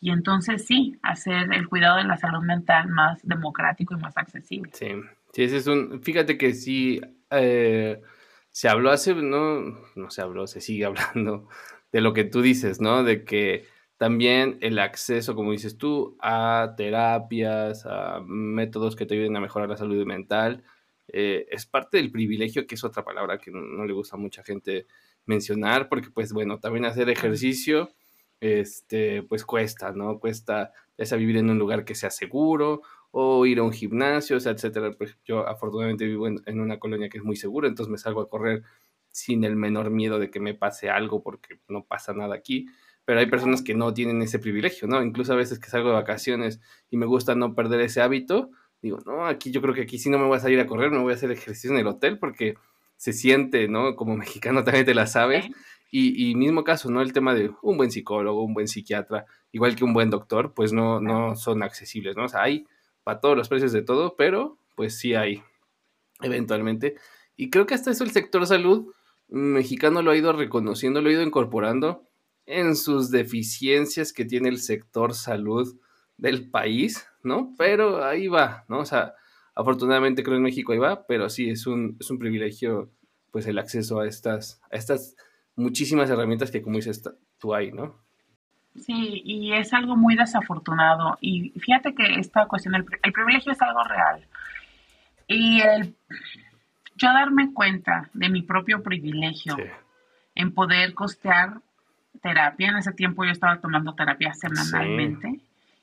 y 0.00 0.10
entonces 0.10 0.66
sí, 0.66 0.98
hacer 1.02 1.52
el 1.52 1.68
cuidado 1.68 1.98
de 1.98 2.04
la 2.04 2.16
salud 2.16 2.42
mental 2.42 2.88
más 2.88 3.20
democrático 3.22 3.94
y 3.94 4.00
más 4.00 4.16
accesible. 4.16 4.72
Sí, 4.74 4.88
sí, 5.32 5.44
ese 5.44 5.58
es 5.58 5.66
un, 5.68 6.02
fíjate 6.02 6.36
que 6.36 6.54
sí, 6.54 7.00
eh, 7.30 8.02
se 8.50 8.68
habló 8.68 8.90
hace, 8.90 9.14
no, 9.14 9.60
no 9.94 10.10
se 10.10 10.22
habló, 10.22 10.46
se 10.46 10.60
sigue 10.60 10.84
hablando 10.86 11.48
de 11.92 12.00
lo 12.00 12.12
que 12.12 12.24
tú 12.24 12.42
dices, 12.42 12.80
¿no? 12.80 13.04
De 13.04 13.24
que 13.24 13.66
también 14.02 14.58
el 14.62 14.80
acceso, 14.80 15.36
como 15.36 15.52
dices 15.52 15.78
tú, 15.78 16.16
a 16.20 16.74
terapias, 16.76 17.86
a 17.86 18.20
métodos 18.26 18.96
que 18.96 19.06
te 19.06 19.14
ayuden 19.14 19.36
a 19.36 19.40
mejorar 19.40 19.68
la 19.68 19.76
salud 19.76 20.04
mental, 20.04 20.64
eh, 21.06 21.46
es 21.48 21.66
parte 21.66 21.98
del 21.98 22.10
privilegio, 22.10 22.66
que 22.66 22.74
es 22.74 22.82
otra 22.82 23.04
palabra 23.04 23.38
que 23.38 23.52
no, 23.52 23.84
le 23.86 23.92
gusta 23.92 24.16
a 24.16 24.18
mucha 24.18 24.42
gente 24.42 24.88
mencionar, 25.24 25.88
porque 25.88 26.10
pues 26.10 26.32
bueno, 26.32 26.58
también 26.58 26.84
hacer 26.84 27.10
ejercicio, 27.10 27.92
este, 28.40 29.22
pues 29.22 29.44
cuesta, 29.44 29.92
¿no? 29.92 30.18
Cuesta 30.18 30.72
ya 30.98 31.06
sea 31.06 31.16
vivir 31.16 31.36
en 31.36 31.50
un 31.50 31.60
lugar 31.60 31.84
que 31.84 31.94
sea 31.94 32.10
seguro 32.10 32.82
o 33.12 33.46
ir 33.46 33.60
a 33.60 33.62
un 33.62 33.72
gimnasio, 33.72 34.38
o 34.38 34.40
sea, 34.40 34.50
etcétera. 34.50 34.90
Pues 34.98 35.16
yo 35.24 35.46
afortunadamente 35.46 36.06
vivo 36.06 36.26
en, 36.26 36.42
en 36.46 36.60
una 36.60 36.80
colonia 36.80 37.08
que 37.08 37.18
es 37.18 37.24
muy 37.24 37.36
segura, 37.36 37.68
entonces 37.68 37.92
me 37.92 37.98
salgo 37.98 38.20
a 38.20 38.28
correr 38.28 38.64
sin 39.12 39.44
el 39.44 39.54
menor 39.54 39.90
miedo 39.90 40.18
de 40.18 40.28
que 40.28 40.40
me 40.40 40.54
pase 40.54 40.90
algo 40.90 41.22
porque 41.22 41.60
no 41.68 41.84
pasa 41.84 42.12
nada 42.14 42.34
aquí 42.34 42.66
pero 43.04 43.20
hay 43.20 43.26
personas 43.26 43.62
que 43.62 43.74
no 43.74 43.92
tienen 43.92 44.22
ese 44.22 44.38
privilegio, 44.38 44.86
¿no? 44.88 45.02
Incluso 45.02 45.32
a 45.32 45.36
veces 45.36 45.58
que 45.58 45.70
salgo 45.70 45.88
de 45.88 45.94
vacaciones 45.94 46.60
y 46.90 46.96
me 46.96 47.06
gusta 47.06 47.34
no 47.34 47.54
perder 47.54 47.80
ese 47.80 48.00
hábito, 48.00 48.50
digo, 48.80 48.98
no, 49.06 49.26
aquí 49.26 49.50
yo 49.50 49.60
creo 49.60 49.74
que 49.74 49.82
aquí 49.82 49.98
sí 49.98 50.10
no 50.10 50.18
me 50.18 50.26
voy 50.26 50.36
a 50.36 50.40
salir 50.40 50.60
a 50.60 50.66
correr, 50.66 50.90
me 50.90 50.98
voy 50.98 51.12
a 51.12 51.16
hacer 51.16 51.30
ejercicio 51.30 51.70
en 51.70 51.78
el 51.78 51.86
hotel 51.86 52.18
porque 52.18 52.54
se 52.96 53.12
siente, 53.12 53.68
¿no? 53.68 53.96
Como 53.96 54.16
mexicano 54.16 54.64
también 54.64 54.86
te 54.86 54.94
la 54.94 55.06
sabes. 55.06 55.46
Y, 55.94 56.34
mismo 56.36 56.64
caso, 56.64 56.90
¿no? 56.90 57.02
El 57.02 57.12
tema 57.12 57.34
de 57.34 57.50
un 57.60 57.76
buen 57.76 57.90
psicólogo, 57.90 58.42
un 58.42 58.54
buen 58.54 58.66
psiquiatra, 58.66 59.26
igual 59.52 59.76
que 59.76 59.84
un 59.84 59.92
buen 59.92 60.08
doctor, 60.08 60.54
pues 60.54 60.72
no, 60.72 61.02
no 61.02 61.36
son 61.36 61.62
accesibles, 61.62 62.16
¿no? 62.16 62.24
O 62.24 62.28
sea, 62.28 62.44
hay 62.44 62.66
para 63.04 63.20
todos 63.20 63.36
los 63.36 63.50
precios 63.50 63.72
de 63.72 63.82
todo, 63.82 64.16
pero 64.16 64.56
pues 64.74 64.98
sí 64.98 65.14
hay 65.14 65.42
eventualmente. 66.22 66.96
Y 67.36 67.50
creo 67.50 67.66
que 67.66 67.74
hasta 67.74 67.90
eso 67.90 68.04
el 68.04 68.10
sector 68.10 68.46
salud 68.46 68.94
mexicano 69.28 70.00
lo 70.00 70.12
ha 70.12 70.16
ido 70.16 70.32
reconociendo, 70.32 71.02
lo 71.02 71.10
ha 71.10 71.12
ido 71.12 71.22
incorporando 71.22 72.08
en 72.46 72.76
sus 72.76 73.10
deficiencias 73.10 74.12
que 74.12 74.24
tiene 74.24 74.48
el 74.48 74.58
sector 74.58 75.14
salud 75.14 75.78
del 76.16 76.50
país, 76.50 77.06
¿no? 77.22 77.54
Pero 77.56 78.04
ahí 78.04 78.28
va, 78.28 78.64
¿no? 78.68 78.80
O 78.80 78.84
sea, 78.84 79.14
afortunadamente 79.54 80.22
creo 80.22 80.36
en 80.36 80.42
México 80.42 80.72
ahí 80.72 80.78
va, 80.78 81.06
pero 81.06 81.28
sí 81.28 81.50
es 81.50 81.66
un, 81.66 81.96
es 82.00 82.10
un 82.10 82.18
privilegio 82.18 82.90
pues 83.30 83.46
el 83.46 83.58
acceso 83.58 84.00
a 84.00 84.06
estas, 84.06 84.60
a 84.70 84.76
estas 84.76 85.16
muchísimas 85.56 86.10
herramientas 86.10 86.50
que 86.50 86.62
como 86.62 86.76
dices 86.76 87.02
tú 87.38 87.54
hay, 87.54 87.72
¿no? 87.72 87.96
Sí, 88.76 89.22
y 89.24 89.52
es 89.52 89.72
algo 89.74 89.96
muy 89.96 90.16
desafortunado. 90.16 91.18
Y 91.20 91.50
fíjate 91.58 91.94
que 91.94 92.14
esta 92.18 92.46
cuestión, 92.46 92.74
el, 92.74 92.84
privilegio 93.12 93.52
es 93.52 93.60
algo 93.60 93.84
real. 93.84 94.26
Y 95.26 95.60
el 95.60 95.94
yo 96.96 97.08
darme 97.08 97.52
cuenta 97.52 98.10
de 98.14 98.28
mi 98.28 98.42
propio 98.42 98.82
privilegio 98.82 99.56
en 100.34 100.54
poder 100.54 100.94
costear 100.94 101.60
terapia. 102.22 102.70
En 102.70 102.76
ese 102.78 102.92
tiempo 102.92 103.24
yo 103.24 103.30
estaba 103.30 103.60
tomando 103.60 103.94
terapia 103.94 104.32
semanalmente 104.34 105.40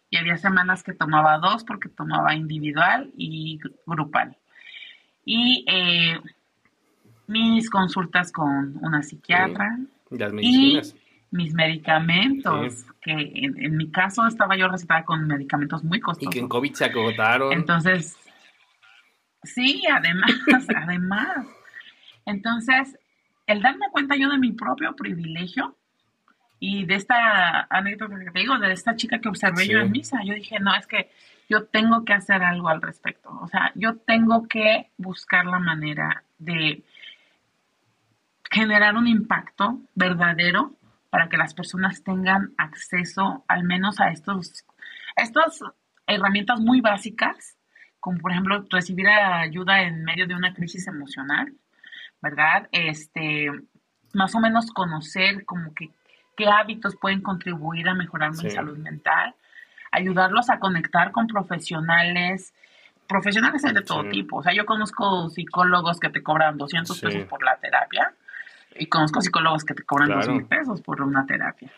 y 0.10 0.18
había 0.18 0.38
semanas 0.38 0.84
que 0.84 0.94
tomaba 0.94 1.38
dos 1.38 1.64
porque 1.64 1.90
tomaba 1.90 2.34
individual 2.34 3.12
y 3.16 3.60
grupal. 3.86 4.36
Y 5.24 5.66
eh, 5.68 6.20
mis 7.28 7.70
consultas 7.70 8.32
con 8.32 8.78
una 8.82 9.04
psiquiatra 9.04 9.78
y 10.42 10.82
mis 11.32 11.54
medicamentos, 11.54 12.86
que 13.02 13.12
en, 13.12 13.78
mi 13.78 13.92
caso 13.92 14.26
estaba 14.26 14.58
yo 14.58 14.68
recetada 14.68 15.06
con 15.06 15.28
medicamentos 15.28 15.84
muy 15.84 16.00
costosos. 16.00 16.34
Y 16.34 16.34
que 16.34 16.40
en 16.40 16.50
COVID 16.50 16.74
se 16.74 16.86
agotaron. 16.86 17.54
Entonces, 17.54 18.18
sí, 19.44 19.84
además, 19.92 20.32
además. 20.76 21.46
Entonces, 22.26 22.98
el 23.46 23.62
darme 23.62 23.86
cuenta 23.92 24.16
yo 24.16 24.30
de 24.30 24.40
mi 24.40 24.54
propio 24.54 24.96
privilegio 24.96 25.76
y 26.60 26.86
de 26.86 26.96
esta 26.96 27.68
anécdota 27.70 28.20
que 28.20 28.32
te 28.32 28.40
digo, 28.40 28.58
de 28.58 28.74
esta 28.74 28.96
chica 28.96 29.20
que 29.20 29.30
observé 29.30 29.68
yo 29.68 29.80
en 29.80 29.92
misa, 29.92 30.20
yo 30.24 30.34
dije, 30.34 30.60
no, 30.60 30.76
es 30.76 30.88
que 30.88 31.10
yo 31.48 31.66
tengo 31.66 32.04
que 32.06 32.14
hacer 32.14 32.44
algo 32.44 32.70
al 32.70 32.82
respecto. 32.82 33.30
O 33.42 33.48
sea, 33.48 33.72
yo 33.76 33.98
tengo 33.98 34.48
que 34.48 34.92
buscar 34.98 35.46
la 35.46 35.60
manera 35.60 36.24
de 36.38 36.84
generar 38.52 38.96
un 38.96 39.08
impacto 39.08 39.80
verdadero 39.96 40.76
para 41.10 41.30
que 41.30 41.38
las 41.38 41.54
personas 41.54 42.04
tengan 42.04 42.54
acceso 42.58 43.46
al 43.48 43.64
menos 43.64 44.00
a 44.00 44.10
estos, 44.10 44.66
estas 45.16 45.60
herramientas 46.08 46.60
muy 46.60 46.82
básicas, 46.82 47.58
como 48.00 48.20
por 48.20 48.32
ejemplo 48.32 48.66
recibir 48.70 49.08
ayuda 49.08 49.82
en 49.82 50.04
medio 50.04 50.28
de 50.28 50.36
una 50.36 50.54
crisis 50.54 50.88
emocional, 50.88 51.54
¿verdad? 52.22 52.68
Este, 52.72 53.50
más 54.14 54.36
o 54.36 54.40
menos 54.40 54.72
conocer 54.72 55.46
como 55.46 55.74
que 55.74 55.90
qué 56.40 56.48
hábitos 56.48 56.96
pueden 56.96 57.22
contribuir 57.22 57.90
a 57.90 57.94
mejorar 57.94 58.32
mi 58.32 58.50
salud 58.50 58.78
mental, 58.78 59.36
ayudarlos 59.92 60.50
a 60.50 60.58
conectar 60.58 61.12
con 61.12 61.28
profesionales, 61.28 62.54
profesionales 63.10 63.62
de 63.62 63.82
todo 63.82 64.06
tipo. 64.06 64.38
O 64.38 64.44
sea, 64.44 64.54
yo 64.54 64.66
conozco 64.66 65.30
psicólogos 65.30 66.00
que 66.00 66.10
te 66.10 66.24
cobran 66.24 66.58
200 66.58 66.98
pesos 67.02 67.26
por 67.26 67.44
la 67.44 67.58
terapia 67.58 68.14
y 68.78 68.86
conozco 68.86 69.20
psicólogos 69.20 69.66
que 69.66 69.74
te 69.74 69.84
cobran 69.84 70.08
claro. 70.08 70.34
2 70.36 70.44
pesos 70.44 70.82
por 70.82 71.02
una 71.02 71.26
terapia. 71.26 71.70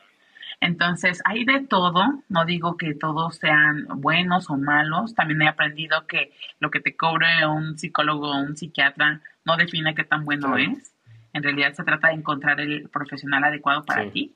Entonces, 0.59 1.23
hay 1.25 1.43
de 1.43 1.61
todo, 1.61 2.21
no 2.29 2.45
digo 2.45 2.77
que 2.77 2.93
todos 2.93 3.37
sean 3.37 3.87
buenos 3.95 4.51
o 4.51 4.57
malos, 4.57 5.15
también 5.15 5.41
he 5.41 5.47
aprendido 5.47 6.05
que 6.05 6.33
lo 6.59 6.69
que 6.69 6.81
te 6.81 6.95
cobre 6.95 7.47
un 7.47 7.79
psicólogo 7.79 8.29
o 8.29 8.37
un 8.37 8.55
psiquiatra 8.55 9.21
no 9.43 9.57
define 9.57 9.95
qué 9.95 10.03
tan 10.03 10.23
bueno 10.23 10.55
es. 10.57 10.93
En 11.33 11.41
realidad 11.41 11.73
se 11.73 11.83
trata 11.83 12.09
de 12.09 12.13
encontrar 12.13 12.61
el 12.61 12.89
profesional 12.89 13.43
adecuado 13.43 13.83
para 13.85 14.07
ti. 14.11 14.35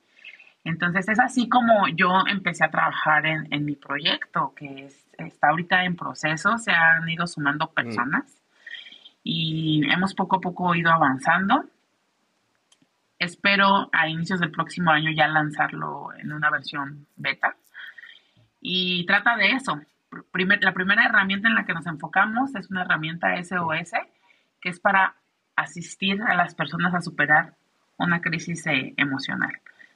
Entonces 0.66 1.08
es 1.08 1.20
así 1.20 1.48
como 1.48 1.88
yo 1.90 2.24
empecé 2.28 2.66
a 2.66 2.72
trabajar 2.72 3.26
en, 3.28 3.66
mi 3.66 3.76
proyecto, 3.76 4.52
que 4.56 4.90
está 5.20 5.50
ahorita 5.50 5.86
en 5.86 5.96
proceso, 5.96 6.58
se 6.58 6.72
han 6.72 7.08
ido 7.08 7.28
sumando 7.28 7.72
personas 7.72 8.42
y 9.24 9.84
hemos 9.92 10.16
poco 10.16 10.38
a 10.38 10.42
poco 10.42 10.74
ido 10.74 10.92
avanzando. 10.92 11.66
Espero 13.20 13.90
a 13.94 14.10
inicios 14.10 14.40
del 14.40 14.50
próximo 14.50 14.90
año 14.90 15.12
ya 15.12 15.28
lanzarlo 15.28 16.10
en 16.18 16.34
una 16.34 16.50
versión 16.50 17.06
beta. 17.16 17.56
Y 18.60 19.06
trata 19.06 19.38
de 19.38 19.52
eso. 19.52 19.80
la 20.62 20.74
primera 20.74 21.06
herramienta 21.06 21.48
en 21.48 21.54
la 21.54 21.66
que 21.68 21.76
nos 21.76 21.86
enfocamos 21.86 22.56
es 22.56 22.72
una 22.72 22.82
herramienta 22.82 23.38
SOS, 23.38 23.92
que 24.60 24.70
es 24.70 24.80
para 24.80 25.14
asistir 25.56 26.24
a 26.24 26.34
las 26.36 26.56
personas 26.56 26.96
a 26.96 27.02
superar 27.02 27.54
una 27.98 28.20
crisis 28.20 28.66
eh, 28.66 28.96
emocional. 28.98 29.54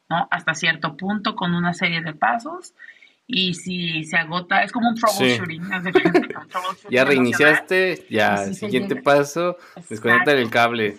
¿No? 0.10 0.28
Hasta 0.32 0.53
cierto 0.53 0.97
punto 0.97 1.36
con 1.36 1.53
una 1.53 1.74
serie 1.74 2.01
de 2.01 2.14
pasos 2.14 2.74
y 3.32 3.53
si 3.53 4.03
se 4.05 4.18
agota, 4.18 4.64
es 4.64 4.72
como 4.72 4.89
un 4.89 4.95
troubleshooting. 4.99 5.62
ya 6.89 7.05
reiniciaste, 7.05 8.07
ya, 8.10 8.38
siguiente 8.53 8.95
paso, 8.95 9.55
desconecta 9.88 10.32
el 10.32 10.49
cable. 10.49 10.97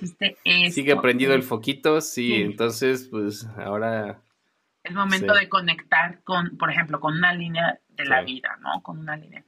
Sigue 0.70 0.94
prendido 0.96 1.34
el 1.34 1.42
foquito, 1.42 2.00
sí, 2.00 2.34
entonces 2.34 3.08
pues 3.10 3.48
ahora... 3.56 4.22
Es 4.84 4.94
momento 4.94 5.34
de 5.34 5.48
conectar 5.48 6.22
con, 6.22 6.56
por 6.56 6.70
ejemplo, 6.70 7.00
con 7.00 7.16
una 7.16 7.34
línea 7.34 7.80
de 7.88 8.04
la 8.04 8.22
vida, 8.22 8.56
¿no? 8.60 8.80
Con 8.80 9.00
una 9.00 9.16
línea. 9.16 9.42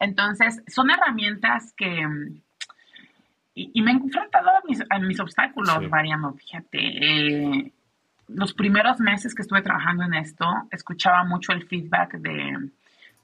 Entonces, 0.00 0.62
son 0.66 0.90
herramientas 0.90 1.74
que... 1.76 2.08
Y, 3.54 3.82
me 3.82 3.92
he 3.92 3.94
enfrentado 3.94 4.48
a 4.48 4.62
mis, 4.66 4.82
a 4.88 4.98
mis 4.98 5.20
obstáculos, 5.20 5.88
Mariano, 5.88 6.32
fíjate. 6.32 6.78
Eh, 6.78 7.72
los 8.28 8.54
primeros 8.54 9.00
meses 9.00 9.34
que 9.34 9.42
estuve 9.42 9.62
trabajando 9.62 10.04
en 10.04 10.14
esto, 10.14 10.46
escuchaba 10.70 11.24
mucho 11.24 11.52
el 11.52 11.66
feedback 11.66 12.14
de, 12.18 12.70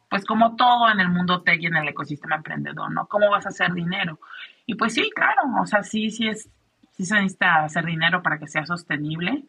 pues 0.08 0.24
como 0.24 0.56
todo 0.56 0.90
en 0.90 1.00
el 1.00 1.08
mundo 1.08 1.42
tech 1.42 1.60
y 1.60 1.66
en 1.66 1.76
el 1.76 1.88
ecosistema 1.88 2.36
emprendedor, 2.36 2.90
¿no? 2.90 3.06
¿Cómo 3.06 3.30
vas 3.30 3.46
a 3.46 3.50
hacer 3.50 3.72
dinero? 3.72 4.18
Y 4.66 4.74
pues 4.74 4.94
sí, 4.94 5.10
claro, 5.14 5.42
o 5.60 5.66
sea, 5.66 5.82
sí, 5.82 6.10
sí 6.10 6.28
es, 6.28 6.48
sí 6.92 7.04
se 7.04 7.14
necesita 7.14 7.64
hacer 7.64 7.84
dinero 7.84 8.22
para 8.22 8.38
que 8.38 8.46
sea 8.46 8.66
sostenible, 8.66 9.44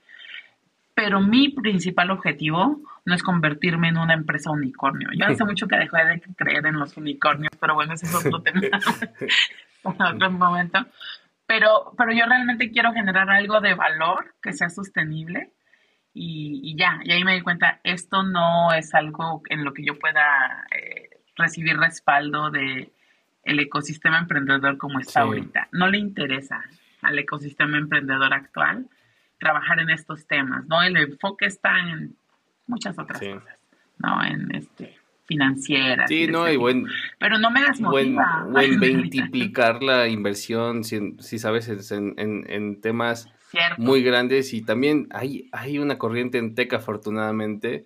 pero 0.94 1.20
mi 1.20 1.50
principal 1.50 2.12
objetivo 2.12 2.80
no 3.06 3.16
es 3.16 3.24
convertirme 3.24 3.90
en 3.90 3.98
una 3.98 4.14
empresa 4.14 4.52
unicornio. 4.52 5.10
Yo 5.14 5.26
hace 5.26 5.44
mucho 5.44 5.68
que 5.68 5.78
dejé 5.78 5.98
de 6.06 6.22
creer 6.36 6.66
en 6.68 6.78
los 6.78 6.96
unicornios, 6.96 7.52
pero 7.60 7.74
bueno, 7.74 7.94
ese 7.94 8.06
es 8.06 8.14
otro 8.14 8.42
tema, 8.42 8.62
otro 9.84 10.32
momento. 10.32 10.86
Pero, 11.52 11.94
pero 11.98 12.14
yo 12.14 12.26
realmente 12.28 12.72
quiero 12.72 12.94
generar 12.94 13.30
algo 13.30 13.60
de 13.60 13.74
valor 13.74 14.36
que 14.42 14.54
sea 14.54 14.70
sostenible 14.70 15.52
y, 16.14 16.78
ya, 16.78 17.02
y 17.04 17.12
ahí 17.12 17.26
me 17.26 17.34
di 17.34 17.42
cuenta, 17.42 17.82
esto 17.84 18.24
no 18.24 18.72
es 18.74 18.96
algo 18.96 19.42
en 19.50 19.66
lo 19.66 19.74
que 19.74 19.84
yo 19.84 20.00
pueda 20.00 20.66
eh, 20.72 21.10
recibir 21.36 21.76
respaldo 21.76 22.52
de 22.52 22.94
el 23.44 23.60
ecosistema 23.60 24.20
emprendedor 24.20 24.78
como 24.78 25.02
está 25.02 25.22
ahorita. 25.22 25.68
No 25.74 25.90
le 25.90 25.98
interesa 25.98 26.64
al 27.02 27.20
ecosistema 27.20 27.78
emprendedor 27.78 28.34
actual 28.34 28.88
trabajar 29.38 29.82
en 29.82 29.90
estos 29.90 30.26
temas, 30.28 30.66
¿no? 30.68 30.82
El 30.82 30.96
enfoque 30.96 31.48
está 31.48 31.78
en 31.80 32.16
muchas 32.66 32.98
otras 32.98 33.20
cosas, 33.20 33.58
¿no? 33.98 34.24
En 34.24 34.56
este 34.56 35.01
financieras. 35.26 36.10
Sí, 36.10 36.28
no, 36.28 36.50
y 36.50 36.58
buen, 36.58 36.86
pero 37.20 37.38
no 37.38 37.52
me 37.52 37.62
desmotiva. 37.62 38.46
Buen, 38.50 38.80
buen 38.80 38.98
multiplicar 38.98 39.82
la 39.84 40.08
inversión, 40.08 40.84
si, 40.84 41.16
si 41.20 41.40
sabes, 41.40 41.70
en, 41.92 42.14
en, 42.18 42.46
en 42.50 42.82
temas 42.82 43.28
muy 43.78 44.04
grandes 44.04 44.54
y 44.54 44.62
también 44.62 45.08
hay, 45.12 45.50
hay 45.52 45.78
una 45.80 45.98
corriente 45.98 46.38
en 46.38 46.56
tech 46.56 46.74
afortunadamente 46.74 47.86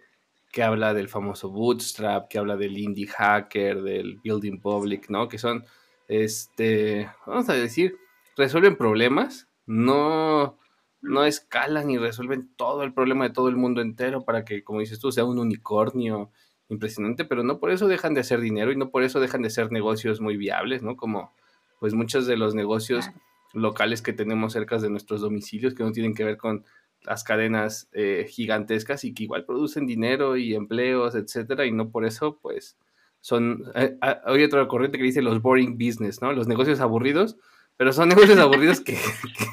que 0.51 0.63
habla 0.63 0.93
del 0.93 1.09
famoso 1.09 1.49
bootstrap, 1.49 2.29
que 2.29 2.37
habla 2.37 2.55
del 2.55 2.77
indie 2.77 3.07
hacker, 3.07 3.81
del 3.81 4.19
building 4.23 4.59
public, 4.59 5.09
¿no? 5.09 5.27
Que 5.27 5.37
son, 5.37 5.65
este, 6.07 7.09
vamos 7.25 7.49
a 7.49 7.53
decir, 7.53 7.97
resuelven 8.37 8.77
problemas, 8.77 9.49
no, 9.65 10.57
no 11.01 11.25
escalan 11.25 11.89
y 11.89 11.97
resuelven 11.97 12.55
todo 12.55 12.83
el 12.83 12.93
problema 12.93 13.27
de 13.27 13.33
todo 13.33 13.49
el 13.49 13.57
mundo 13.57 13.81
entero 13.81 14.23
para 14.23 14.45
que, 14.45 14.63
como 14.63 14.79
dices 14.79 14.99
tú, 14.99 15.11
sea 15.11 15.25
un 15.25 15.39
unicornio 15.39 16.31
impresionante, 16.69 17.25
pero 17.25 17.43
no 17.43 17.59
por 17.59 17.71
eso 17.71 17.87
dejan 17.87 18.13
de 18.13 18.21
hacer 18.21 18.41
dinero 18.41 18.71
y 18.71 18.75
no 18.75 18.89
por 18.89 19.03
eso 19.03 19.19
dejan 19.19 19.41
de 19.41 19.49
ser 19.49 19.71
negocios 19.71 20.21
muy 20.21 20.37
viables, 20.37 20.81
¿no? 20.81 20.95
Como, 20.95 21.33
pues 21.79 21.93
muchos 21.93 22.25
de 22.25 22.37
los 22.37 22.55
negocios 22.55 23.09
locales 23.53 24.01
que 24.01 24.13
tenemos 24.13 24.53
cerca 24.53 24.77
de 24.77 24.89
nuestros 24.89 25.21
domicilios 25.21 25.73
que 25.73 25.83
no 25.83 25.91
tienen 25.91 26.13
que 26.13 26.23
ver 26.23 26.37
con 26.37 26.65
las 27.03 27.23
cadenas 27.23 27.87
eh, 27.93 28.25
gigantescas 28.29 29.03
y 29.03 29.13
que 29.13 29.23
igual 29.23 29.45
producen 29.45 29.85
dinero 29.85 30.37
y 30.37 30.55
empleos, 30.55 31.15
etcétera, 31.15 31.65
y 31.65 31.71
no 31.71 31.89
por 31.89 32.05
eso, 32.05 32.39
pues, 32.41 32.77
son. 33.21 33.63
Eh, 33.75 33.97
ah, 34.01 34.21
hay 34.25 34.43
otra 34.43 34.67
corriente 34.67 34.97
que 34.97 35.03
dice 35.03 35.21
los 35.21 35.41
boring 35.41 35.77
business, 35.77 36.21
¿no? 36.21 36.31
Los 36.33 36.47
negocios 36.47 36.79
aburridos, 36.79 37.37
pero 37.77 37.93
son 37.93 38.09
negocios 38.09 38.39
aburridos 38.39 38.81
que, 38.81 38.97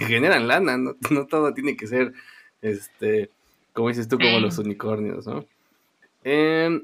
generan 0.06 0.48
lana, 0.48 0.78
¿no? 0.78 0.96
no 1.10 1.26
todo 1.26 1.52
tiene 1.52 1.76
que 1.76 1.86
ser, 1.86 2.12
este, 2.62 3.30
como 3.72 3.88
dices 3.88 4.08
tú, 4.08 4.18
como 4.18 4.40
los 4.40 4.58
unicornios, 4.58 5.26
¿no? 5.26 5.44
Eh, 6.24 6.82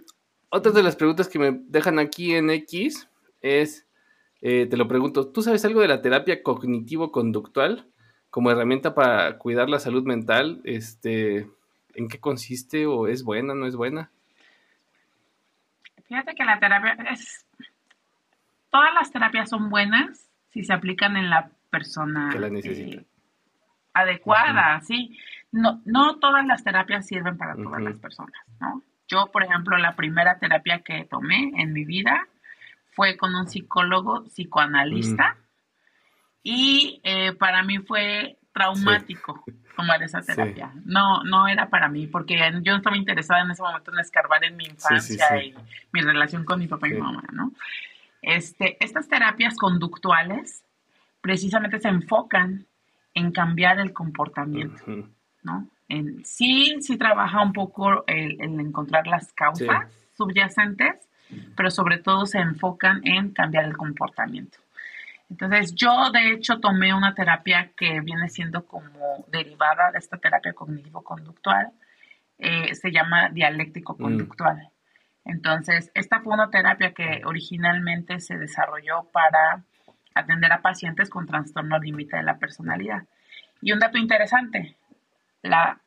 otra 0.50 0.72
de 0.72 0.82
las 0.82 0.96
preguntas 0.96 1.28
que 1.28 1.38
me 1.38 1.60
dejan 1.66 1.98
aquí 1.98 2.34
en 2.34 2.50
X 2.50 3.08
es 3.42 3.88
eh, 4.40 4.66
te 4.66 4.76
lo 4.76 4.86
pregunto, 4.86 5.28
¿tú 5.28 5.42
sabes 5.42 5.64
algo 5.64 5.80
de 5.80 5.88
la 5.88 6.00
terapia 6.00 6.42
cognitivo-conductual 6.42 7.86
como 8.30 8.50
herramienta 8.50 8.94
para 8.94 9.36
cuidar 9.38 9.68
la 9.68 9.80
salud 9.80 10.04
mental? 10.04 10.60
Este, 10.64 11.48
¿En 11.94 12.08
qué 12.08 12.20
consiste 12.20 12.86
o 12.86 13.08
es 13.08 13.24
buena, 13.24 13.54
no 13.54 13.66
es 13.66 13.74
buena? 13.74 14.10
Fíjate 16.06 16.34
que 16.34 16.44
la 16.44 16.58
terapia 16.60 16.96
es... 17.10 17.44
Todas 18.70 18.94
las 18.94 19.10
terapias 19.10 19.50
son 19.50 19.70
buenas 19.70 20.30
si 20.50 20.62
se 20.62 20.72
aplican 20.72 21.16
en 21.16 21.30
la 21.30 21.50
persona 21.70 22.28
que 22.30 22.38
la 22.38 22.50
necesita. 22.50 23.00
Eh, 23.00 23.06
adecuada, 23.94 24.80
sí. 24.82 25.18
No, 25.50 25.80
no 25.84 26.18
todas 26.18 26.46
las 26.46 26.62
terapias 26.62 27.06
sirven 27.06 27.36
para 27.38 27.56
todas 27.56 27.82
las 27.82 27.98
personas, 27.98 28.40
¿no? 28.60 28.82
Yo, 29.08 29.30
por 29.32 29.42
ejemplo, 29.42 29.76
la 29.78 29.96
primera 29.96 30.38
terapia 30.38 30.80
que 30.80 31.04
tomé 31.04 31.52
en 31.56 31.72
mi 31.72 31.84
vida 31.84 32.28
fue 32.92 33.16
con 33.16 33.34
un 33.34 33.48
psicólogo 33.48 34.24
psicoanalista 34.24 35.36
y 36.42 37.00
eh, 37.04 37.32
para 37.32 37.62
mí 37.62 37.78
fue 37.78 38.38
traumático 38.52 39.44
tomar 39.76 40.02
esa 40.02 40.20
terapia. 40.20 40.72
No, 40.84 41.22
no 41.22 41.46
era 41.46 41.70
para 41.70 41.88
mí, 41.88 42.06
porque 42.06 42.38
yo 42.62 42.76
estaba 42.76 42.96
interesada 42.96 43.42
en 43.42 43.50
ese 43.52 43.62
momento 43.62 43.92
en 43.92 44.00
escarbar 44.00 44.44
en 44.44 44.56
mi 44.56 44.64
infancia 44.64 45.42
y 45.42 45.54
mi 45.92 46.00
relación 46.00 46.44
con 46.44 46.58
mi 46.58 46.66
papá 46.66 46.88
y 46.88 46.94
mi 46.94 47.00
mamá, 47.00 47.22
¿no? 47.32 47.52
Este, 48.20 48.76
estas 48.84 49.08
terapias 49.08 49.56
conductuales 49.56 50.64
precisamente 51.20 51.78
se 51.78 51.88
enfocan 51.88 52.66
en 53.14 53.30
cambiar 53.30 53.78
el 53.78 53.92
comportamiento, 53.92 54.82
¿no? 55.42 55.68
En, 55.88 56.24
sí, 56.24 56.76
sí 56.80 56.96
trabaja 56.96 57.42
un 57.42 57.52
poco 57.52 58.04
el, 58.06 58.40
encontrar 58.40 59.06
las 59.06 59.32
causas 59.32 59.86
subyacentes, 60.16 61.08
pero 61.56 61.70
sobre 61.70 61.98
todo 61.98 62.26
se 62.26 62.38
enfocan 62.38 63.00
en 63.04 63.32
cambiar 63.32 63.64
el 63.64 63.76
comportamiento. 63.76 64.58
Entonces, 65.30 65.74
yo 65.74 66.10
de 66.10 66.32
hecho 66.32 66.58
tomé 66.58 66.94
una 66.94 67.14
terapia 67.14 67.70
que 67.76 68.00
viene 68.00 68.28
siendo 68.28 68.64
como 68.64 69.26
derivada 69.28 69.90
de 69.92 69.98
esta 69.98 70.16
terapia 70.16 70.54
cognitivo-conductual, 70.54 71.70
eh, 72.38 72.74
se 72.74 72.90
llama 72.90 73.28
dialéctico-conductual. 73.30 74.56
Mm. 74.56 75.30
Entonces, 75.30 75.90
esta 75.94 76.20
fue 76.20 76.32
una 76.32 76.50
terapia 76.50 76.94
que 76.94 77.22
originalmente 77.26 78.20
se 78.20 78.38
desarrolló 78.38 79.04
para 79.12 79.62
atender 80.14 80.52
a 80.52 80.62
pacientes 80.62 81.10
con 81.10 81.26
trastorno 81.26 81.78
límite 81.78 82.16
de 82.16 82.22
la 82.22 82.38
personalidad. 82.38 83.04
Y 83.60 83.72
un 83.72 83.78
dato 83.78 83.98
interesante, 83.98 84.76
la 85.42 85.80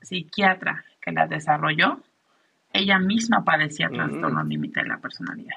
psiquiatra 0.00 0.84
que 1.00 1.12
la 1.12 1.26
desarrolló 1.26 2.02
ella 2.72 2.98
misma 2.98 3.44
padecía 3.44 3.88
mm. 3.88 3.92
trastorno 3.92 4.44
límite 4.44 4.82
de 4.82 4.88
la 4.88 4.98
personalidad. 4.98 5.56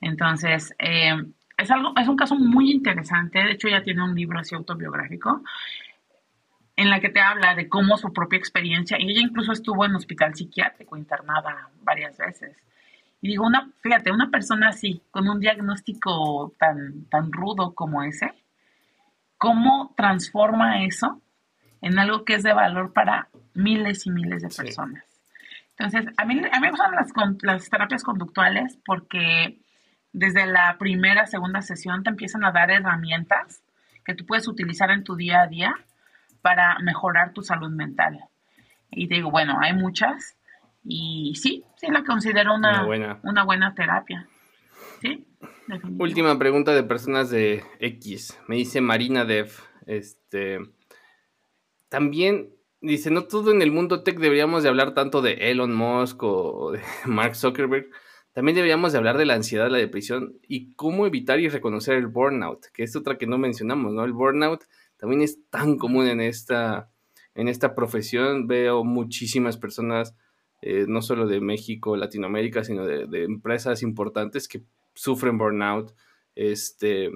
Entonces, 0.00 0.74
eh, 0.78 1.14
es, 1.56 1.70
algo, 1.70 1.94
es 1.96 2.08
un 2.08 2.16
caso 2.16 2.36
muy 2.36 2.70
interesante. 2.70 3.38
De 3.38 3.52
hecho, 3.52 3.68
ella 3.68 3.82
tiene 3.82 4.02
un 4.02 4.14
libro 4.14 4.38
así 4.38 4.54
autobiográfico 4.54 5.42
en 6.74 6.90
la 6.90 7.00
que 7.00 7.10
te 7.10 7.20
habla 7.20 7.54
de 7.54 7.68
cómo 7.68 7.98
su 7.98 8.12
propia 8.12 8.38
experiencia, 8.38 8.98
y 8.98 9.10
ella 9.10 9.20
incluso 9.20 9.52
estuvo 9.52 9.84
en 9.84 9.94
hospital 9.94 10.34
psiquiátrico 10.34 10.96
internada 10.96 11.68
varias 11.82 12.16
veces. 12.16 12.56
Y 13.20 13.28
digo, 13.28 13.46
una, 13.46 13.70
fíjate, 13.82 14.10
una 14.10 14.30
persona 14.30 14.70
así, 14.70 15.02
con 15.10 15.28
un 15.28 15.38
diagnóstico 15.38 16.54
tan, 16.58 17.04
tan 17.04 17.30
rudo 17.30 17.74
como 17.74 18.02
ese, 18.02 18.32
¿cómo 19.36 19.92
transforma 19.96 20.82
eso 20.84 21.20
en 21.82 21.98
algo 21.98 22.24
que 22.24 22.34
es 22.34 22.42
de 22.42 22.54
valor 22.54 22.92
para 22.92 23.28
miles 23.54 24.06
y 24.06 24.10
miles 24.10 24.42
de 24.42 24.48
personas? 24.48 25.04
Entonces, 25.76 26.12
a 26.16 26.24
mí, 26.24 26.38
a 26.38 26.60
mí 26.60 26.66
me 26.66 26.70
gustan 26.70 26.94
las, 26.94 27.12
las 27.42 27.68
terapias 27.68 28.02
conductuales 28.02 28.78
porque 28.86 29.58
desde 30.12 30.46
la 30.46 30.76
primera, 30.78 31.26
segunda 31.26 31.62
sesión 31.62 32.02
te 32.02 32.10
empiezan 32.10 32.44
a 32.44 32.52
dar 32.52 32.70
herramientas 32.70 33.62
que 34.04 34.14
tú 34.14 34.24
puedes 34.26 34.48
utilizar 34.48 34.90
en 34.90 35.04
tu 35.04 35.16
día 35.16 35.42
a 35.42 35.46
día 35.46 35.74
para 36.40 36.78
mejorar 36.80 37.32
tu 37.32 37.42
salud 37.42 37.70
mental. 37.70 38.20
Y 38.90 39.08
te 39.08 39.16
digo, 39.16 39.30
bueno, 39.30 39.58
hay 39.60 39.72
muchas 39.72 40.36
y 40.84 41.34
sí, 41.36 41.64
sí 41.76 41.86
la 41.90 42.04
considero 42.04 42.54
una, 42.54 42.84
buena. 42.84 43.20
una 43.22 43.44
buena 43.44 43.74
terapia. 43.74 44.26
Sí, 45.00 45.26
Última 45.98 46.38
pregunta 46.38 46.72
de 46.72 46.82
personas 46.82 47.30
de 47.30 47.64
X. 47.80 48.38
Me 48.46 48.56
dice 48.56 48.80
Marina 48.80 49.24
Dev, 49.24 49.50
este, 49.86 50.58
también 51.92 52.54
dice, 52.80 53.10
no 53.10 53.24
todo 53.24 53.50
en 53.52 53.60
el 53.60 53.70
mundo 53.70 54.02
tech 54.02 54.18
deberíamos 54.18 54.62
de 54.62 54.70
hablar 54.70 54.94
tanto 54.94 55.20
de 55.20 55.34
Elon 55.50 55.74
Musk 55.74 56.22
o 56.22 56.72
de 56.72 56.80
Mark 57.06 57.36
Zuckerberg. 57.36 57.90
También 58.32 58.54
deberíamos 58.54 58.92
de 58.92 58.98
hablar 58.98 59.18
de 59.18 59.26
la 59.26 59.34
ansiedad, 59.34 59.68
la 59.68 59.76
depresión 59.76 60.38
y 60.48 60.72
cómo 60.72 61.06
evitar 61.06 61.38
y 61.38 61.50
reconocer 61.50 61.96
el 61.96 62.06
burnout, 62.06 62.64
que 62.72 62.82
es 62.82 62.96
otra 62.96 63.18
que 63.18 63.26
no 63.26 63.36
mencionamos, 63.36 63.92
¿no? 63.92 64.04
El 64.06 64.14
burnout 64.14 64.64
también 64.96 65.20
es 65.20 65.46
tan 65.50 65.76
común 65.76 66.06
en 66.06 66.22
esta, 66.22 66.88
en 67.34 67.48
esta 67.48 67.74
profesión. 67.74 68.46
Veo 68.46 68.84
muchísimas 68.84 69.58
personas, 69.58 70.16
eh, 70.62 70.86
no 70.88 71.02
solo 71.02 71.26
de 71.26 71.42
México, 71.42 71.94
Latinoamérica, 71.98 72.64
sino 72.64 72.86
de, 72.86 73.06
de 73.06 73.24
empresas 73.24 73.82
importantes 73.82 74.48
que 74.48 74.62
sufren 74.94 75.36
burnout. 75.36 75.94
Este, 76.36 77.10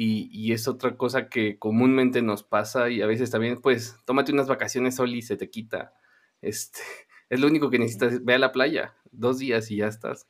y, 0.00 0.52
es 0.52 0.68
otra 0.68 0.96
cosa 0.96 1.28
que 1.28 1.58
comúnmente 1.58 2.22
nos 2.22 2.44
pasa 2.44 2.88
y 2.88 3.02
a 3.02 3.06
veces 3.06 3.32
también, 3.32 3.60
pues, 3.60 3.98
tómate 4.04 4.32
unas 4.32 4.46
vacaciones, 4.46 4.94
Sol, 4.94 5.12
y 5.12 5.22
se 5.22 5.36
te 5.36 5.50
quita. 5.50 5.92
Este, 6.40 6.78
es 7.28 7.40
lo 7.40 7.48
único 7.48 7.68
que 7.68 7.80
necesitas, 7.80 8.24
ve 8.24 8.34
a 8.34 8.38
la 8.38 8.52
playa, 8.52 8.94
dos 9.10 9.40
días 9.40 9.72
y 9.72 9.78
ya 9.78 9.88
estás. 9.88 10.28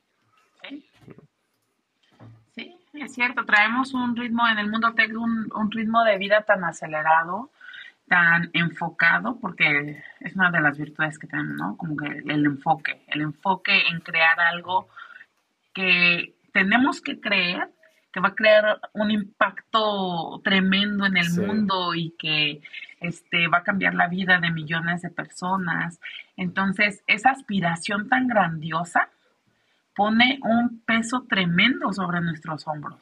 Sí, 2.55 2.75
es 2.95 3.13
cierto, 3.13 3.45
traemos 3.45 3.93
un 3.93 4.17
ritmo 4.17 4.49
en 4.49 4.59
el 4.59 4.71
mundo 4.71 4.95
tech, 4.95 5.11
un, 5.11 5.53
un 5.55 5.71
ritmo 5.71 6.03
de 6.03 6.17
vida 6.17 6.45
tan 6.45 6.65
acelerado, 6.65 7.51
tan 8.07 8.49
enfocado, 8.55 9.39
porque 9.39 10.03
es 10.21 10.35
una 10.35 10.51
de 10.51 10.63
las 10.63 10.79
virtudes 10.79 11.19
que 11.19 11.27
tenemos, 11.27 11.57
¿no? 11.59 11.77
Como 11.77 11.95
que 11.95 12.07
el 12.07 12.47
enfoque, 12.47 13.03
el 13.09 13.21
enfoque 13.21 13.83
en 13.91 14.01
crear 14.01 14.41
algo 14.41 14.89
que 15.75 16.35
tenemos 16.55 17.03
que 17.03 17.21
creer 17.21 17.69
que 18.19 18.23
va 18.23 18.29
a 18.31 18.35
crear 18.35 18.81
un 18.95 19.13
impacto 19.13 20.41
tremendo 20.43 21.07
en 21.07 21.17
el 21.17 21.31
mundo 21.31 21.95
y 21.95 22.11
que 22.19 22.61
este, 23.01 23.47
va 23.47 23.59
a 23.59 23.63
cambiar 23.63 23.95
la 23.95 24.09
vida 24.09 24.41
de 24.41 24.51
millones 24.51 25.03
de 25.03 25.11
personas. 25.11 26.01
Entonces, 26.37 27.05
esa 27.07 27.31
aspiración 27.31 28.09
tan 28.09 28.27
grandiosa 28.27 29.09
pone 29.95 30.41
un 30.43 30.81
peso 30.81 31.27
tremendo 31.29 31.93
sobre 31.93 32.21
nuestros 32.21 32.67
hombros. 32.67 33.01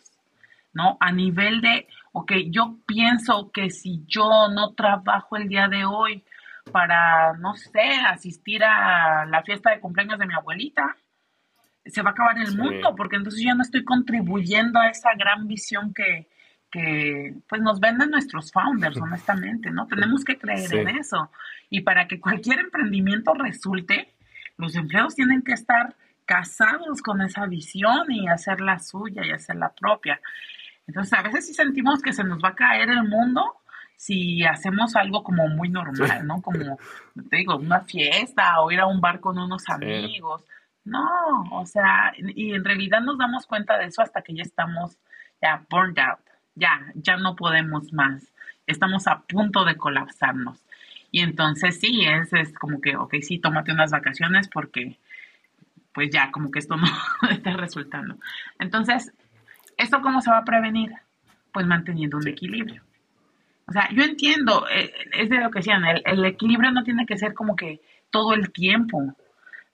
¿no? 0.74 0.98
A 1.00 1.12
nivel 1.12 1.62
de, 1.62 1.88
ok, 2.12 2.32
yo 2.50 2.76
pienso 2.84 3.50
que 3.50 3.70
si 3.70 4.04
yo 4.06 4.48
no 4.48 4.74
trabajo 4.74 5.36
el 5.36 5.48
día 5.48 5.68
de 5.68 5.86
hoy 5.86 6.24
para, 6.72 7.32
no 7.38 7.54
sé, 7.54 7.88
asistir 8.06 8.62
a 8.64 9.24
la 9.24 9.42
fiesta 9.42 9.70
de 9.70 9.80
cumpleaños 9.80 10.18
de 10.18 10.26
mi 10.26 10.34
abuelita, 10.34 10.94
se 11.86 12.02
va 12.02 12.10
a 12.10 12.12
acabar 12.12 12.38
el 12.38 12.56
mundo, 12.56 12.94
porque 12.96 13.16
entonces 13.16 13.42
yo 13.44 13.54
no 13.54 13.62
estoy 13.62 13.84
contribuyendo 13.84 14.80
a 14.80 14.88
esa 14.88 15.10
gran 15.16 15.46
visión 15.46 15.92
que, 15.94 16.28
que 16.70 17.34
pues 17.48 17.62
nos 17.62 17.80
venden 17.80 18.10
nuestros 18.10 18.52
founders, 18.52 18.96
honestamente, 18.96 19.70
¿no? 19.70 19.86
Tenemos 19.86 20.24
que 20.24 20.38
creer 20.38 20.74
en 20.74 20.88
eso. 20.88 21.30
Y 21.70 21.80
para 21.82 22.08
que 22.08 22.20
cualquier 22.20 22.60
emprendimiento 22.60 23.34
resulte, 23.34 24.14
los 24.56 24.74
empleados 24.74 25.14
tienen 25.14 25.42
que 25.42 25.52
estar 25.52 25.94
casados 26.24 27.02
con 27.02 27.22
esa 27.22 27.46
visión 27.46 28.10
y 28.10 28.28
hacer 28.28 28.60
la 28.60 28.78
suya 28.78 29.24
y 29.24 29.30
hacer 29.30 29.56
la 29.56 29.72
propia. 29.72 30.20
Entonces, 30.86 31.12
a 31.18 31.22
veces 31.22 31.46
sí 31.46 31.54
sentimos 31.54 32.02
que 32.02 32.12
se 32.12 32.24
nos 32.24 32.42
va 32.42 32.50
a 32.50 32.54
caer 32.54 32.90
el 32.90 33.04
mundo 33.04 33.42
si 33.96 34.44
hacemos 34.44 34.94
algo 34.94 35.22
como 35.22 35.48
muy 35.48 35.68
normal, 35.68 36.26
¿no? 36.26 36.42
Como, 36.42 36.78
te 37.30 37.36
digo, 37.38 37.56
una 37.56 37.80
fiesta 37.80 38.60
o 38.60 38.70
ir 38.70 38.80
a 38.80 38.86
un 38.86 39.00
bar 39.00 39.20
con 39.20 39.38
unos 39.38 39.68
amigos. 39.68 40.44
No, 40.86 41.42
o 41.50 41.66
sea, 41.66 42.12
y 42.16 42.54
en 42.54 42.64
realidad 42.64 43.00
nos 43.00 43.18
damos 43.18 43.46
cuenta 43.46 43.76
de 43.76 43.86
eso 43.86 44.02
hasta 44.02 44.22
que 44.22 44.34
ya 44.34 44.42
estamos 44.42 44.98
ya 45.42 45.66
burned 45.68 45.98
out, 45.98 46.20
ya, 46.54 46.80
ya 46.94 47.16
no 47.16 47.36
podemos 47.36 47.92
más, 47.92 48.32
estamos 48.66 49.06
a 49.06 49.20
punto 49.22 49.64
de 49.64 49.76
colapsarnos. 49.76 50.62
Y 51.10 51.20
entonces 51.20 51.78
sí, 51.80 52.04
es, 52.04 52.32
es 52.32 52.52
como 52.54 52.80
que, 52.80 52.96
ok, 52.96 53.16
sí, 53.20 53.38
tómate 53.38 53.72
unas 53.72 53.90
vacaciones 53.90 54.48
porque 54.48 54.98
pues 55.92 56.10
ya 56.10 56.30
como 56.30 56.50
que 56.50 56.58
esto 56.58 56.76
no 56.76 56.86
está 57.30 57.54
resultando. 57.56 58.18
Entonces, 58.58 59.12
¿esto 59.76 60.00
cómo 60.02 60.20
se 60.20 60.30
va 60.30 60.38
a 60.38 60.44
prevenir? 60.44 60.92
Pues 61.52 61.66
manteniendo 61.66 62.18
un 62.18 62.28
equilibrio. 62.28 62.82
O 63.66 63.72
sea, 63.72 63.88
yo 63.92 64.04
entiendo, 64.04 64.66
eh, 64.68 64.92
es 65.12 65.28
de 65.28 65.38
lo 65.38 65.50
que 65.50 65.58
decían, 65.58 65.82
el, 65.84 66.24
equilibrio 66.24 66.70
no 66.70 66.84
tiene 66.84 67.06
que 67.06 67.16
ser 67.16 67.34
como 67.34 67.56
que 67.56 67.80
todo 68.10 68.34
el 68.34 68.52
tiempo. 68.52 69.16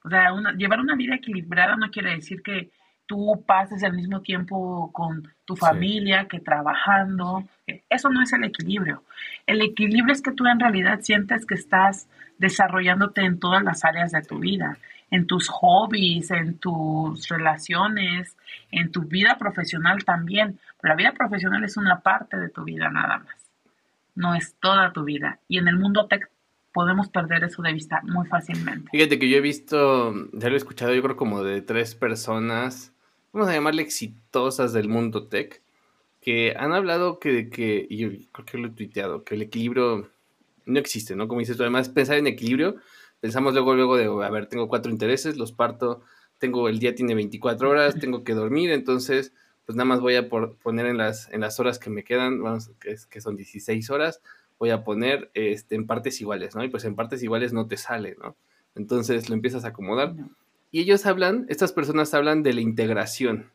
O 0.05 0.09
sea, 0.09 0.30
llevar 0.57 0.80
una 0.80 0.96
vida 0.96 1.14
equilibrada 1.14 1.76
no 1.76 1.90
quiere 1.90 2.14
decir 2.14 2.42
que 2.42 2.70
tú 3.07 3.44
pases 3.46 3.82
el 3.82 3.92
mismo 3.92 4.20
tiempo 4.20 4.90
con 4.92 5.28
tu 5.44 5.57
familia 5.57 6.26
que 6.28 6.40
trabajando. 6.40 7.44
Eso 7.88 8.09
no 8.09 8.22
es 8.22 8.32
el 8.32 8.44
equilibrio. 8.44 9.05
El 9.46 9.61
equilibrio 9.61 10.12
es 10.12 10.22
que 10.22 10.32
tú 10.32 10.46
en 10.46 10.61
realidad 10.61 11.00
sientes 11.00 11.46
que 11.46 11.55
estás 11.55 12.09
desarrollándote 12.38 13.22
en 13.22 13.38
todas 13.38 13.62
las 13.62 13.84
áreas 13.84 14.12
de 14.12 14.22
tu 14.22 14.38
vida 14.38 14.78
en 15.12 15.26
tus 15.26 15.48
hobbies, 15.48 16.30
en 16.30 16.59
tus 16.59 17.28
relaciones, 17.28 18.34
en 18.70 18.90
tu 18.90 19.03
vida 19.03 19.36
profesional 19.38 20.05
también. 20.05 20.59
la 20.82 20.96
vida 20.96 21.12
profesional 21.12 21.62
es 21.64 21.76
una 21.76 22.00
parte 22.00 22.38
de 22.38 22.48
tu 22.48 22.64
vida 22.64 22.88
nada 22.88 23.18
más, 23.18 23.50
no 24.14 24.34
es 24.34 24.57
toda 24.59 24.92
tu 24.92 25.05
vida. 25.05 25.38
Y 25.48 25.59
en 25.59 25.68
el 25.68 25.76
mundo 25.76 26.07
tech 26.07 26.30
podemos 26.73 27.09
perder 27.09 27.45
eso 27.45 27.62
de 27.62 27.73
vista 27.73 28.01
muy 28.05 28.27
fácilmente. 28.27 28.91
Fíjate 28.91 29.18
que 29.18 29.29
yo 29.29 29.37
he 29.37 29.41
visto, 29.41 30.14
ya 30.33 30.49
lo 30.49 30.55
he 30.55 30.59
escuchado, 30.59 30.95
yo 30.95 31.03
creo 31.03 31.16
como 31.16 31.43
de 31.43 31.62
tres 31.62 31.95
personas, 31.95 32.93
vamos 33.33 33.49
a 33.49 33.55
llamarle 33.55 33.83
exitosas 33.83 34.73
del 34.73 34.89
mundo 34.89 35.29
tech, 35.29 35.62
que 36.20 36.55
han 36.57 36.73
hablado 36.73 37.18
que, 37.18 37.51
que 37.51 37.87
y 37.89 37.97
yo 37.97 38.09
creo 38.33 38.47
que 38.47 38.59
lo 38.59 38.68
he 38.68 38.70
tuiteado, 38.70 39.25
que 39.25 39.35
el 39.35 39.43
equilibrio 39.43 40.11
no 40.66 40.79
existe, 40.79 41.16
¿no? 41.16 41.29
Como 41.29 41.41
dices 41.41 41.57
tú, 41.57 41.62
además 41.64 41.89
pensar 41.89 42.16
en 42.16 42.27
equilibrio 42.27 42.77
pensamos 43.23 43.55
luego, 43.55 43.77
luego 43.77 43.97
de, 43.97 44.07
a 44.27 44.31
ver, 44.31 44.47
tengo 44.47 44.68
cuatro 44.68 44.91
intereses, 44.91 45.37
los 45.37 45.53
parto, 45.53 46.03
tengo, 46.39 46.68
el 46.68 46.81
día 46.81 46.97
tiene 46.97 47.14
24 47.14 47.70
horas, 47.70 47.95
tengo 48.01 48.25
que 48.25 48.35
dormir, 48.35 48.73
entonces, 48.73 49.33
pues 49.64 49.77
nada 49.77 49.85
más 49.85 50.01
voy 50.01 50.16
a 50.16 50.29
poner 50.29 50.87
en 50.87 50.97
las, 50.97 51.33
en 51.33 51.41
las 51.41 51.61
horas 51.61 51.79
que 51.79 51.89
me 51.89 52.03
quedan, 52.03 52.43
vamos, 52.43 52.73
que, 52.81 52.97
que 53.09 53.20
son 53.20 53.37
16 53.37 53.91
horas, 53.91 54.20
voy 54.62 54.70
a 54.70 54.84
poner 54.84 55.28
este, 55.34 55.74
en 55.74 55.88
partes 55.88 56.20
iguales, 56.20 56.54
¿no? 56.54 56.62
Y 56.62 56.68
pues 56.68 56.84
en 56.84 56.94
partes 56.94 57.20
iguales 57.20 57.52
no 57.52 57.66
te 57.66 57.76
sale, 57.76 58.14
¿no? 58.22 58.36
Entonces 58.76 59.28
lo 59.28 59.34
empiezas 59.34 59.64
a 59.64 59.70
acomodar. 59.70 60.14
Y 60.70 60.78
ellos 60.78 61.04
hablan, 61.04 61.46
estas 61.48 61.72
personas 61.72 62.14
hablan 62.14 62.44
de 62.44 62.52
la 62.52 62.60
integración. 62.60 63.50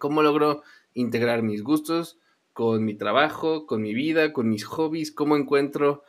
¿Cómo 0.00 0.24
logro 0.24 0.64
integrar 0.92 1.44
mis 1.44 1.62
gustos 1.62 2.18
con 2.52 2.84
mi 2.84 2.96
trabajo, 2.96 3.64
con 3.64 3.80
mi 3.80 3.94
vida, 3.94 4.32
con 4.32 4.48
mis 4.48 4.64
hobbies? 4.64 5.12
¿Cómo 5.12 5.36
encuentro 5.36 6.02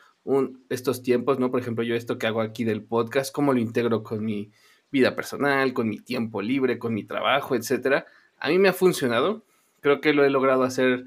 estos 0.70 1.04
tiempos, 1.04 1.38
¿no? 1.38 1.52
Por 1.52 1.60
ejemplo, 1.60 1.84
yo 1.84 1.94
esto 1.94 2.18
que 2.18 2.26
hago 2.26 2.42
aquí 2.42 2.64
del 2.64 2.82
podcast, 2.82 3.32
cómo 3.32 3.54
lo 3.54 3.60
integro 3.60 4.02
con 4.02 4.26
mi 4.26 4.50
vida 4.90 5.16
personal, 5.16 5.72
con 5.72 5.88
mi 5.88 6.00
tiempo 6.00 6.42
libre, 6.42 6.80
con 6.80 6.96
mi 6.96 7.04
trabajo, 7.04 7.54
etcétera. 7.54 8.08
A 8.40 8.50
mí 8.50 8.58
me 8.58 8.70
ha 8.70 8.74
funcionado. 8.74 9.44
Creo 9.82 10.02
que 10.02 10.14
lo 10.14 10.26
he 10.26 10.32
logrado 10.32 10.64
hacer 10.64 11.06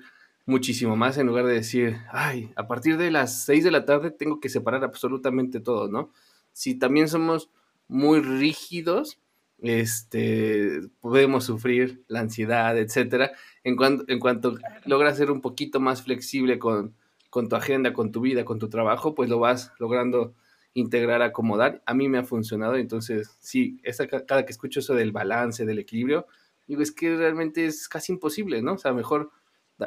muchísimo 0.49 0.97
más 0.97 1.19
en 1.19 1.27
lugar 1.27 1.45
de 1.45 1.53
decir, 1.53 1.99
ay, 2.11 2.51
a 2.57 2.67
partir 2.67 2.97
de 2.97 3.11
las 3.11 3.45
6 3.45 3.65
de 3.65 3.71
la 3.71 3.85
tarde 3.85 4.11
tengo 4.11 4.41
que 4.41 4.49
separar 4.49 4.83
absolutamente 4.83 5.61
todo, 5.61 5.89
¿no? 5.89 6.11
Si 6.53 6.75
también 6.75 7.07
somos 7.09 7.51
muy 7.87 8.21
rígidos, 8.21 9.21
este, 9.61 10.81
podemos 11.01 11.45
sufrir 11.45 12.03
la 12.09 12.21
ansiedad, 12.21 12.79
etcétera. 12.79 13.33
En 13.63 13.77
cuanto, 13.77 14.05
en 14.09 14.19
cuanto 14.19 14.57
logras 14.87 15.19
ser 15.19 15.31
un 15.31 15.43
poquito 15.43 15.81
más 15.81 16.03
flexible 16.03 16.59
con, 16.59 16.95
con 17.29 17.51
tu 17.51 17.57
agenda, 17.57 17.93
con 17.93 18.11
tu 18.11 18.23
vida, 18.23 18.47
con 18.47 18.59
tu 18.59 18.71
trabajo, 18.71 19.15
pues 19.15 19.29
lo 19.29 19.39
vas 19.39 19.73
logrando 19.79 20.35
integrar, 20.73 21.21
acomodar. 21.21 21.83
A 21.85 21.93
mí 21.93 22.09
me 22.09 22.17
ha 22.17 22.25
funcionado, 22.25 22.77
entonces 22.77 23.37
sí, 23.39 23.81
esa, 23.83 24.07
cada 24.07 24.47
que 24.47 24.53
escucho 24.53 24.81
eso 24.81 24.95
del 24.95 25.13
balance, 25.13 25.67
del 25.67 25.79
equilibrio, 25.79 26.27
digo, 26.67 26.81
es 26.81 26.91
que 26.91 27.17
realmente 27.17 27.67
es 27.67 27.87
casi 27.87 28.13
imposible, 28.13 28.63
¿no? 28.63 28.75
O 28.75 28.79
sea, 28.79 28.95
mejor 28.95 29.31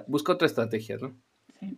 busca 0.07 0.33
otra 0.33 0.45
estrategia, 0.45 0.97
¿no? 1.01 1.11
Sí. 1.59 1.77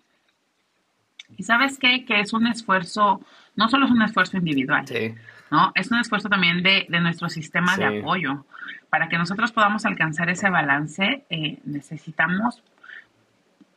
Y 1.37 1.43
sabes 1.43 1.77
qué? 1.79 2.05
Que 2.05 2.19
es 2.19 2.33
un 2.33 2.47
esfuerzo, 2.47 3.21
no 3.55 3.69
solo 3.69 3.85
es 3.85 3.91
un 3.91 4.01
esfuerzo 4.01 4.37
individual, 4.37 4.87
sí. 4.87 5.15
¿no? 5.51 5.71
Es 5.75 5.91
un 5.91 5.99
esfuerzo 5.99 6.29
también 6.29 6.63
de, 6.63 6.85
de 6.89 6.99
nuestro 6.99 7.29
sistema 7.29 7.75
de 7.77 7.99
apoyo. 7.99 8.45
Para 8.89 9.09
que 9.09 9.17
nosotros 9.17 9.51
podamos 9.51 9.85
alcanzar 9.85 10.29
ese 10.29 10.49
balance, 10.49 11.25
eh, 11.29 11.59
necesitamos 11.65 12.61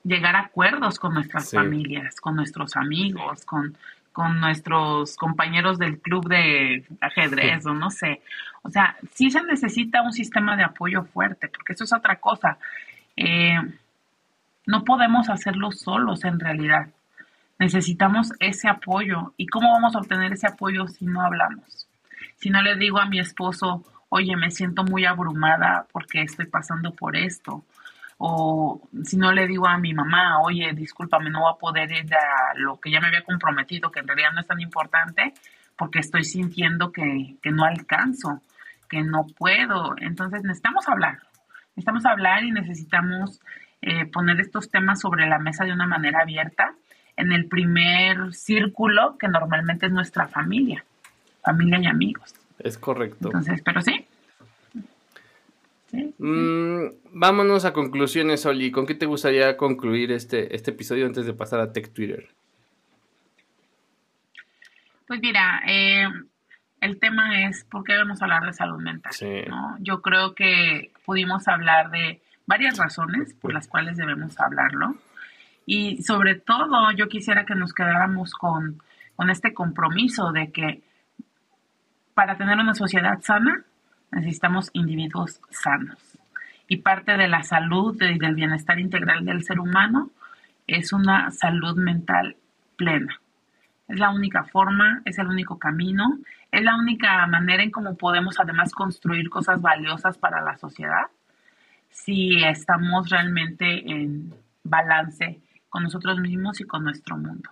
llegar 0.05 0.37
a 0.37 0.41
acuerdos 0.41 0.99
con 0.99 1.15
nuestras 1.15 1.51
familias, 1.51 2.21
con 2.21 2.37
nuestros 2.37 2.77
amigos, 2.77 3.45
con, 3.45 3.77
con 4.13 4.41
nuestros 4.41 5.17
compañeros 5.17 5.79
del 5.79 6.01
club 6.01 6.29
de 6.29 6.85
ajedrez 7.01 7.67
o 7.67 7.75
no 7.75 7.91
sé. 7.91 8.21
O 8.63 8.71
sea, 8.71 8.97
sí 9.13 9.31
se 9.31 9.43
necesita 9.43 10.03
un 10.03 10.13
sistema 10.13 10.57
de 10.57 10.65
apoyo 10.65 11.05
fuerte, 11.05 11.49
porque 11.49 11.73
eso 11.73 11.85
es 11.85 11.93
otra 11.93 12.17
cosa. 12.17 12.59
Eh, 13.17 13.59
no 14.67 14.85
podemos 14.85 15.29
hacerlo 15.31 15.73
solos 15.73 16.25
en 16.25 16.39
realidad. 16.39 16.89
Necesitamos 17.59 18.33
ese 18.41 18.69
apoyo. 18.69 19.33
¿Y 19.37 19.47
cómo 19.47 19.73
vamos 19.73 19.97
a 19.97 20.01
obtener 20.01 20.33
ese 20.33 20.47
apoyo 20.47 20.87
si 20.89 21.07
no 21.07 21.23
hablamos? 21.23 21.89
Si 22.37 22.51
no 22.51 22.61
le 22.61 22.77
digo 22.77 22.99
a 22.99 23.07
mi 23.07 23.19
esposo, 23.19 23.83
oye, 24.11 24.37
me 24.37 24.51
siento 24.51 24.85
muy 24.85 25.07
abrumada 25.07 25.87
porque 25.93 26.23
estoy 26.23 26.47
pasando 26.47 26.93
por 26.93 27.17
esto 27.17 27.65
o 28.19 28.81
si 29.05 29.17
no 29.17 29.33
le 29.33 29.47
digo 29.47 29.67
a 29.67 29.79
mi 29.79 29.93
mamá, 29.93 30.41
oye, 30.41 30.73
discúlpame, 30.73 31.31
no 31.31 31.41
voy 31.41 31.53
a 31.53 31.59
poder 31.59 31.93
ir 31.93 32.15
a 32.15 32.55
lo 32.55 32.81
que 32.81 32.91
ya 32.91 33.01
me 33.01 33.09
había 33.09 33.23
comprometido, 33.23 33.91
que 33.91 34.01
en 34.01 34.09
realidad 34.09 34.33
no 34.33 34.41
es 34.41 34.47
tan 34.47 34.61
importante, 34.61 35.35
porque 35.77 35.99
estoy 35.99 36.25
sintiendo 36.25 36.93
que, 36.93 37.37
no 37.45 37.65
alcanzo, 37.65 38.41
que 38.89 39.03
no 39.03 39.27
puedo. 39.27 39.95
Entonces 39.99 40.43
necesitamos 40.43 40.89
hablar, 40.89 41.19
necesitamos 41.71 42.07
hablar 42.07 42.45
y 42.45 42.53
necesitamos 42.53 43.41
eh, 43.87 44.05
poner 44.07 44.41
estos 44.41 44.71
temas 44.71 45.01
sobre 45.01 45.27
la 45.27 45.39
mesa 45.39 45.65
de 45.65 45.73
una 45.73 45.87
manera 45.87 46.21
abierta 46.21 46.75
en 47.17 47.33
el 47.33 47.47
primer 47.47 48.35
círculo 48.35 49.17
que 49.19 49.29
normalmente 49.29 49.87
es 49.87 49.93
nuestra 49.93 50.29
familia, 50.29 50.85
familia 51.43 51.79
y 51.81 51.87
amigos. 51.87 52.35
Es 52.59 52.77
correcto. 52.77 53.29
Entonces, 53.29 53.63
pero 53.63 53.81
sí, 53.81 54.07
Mm, 56.19 56.87
vámonos 57.13 57.65
a 57.65 57.73
conclusiones, 57.73 58.45
Oli. 58.47 58.71
¿Con 58.71 58.87
qué 58.87 58.95
te 58.95 59.07
gustaría 59.07 59.57
concluir 59.57 60.13
este, 60.13 60.55
este 60.55 60.71
episodio 60.71 61.07
antes 61.07 61.27
de 61.27 61.33
pasar 61.33 61.61
a 61.61 61.73
Tech 61.73 61.93
Twitter? 61.93 62.29
Pues 65.07 65.21
mira, 65.21 65.63
eh, 65.67 66.07
el 66.81 66.99
tema 66.99 67.47
es 67.49 67.65
por 67.65 67.85
qué 67.85 67.93
debemos 67.93 68.21
hablar 68.21 68.45
de 68.45 68.53
salud 68.53 68.83
mental. 68.83 69.13
Yo 69.81 70.03
creo 70.03 70.35
que 70.35 70.91
pudimos 71.05 71.47
hablar 71.49 71.91
de 71.91 72.21
varias 72.47 72.79
razones 72.79 73.35
por 73.35 73.53
las 73.53 73.69
cuales 73.69 73.97
debemos 73.97 74.39
hablarlo. 74.41 74.95
Y 75.67 76.03
sobre 76.03 76.37
todo, 76.37 76.91
yo 76.93 77.09
quisiera 77.09 77.45
que 77.45 77.55
nos 77.55 77.73
quedáramos 77.73 78.33
con, 78.33 78.81
con 79.17 79.31
este 79.31 79.53
compromiso 79.53 80.33
de 80.33 80.53
que 80.53 80.83
para 82.15 82.37
tener 82.37 82.59
una 82.59 82.75
sociedad 82.75 83.21
sana, 83.21 83.65
necesitamos 84.13 84.71
individuos 84.73 85.41
sanos. 85.51 85.99
Y 86.69 86.79
parte 86.79 87.17
de 87.17 87.29
la 87.29 87.43
salud 87.43 88.01
y 88.01 88.19
del 88.19 88.35
bienestar 88.35 88.79
integral 88.79 89.25
del 89.25 89.45
ser 89.45 89.61
humano 89.61 90.11
es 90.67 90.93
una 90.93 91.31
salud 91.31 91.77
mental 91.77 92.37
plena. 92.77 93.21
Es 93.89 93.99
la 94.01 94.11
única 94.11 94.45
forma, 94.45 95.03
es 95.05 95.19
el 95.19 95.29
único 95.29 95.59
camino, 95.59 96.19
es 96.51 96.63
la 96.63 96.77
única 96.77 97.25
manera 97.27 97.63
en 97.63 97.71
cómo 97.71 97.97
podemos 97.97 98.41
además 98.41 98.73
construir 98.73 99.29
cosas 99.29 99.61
valiosas 99.61 100.19
para 100.19 100.41
la 100.41 100.57
sociedad 100.57 101.07
si 101.97 102.45
estamos 102.45 103.09
realmente 103.09 103.91
en 103.91 104.33
balance 104.63 105.41
con 105.69 105.83
nosotros 105.83 106.21
mismos 106.21 106.61
y 106.61 106.65
con 106.65 106.85
nuestro 106.85 107.17
mundo. 107.17 107.51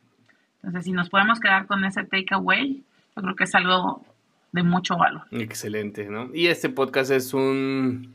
Entonces, 0.57 0.85
si 0.85 0.93
nos 0.93 1.11
podemos 1.11 1.41
quedar 1.41 1.67
con 1.67 1.85
ese 1.85 2.05
takeaway, 2.05 2.85
yo 3.17 3.23
creo 3.23 3.37
que 3.37 3.45
es 3.45 3.55
algo 3.55 4.05
de 4.53 4.63
mucho 4.63 4.97
valor. 4.97 5.23
Excelente, 5.31 6.09
¿no? 6.09 6.31
Y 6.35 6.47
este 6.49 6.69
podcast 6.69 7.11
es 7.11 7.35
un, 7.35 8.15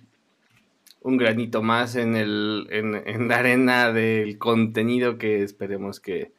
un 1.02 1.18
granito 1.18 1.62
más 1.62 1.96
en, 1.96 2.16
el, 2.16 2.68
en, 2.70 3.28
la 3.28 3.36
arena 3.36 3.92
del 3.92 4.38
contenido 4.38 5.18
que 5.18 5.44
esperemos 5.44 6.00
que, 6.00 6.32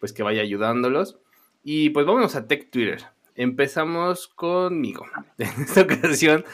pues, 0.00 0.12
que 0.12 0.22
vaya 0.22 0.42
ayudándolos. 0.42 1.18
Y 1.62 1.90
pues 1.90 2.06
vámonos 2.06 2.34
a 2.34 2.46
Tech 2.46 2.70
Twitter. 2.70 3.02
Empezamos 3.36 4.26
conmigo. 4.28 5.06
En 5.38 5.62
esta 5.62 5.82
ocasión 5.82 6.44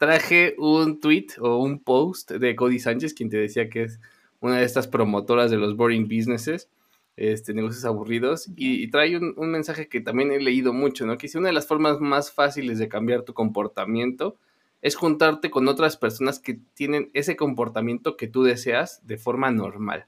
traje 0.00 0.54
un 0.56 0.98
tweet 0.98 1.26
o 1.40 1.58
un 1.58 1.78
post 1.78 2.30
de 2.30 2.56
Cody 2.56 2.78
Sánchez, 2.78 3.12
quien 3.12 3.28
te 3.28 3.36
decía 3.36 3.68
que 3.68 3.82
es 3.82 4.00
una 4.40 4.56
de 4.56 4.64
estas 4.64 4.88
promotoras 4.88 5.50
de 5.50 5.58
los 5.58 5.76
boring 5.76 6.08
businesses, 6.08 6.70
este, 7.16 7.52
negocios 7.52 7.84
aburridos, 7.84 8.48
y, 8.56 8.90
trae 8.90 9.18
un, 9.18 9.50
mensaje 9.50 9.90
que 9.90 10.00
también 10.00 10.32
he 10.32 10.40
leído 10.40 10.72
mucho, 10.72 11.04
¿no? 11.04 11.18
Que 11.18 11.26
dice, 11.26 11.36
una 11.36 11.48
de 11.48 11.52
las 11.52 11.66
formas 11.66 12.00
más 12.00 12.32
fáciles 12.32 12.78
de 12.78 12.88
cambiar 12.88 13.24
tu 13.24 13.34
comportamiento 13.34 14.38
es 14.80 14.96
juntarte 14.96 15.50
con 15.50 15.68
otras 15.68 15.98
personas 15.98 16.38
que 16.38 16.58
tienen 16.72 17.10
ese 17.12 17.36
comportamiento 17.36 18.16
que 18.16 18.26
tú 18.26 18.42
deseas 18.42 19.06
de 19.06 19.18
forma 19.18 19.50
normal, 19.50 20.06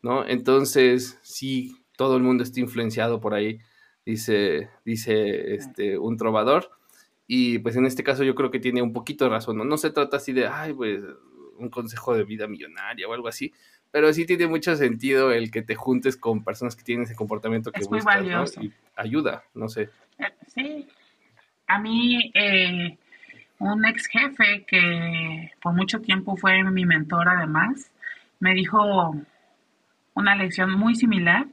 ¿no? 0.00 0.26
Entonces, 0.26 1.18
sí, 1.20 1.76
todo 1.98 2.16
el 2.16 2.22
mundo 2.22 2.44
está 2.44 2.60
influenciado 2.60 3.20
por 3.20 3.34
ahí, 3.34 3.58
dice, 4.06 4.70
dice 4.86 5.54
este, 5.54 5.98
un 5.98 6.16
trovador, 6.16 6.77
y 7.30 7.58
pues 7.58 7.76
en 7.76 7.84
este 7.84 8.02
caso 8.02 8.24
yo 8.24 8.34
creo 8.34 8.50
que 8.50 8.58
tiene 8.58 8.80
un 8.80 8.94
poquito 8.94 9.24
de 9.24 9.30
razón, 9.30 9.58
¿no? 9.58 9.64
No 9.64 9.76
se 9.76 9.90
trata 9.90 10.16
así 10.16 10.32
de, 10.32 10.48
ay, 10.48 10.72
pues, 10.72 11.02
un 11.58 11.68
consejo 11.68 12.14
de 12.14 12.24
vida 12.24 12.48
millonaria 12.48 13.06
o 13.06 13.12
algo 13.12 13.28
así, 13.28 13.52
pero 13.90 14.10
sí 14.14 14.24
tiene 14.24 14.46
mucho 14.46 14.74
sentido 14.76 15.30
el 15.30 15.50
que 15.50 15.60
te 15.60 15.74
juntes 15.74 16.16
con 16.16 16.42
personas 16.42 16.74
que 16.74 16.84
tienen 16.84 17.04
ese 17.04 17.14
comportamiento 17.14 17.70
que 17.70 17.80
es 17.80 17.90
muy 17.90 18.00
valioso. 18.00 18.62
Y 18.62 18.72
ayuda, 18.96 19.44
no 19.54 19.68
sé. 19.68 19.90
Eh, 20.18 20.32
sí, 20.46 20.88
a 21.66 21.78
mí 21.78 22.32
eh, 22.34 22.96
un 23.58 23.84
ex 23.84 24.06
jefe 24.06 24.64
que 24.66 25.52
por 25.60 25.74
mucho 25.74 26.00
tiempo 26.00 26.34
fue 26.34 26.62
mi 26.64 26.86
mentor 26.86 27.28
además, 27.28 27.90
me 28.40 28.54
dijo 28.54 29.14
una 30.14 30.34
lección 30.34 30.72
muy 30.72 30.94
similar 30.94 31.46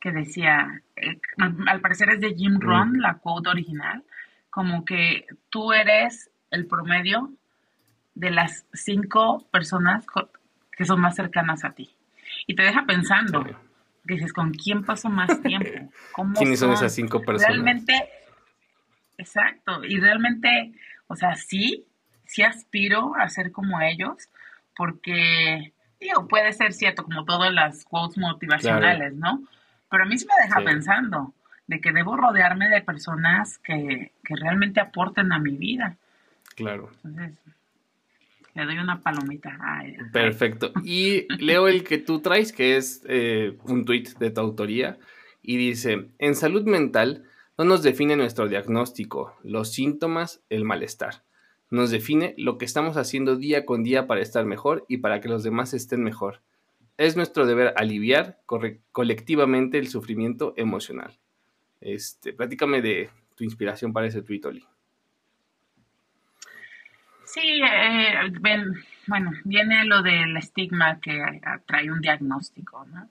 que 0.00 0.12
decía, 0.12 0.82
eh, 0.96 1.18
al 1.66 1.80
parecer 1.80 2.10
es 2.10 2.20
de 2.20 2.34
Jim 2.34 2.60
Rohn, 2.60 3.00
la 3.00 3.14
quote 3.14 3.48
original, 3.48 4.04
como 4.54 4.84
que 4.84 5.26
tú 5.50 5.72
eres 5.72 6.30
el 6.52 6.68
promedio 6.68 7.32
de 8.14 8.30
las 8.30 8.64
cinco 8.72 9.44
personas 9.50 10.06
que 10.70 10.84
son 10.84 11.00
más 11.00 11.16
cercanas 11.16 11.64
a 11.64 11.72
ti. 11.72 11.96
Y 12.46 12.54
te 12.54 12.62
deja 12.62 12.86
pensando, 12.86 13.44
dices, 14.04 14.32
¿con 14.32 14.52
quién 14.52 14.84
paso 14.84 15.08
más 15.08 15.42
tiempo? 15.42 15.90
¿Quiénes 16.38 16.60
son? 16.60 16.72
esas 16.72 16.94
cinco 16.94 17.20
personas? 17.22 17.52
Realmente, 17.52 17.94
exacto, 19.18 19.84
y 19.84 19.98
realmente, 19.98 20.72
o 21.08 21.16
sea, 21.16 21.34
sí, 21.34 21.84
sí 22.24 22.42
aspiro 22.42 23.16
a 23.16 23.28
ser 23.30 23.50
como 23.50 23.80
ellos, 23.80 24.28
porque, 24.76 25.72
digo, 25.98 26.28
puede 26.28 26.52
ser 26.52 26.74
cierto, 26.74 27.02
como 27.02 27.24
todas 27.24 27.52
las 27.52 27.84
quotes 27.84 28.18
motivacionales, 28.18 29.14
¿no? 29.14 29.42
Pero 29.90 30.04
a 30.04 30.06
mí 30.06 30.16
sí 30.16 30.28
me 30.28 30.46
deja 30.46 30.60
pensando 30.60 31.34
de 31.66 31.80
que 31.80 31.92
debo 31.92 32.16
rodearme 32.16 32.68
de 32.68 32.82
personas 32.82 33.58
que, 33.58 34.12
que 34.22 34.36
realmente 34.36 34.80
aporten 34.80 35.32
a 35.32 35.38
mi 35.38 35.56
vida. 35.56 35.96
Claro. 36.54 36.90
Entonces, 37.04 37.38
le 38.54 38.64
doy 38.64 38.78
una 38.78 39.00
palomita. 39.00 39.58
Perfecto. 40.12 40.72
Y 40.84 41.26
leo 41.42 41.68
el 41.68 41.82
que 41.82 41.98
tú 41.98 42.20
traes, 42.20 42.52
que 42.52 42.76
es 42.76 43.02
eh, 43.08 43.58
un 43.64 43.84
tuit 43.84 44.16
de 44.18 44.30
tu 44.30 44.40
autoría, 44.40 44.98
y 45.42 45.56
dice, 45.56 46.08
en 46.18 46.34
salud 46.34 46.64
mental 46.64 47.24
no 47.58 47.64
nos 47.64 47.82
define 47.82 48.16
nuestro 48.16 48.48
diagnóstico, 48.48 49.36
los 49.42 49.72
síntomas, 49.72 50.42
el 50.50 50.64
malestar. 50.64 51.24
Nos 51.70 51.90
define 51.90 52.34
lo 52.38 52.56
que 52.56 52.64
estamos 52.64 52.96
haciendo 52.96 53.36
día 53.36 53.66
con 53.66 53.82
día 53.82 54.06
para 54.06 54.20
estar 54.20 54.44
mejor 54.44 54.84
y 54.88 54.98
para 54.98 55.20
que 55.20 55.28
los 55.28 55.42
demás 55.42 55.74
estén 55.74 56.02
mejor. 56.02 56.40
Es 56.96 57.16
nuestro 57.16 57.46
deber 57.46 57.74
aliviar 57.76 58.38
colectivamente 58.92 59.78
el 59.78 59.88
sufrimiento 59.88 60.54
emocional. 60.56 61.18
Este, 61.80 62.32
platícame 62.32 62.80
de 62.80 63.10
tu 63.34 63.44
inspiración 63.44 63.92
para 63.92 64.06
ese 64.06 64.22
tuit, 64.22 64.44
Oli. 64.46 64.64
Sí, 67.24 67.60
eh, 67.62 68.32
bueno, 69.06 69.32
viene 69.44 69.84
lo 69.84 70.02
del 70.02 70.36
estigma 70.36 71.00
que 71.00 71.40
trae 71.66 71.90
un 71.90 72.00
diagnóstico, 72.00 72.84
¿no? 72.86 73.08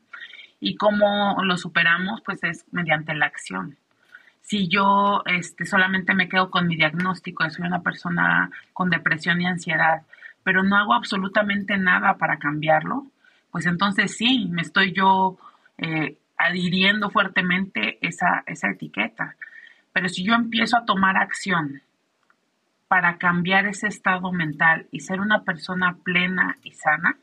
Y 0.59 0.75
cómo 0.75 1.35
lo 1.43 1.57
superamos, 1.57 2.21
pues 2.23 2.41
es 2.43 2.65
mediante 2.71 3.13
la 3.15 3.25
acción. 3.25 3.77
Si 4.41 4.67
yo 4.67 5.23
este, 5.25 5.65
solamente 5.65 6.13
me 6.13 6.29
quedo 6.29 6.49
con 6.49 6.67
mi 6.67 6.75
diagnóstico, 6.75 7.49
soy 7.49 7.65
una 7.65 7.81
persona 7.81 8.49
con 8.71 8.89
depresión 8.89 9.41
y 9.41 9.45
ansiedad, 9.45 10.03
pero 10.43 10.63
no 10.63 10.77
hago 10.77 10.93
absolutamente 10.93 11.77
nada 11.77 12.17
para 12.17 12.39
cambiarlo, 12.39 13.07
pues 13.51 13.65
entonces 13.65 14.15
sí, 14.15 14.47
me 14.49 14.61
estoy 14.61 14.93
yo 14.93 15.37
eh, 15.77 16.17
adhiriendo 16.45 17.09
fuertemente 17.09 17.97
esa, 18.05 18.43
esa 18.45 18.69
etiqueta. 18.69 19.35
Pero 19.91 20.09
si 20.09 20.23
yo 20.23 20.33
empiezo 20.33 20.77
a 20.77 20.85
tomar 20.85 21.17
acción 21.17 21.81
para 22.87 23.17
cambiar 23.17 23.65
ese 23.65 23.87
estado 23.87 24.31
mental 24.31 24.87
y 24.91 24.99
ser 24.99 25.19
una 25.19 25.43
persona 25.43 25.97
plena 26.03 26.57
y 26.63 26.71
sana, 26.71 27.17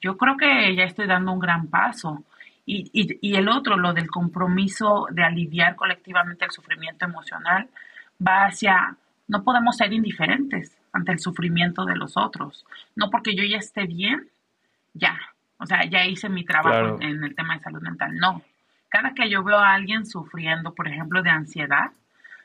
yo 0.00 0.16
creo 0.16 0.36
que 0.36 0.74
ya 0.74 0.84
estoy 0.84 1.06
dando 1.06 1.32
un 1.32 1.38
gran 1.38 1.68
paso. 1.68 2.24
Y, 2.64 2.90
y, 2.92 3.34
el 3.34 3.48
otro, 3.48 3.76
lo 3.76 3.92
del 3.92 4.08
compromiso 4.08 5.08
de 5.10 5.24
aliviar 5.24 5.74
colectivamente 5.74 6.44
el 6.44 6.52
sufrimiento 6.52 7.04
emocional, 7.04 7.68
va 8.24 8.46
hacia, 8.46 8.96
no 9.26 9.42
podemos 9.42 9.76
ser 9.76 9.92
indiferentes 9.92 10.78
ante 10.92 11.12
el 11.12 11.18
sufrimiento 11.18 11.84
de 11.84 11.96
los 11.96 12.16
otros. 12.16 12.64
No 12.94 13.10
porque 13.10 13.34
yo 13.34 13.42
ya 13.44 13.58
esté 13.58 13.86
bien, 13.86 14.28
ya, 14.94 15.18
o 15.62 15.66
sea, 15.66 15.84
ya 15.84 16.04
hice 16.04 16.28
mi 16.28 16.44
trabajo 16.44 17.00
en 17.00 17.22
el 17.22 17.36
tema 17.36 17.54
de 17.54 17.60
salud 17.60 17.80
mental. 17.80 18.16
No, 18.16 18.42
cada 18.88 19.14
que 19.14 19.30
yo 19.30 19.44
veo 19.44 19.58
a 19.58 19.74
alguien 19.74 20.04
sufriendo, 20.06 20.74
por 20.74 20.88
ejemplo, 20.88 21.22
de 21.22 21.30
ansiedad, 21.30 21.92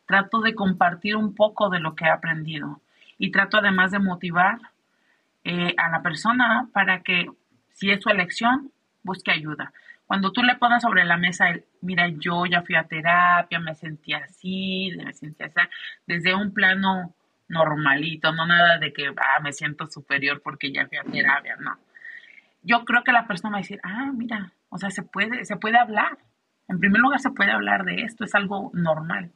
trato 0.06 0.40
de 0.42 0.54
compartir 0.54 1.16
un 1.16 1.34
poco 1.34 1.70
de 1.70 1.80
lo 1.80 1.96
que 1.96 2.06
he 2.06 2.10
aprendido 2.10 2.80
y 3.18 3.32
trato 3.32 3.58
además 3.58 3.90
de 3.92 4.00
motivar 4.00 4.60
eh, 5.44 5.74
a 5.78 5.90
la 5.90 6.04
persona 6.04 6.70
para 6.74 7.02
que, 7.02 7.26
si 7.74 7.90
es 7.90 8.02
su 8.02 8.10
elección, 8.10 8.72
busque 9.02 9.32
ayuda. 9.32 9.74
Cuando 10.06 10.32
tú 10.32 10.44
le 10.44 10.56
pones 10.56 10.84
sobre 10.84 11.04
la 11.04 11.18
mesa 11.18 11.50
el, 11.50 11.66
mira, 11.82 12.08
yo 12.10 12.46
ya 12.46 12.62
fui 12.62 12.76
a 12.76 12.84
terapia, 12.84 13.60
me 13.60 13.74
sentí 13.74 14.14
así, 14.14 14.94
me 14.96 15.12
sentí 15.14 15.44
así, 15.44 15.56
desde 16.06 16.36
un 16.36 16.54
plano 16.54 17.16
normalito, 17.48 18.32
no 18.32 18.46
nada 18.46 18.78
de 18.78 18.94
que, 18.94 19.08
ah, 19.08 19.40
me 19.42 19.54
siento 19.54 19.88
superior 19.88 20.40
porque 20.44 20.72
ya 20.72 20.86
fui 20.86 20.98
a 20.98 21.04
terapia, 21.04 21.56
no. 21.60 21.78
Yo 22.68 22.84
creo 22.84 23.04
que 23.04 23.14
la 23.14 23.28
persona 23.28 23.52
va 23.52 23.58
a 23.58 23.62
decir, 23.62 23.80
ah, 23.84 24.12
mira, 24.14 24.52
o 24.70 24.78
sea, 24.78 24.90
se 24.92 25.02
puede, 25.02 25.46
se 25.46 25.56
puede 25.56 25.78
hablar. 25.78 26.18
En 26.68 26.80
primer 26.80 27.00
lugar, 27.00 27.22
se 27.22 27.32
puede 27.32 27.52
hablar 27.52 27.86
de 27.86 28.02
esto, 28.02 28.26
es 28.26 28.36
algo 28.36 28.72
normal. 28.74 29.32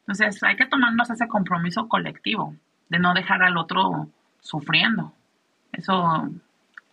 Entonces 0.00 0.42
hay 0.42 0.56
que 0.56 0.66
tomarnos 0.66 1.08
ese 1.08 1.26
compromiso 1.28 1.88
colectivo 1.88 2.54
de 2.90 2.98
no 2.98 3.14
dejar 3.14 3.42
al 3.42 3.56
otro 3.56 4.10
sufriendo. 4.40 5.14
Eso 5.72 6.28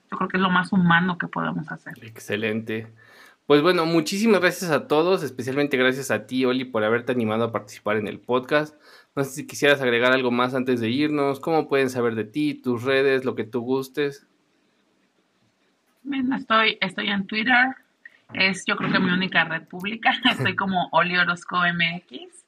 yo 0.09 0.17
creo 0.17 0.29
que 0.29 0.37
es 0.37 0.43
lo 0.43 0.49
más 0.49 0.71
humano 0.71 1.17
que 1.17 1.27
podemos 1.27 1.69
hacer. 1.71 1.93
Excelente. 2.01 2.87
Pues 3.47 3.61
bueno, 3.61 3.85
muchísimas 3.85 4.39
gracias 4.39 4.71
a 4.71 4.87
todos, 4.87 5.23
especialmente 5.23 5.75
gracias 5.75 6.09
a 6.09 6.25
ti, 6.25 6.45
Oli, 6.45 6.63
por 6.63 6.85
haberte 6.85 7.11
animado 7.11 7.43
a 7.43 7.51
participar 7.51 7.97
en 7.97 8.07
el 8.07 8.19
podcast. 8.19 8.75
No 9.13 9.25
sé 9.25 9.31
si 9.31 9.47
quisieras 9.47 9.81
agregar 9.81 10.13
algo 10.13 10.31
más 10.31 10.53
antes 10.53 10.79
de 10.79 10.89
irnos, 10.89 11.41
cómo 11.41 11.67
pueden 11.67 11.89
saber 11.89 12.15
de 12.15 12.23
ti, 12.23 12.53
tus 12.53 12.83
redes, 12.83 13.25
lo 13.25 13.35
que 13.35 13.43
tú 13.43 13.59
gustes. 13.59 14.25
Estoy, 16.37 16.77
estoy 16.81 17.07
en 17.09 17.27
Twitter, 17.27 17.75
es 18.33 18.65
yo 18.65 18.75
creo 18.75 18.91
que 18.91 18.99
mi 18.99 19.11
única 19.11 19.43
red 19.43 19.63
pública, 19.67 20.11
estoy 20.31 20.55
como 20.55 20.89
Oli 20.91 21.17
Orozco 21.17 21.57
MX 21.57 22.45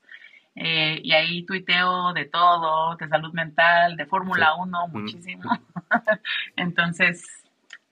eh, 0.55 0.99
y 1.03 1.11
ahí 1.11 1.45
tuiteo 1.45 2.13
de 2.13 2.25
todo, 2.25 2.95
de 2.95 3.07
salud 3.07 3.31
mental, 3.33 3.95
de 3.95 4.05
Fórmula 4.05 4.55
1, 4.55 4.87
muchísimo. 4.89 5.43
Entonces, 6.55 7.25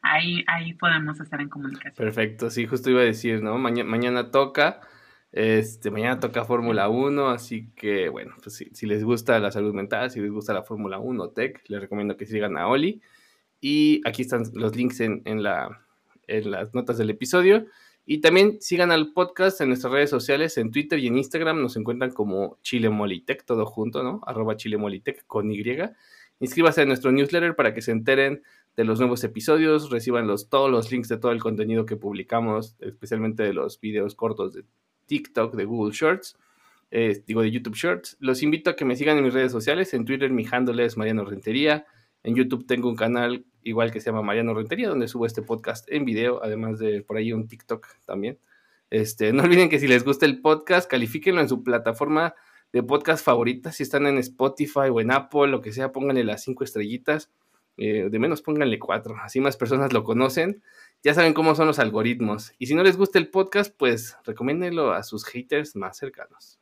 ahí, 0.01 0.43
ahí 0.47 0.73
podemos 0.73 1.19
estar 1.19 1.39
en 1.41 1.49
comunicación. 1.49 1.93
Perfecto, 1.95 2.49
sí, 2.49 2.65
justo 2.65 2.89
iba 2.89 3.01
a 3.01 3.05
decir, 3.05 3.43
¿no? 3.43 3.57
mañana 3.57 4.31
toca, 4.31 4.81
este, 5.31 5.91
mañana 5.91 6.19
toca 6.19 6.43
Fórmula 6.43 6.89
1, 6.89 7.29
así 7.29 7.71
que, 7.75 8.09
bueno, 8.09 8.35
pues 8.43 8.55
si, 8.55 8.65
si, 8.73 8.87
les 8.87 9.03
gusta 9.03 9.39
la 9.39 9.51
salud 9.51 9.73
mental, 9.73 10.09
si 10.11 10.19
les 10.19 10.31
gusta 10.31 10.53
la 10.53 10.63
Fórmula 10.63 10.99
1 10.99 11.29
Tech, 11.29 11.63
les 11.67 11.81
recomiendo 11.81 12.17
que 12.17 12.25
sigan 12.25 12.57
a 12.57 12.67
Oli. 12.67 13.01
Y 13.61 14.01
aquí 14.05 14.23
están 14.23 14.43
los 14.53 14.75
links 14.75 14.99
en, 14.99 15.21
en, 15.25 15.43
la, 15.43 15.85
en 16.27 16.51
las 16.51 16.73
notas 16.73 16.97
del 16.97 17.11
episodio. 17.11 17.67
Y 18.05 18.17
también 18.17 18.57
sigan 18.59 18.91
al 18.91 19.13
podcast 19.13 19.61
en 19.61 19.69
nuestras 19.69 19.93
redes 19.93 20.09
sociales, 20.09 20.57
en 20.57 20.71
Twitter 20.71 20.99
y 20.99 21.07
en 21.07 21.17
Instagram. 21.17 21.61
Nos 21.61 21.77
encuentran 21.77 22.11
como 22.11 22.57
Chile 22.63 22.89
Molitech, 22.89 23.45
todo 23.45 23.65
junto, 23.65 24.03
¿no? 24.03 24.21
Arroba 24.25 24.57
Chile 24.57 24.77
Molitech 24.77 25.25
con 25.27 25.51
Y. 25.51 25.63
Inscríbase 26.39 26.81
a 26.81 26.85
nuestro 26.85 27.11
newsletter 27.11 27.55
para 27.55 27.73
que 27.73 27.83
se 27.83 27.91
enteren 27.91 28.41
de 28.75 28.83
los 28.83 28.99
nuevos 28.99 29.23
episodios, 29.23 29.89
reciban 29.91 30.27
los, 30.27 30.49
todos 30.49 30.71
los 30.71 30.91
links 30.91 31.09
de 31.09 31.17
todo 31.17 31.31
el 31.31 31.39
contenido 31.39 31.85
que 31.85 31.97
publicamos, 31.97 32.75
especialmente 32.79 33.43
de 33.43 33.53
los 33.53 33.79
videos 33.79 34.15
cortos 34.15 34.53
de 34.53 34.63
TikTok, 35.05 35.55
de 35.55 35.65
Google 35.65 35.93
Shorts, 35.93 36.37
eh, 36.89 37.21
digo 37.27 37.41
de 37.41 37.51
YouTube 37.51 37.75
Shorts. 37.75 38.17
Los 38.19 38.43
invito 38.43 38.69
a 38.69 38.75
que 38.75 38.85
me 38.85 38.95
sigan 38.95 39.17
en 39.17 39.25
mis 39.25 39.33
redes 39.33 39.51
sociales, 39.51 39.93
en 39.93 40.05
Twitter 40.05 40.31
mi 40.31 40.45
handle 40.49 40.83
es 40.83 40.97
Mariano 40.97 41.25
Rentería, 41.25 41.85
en 42.23 42.35
YouTube 42.35 42.65
tengo 42.65 42.89
un 42.89 42.95
canal 42.95 43.45
igual 43.63 43.91
que 43.91 43.99
se 43.99 44.07
llama 44.07 44.21
Mariano 44.21 44.53
Rentería, 44.53 44.89
donde 44.89 45.07
subo 45.07 45.25
este 45.25 45.41
podcast 45.41 45.91
en 45.91 46.05
video, 46.05 46.43
además 46.43 46.79
de 46.79 47.01
por 47.01 47.17
ahí 47.17 47.33
un 47.33 47.47
TikTok 47.47 47.87
también. 48.05 48.39
Este, 48.89 49.33
no 49.33 49.43
olviden 49.43 49.69
que 49.69 49.79
si 49.79 49.87
les 49.87 50.03
gusta 50.03 50.25
el 50.25 50.41
podcast, 50.41 50.89
califíquenlo 50.89 51.41
en 51.41 51.49
su 51.49 51.63
plataforma 51.63 52.35
de 52.71 52.83
podcast 52.83 53.23
favorita. 53.25 53.71
Si 53.71 53.83
están 53.83 54.07
en 54.07 54.17
Spotify 54.17 54.89
o 54.91 55.01
en 55.01 55.11
Apple, 55.11 55.47
lo 55.47 55.61
que 55.61 55.71
sea, 55.71 55.91
pónganle 55.91 56.23
las 56.23 56.43
cinco 56.43 56.63
estrellitas. 56.63 57.31
Eh, 57.77 58.09
de 58.11 58.19
menos 58.19 58.41
pónganle 58.41 58.77
cuatro, 58.77 59.15
así 59.23 59.39
más 59.39 59.57
personas 59.57 59.93
lo 59.93 60.03
conocen. 60.03 60.61
Ya 61.03 61.13
saben 61.13 61.33
cómo 61.33 61.55
son 61.55 61.67
los 61.67 61.79
algoritmos. 61.79 62.53
Y 62.59 62.67
si 62.67 62.75
no 62.75 62.83
les 62.83 62.97
gusta 62.97 63.17
el 63.17 63.29
podcast, 63.29 63.75
pues 63.75 64.17
recomiéndenlo 64.23 64.91
a 64.93 65.03
sus 65.03 65.25
haters 65.25 65.75
más 65.75 65.97
cercanos. 65.97 66.60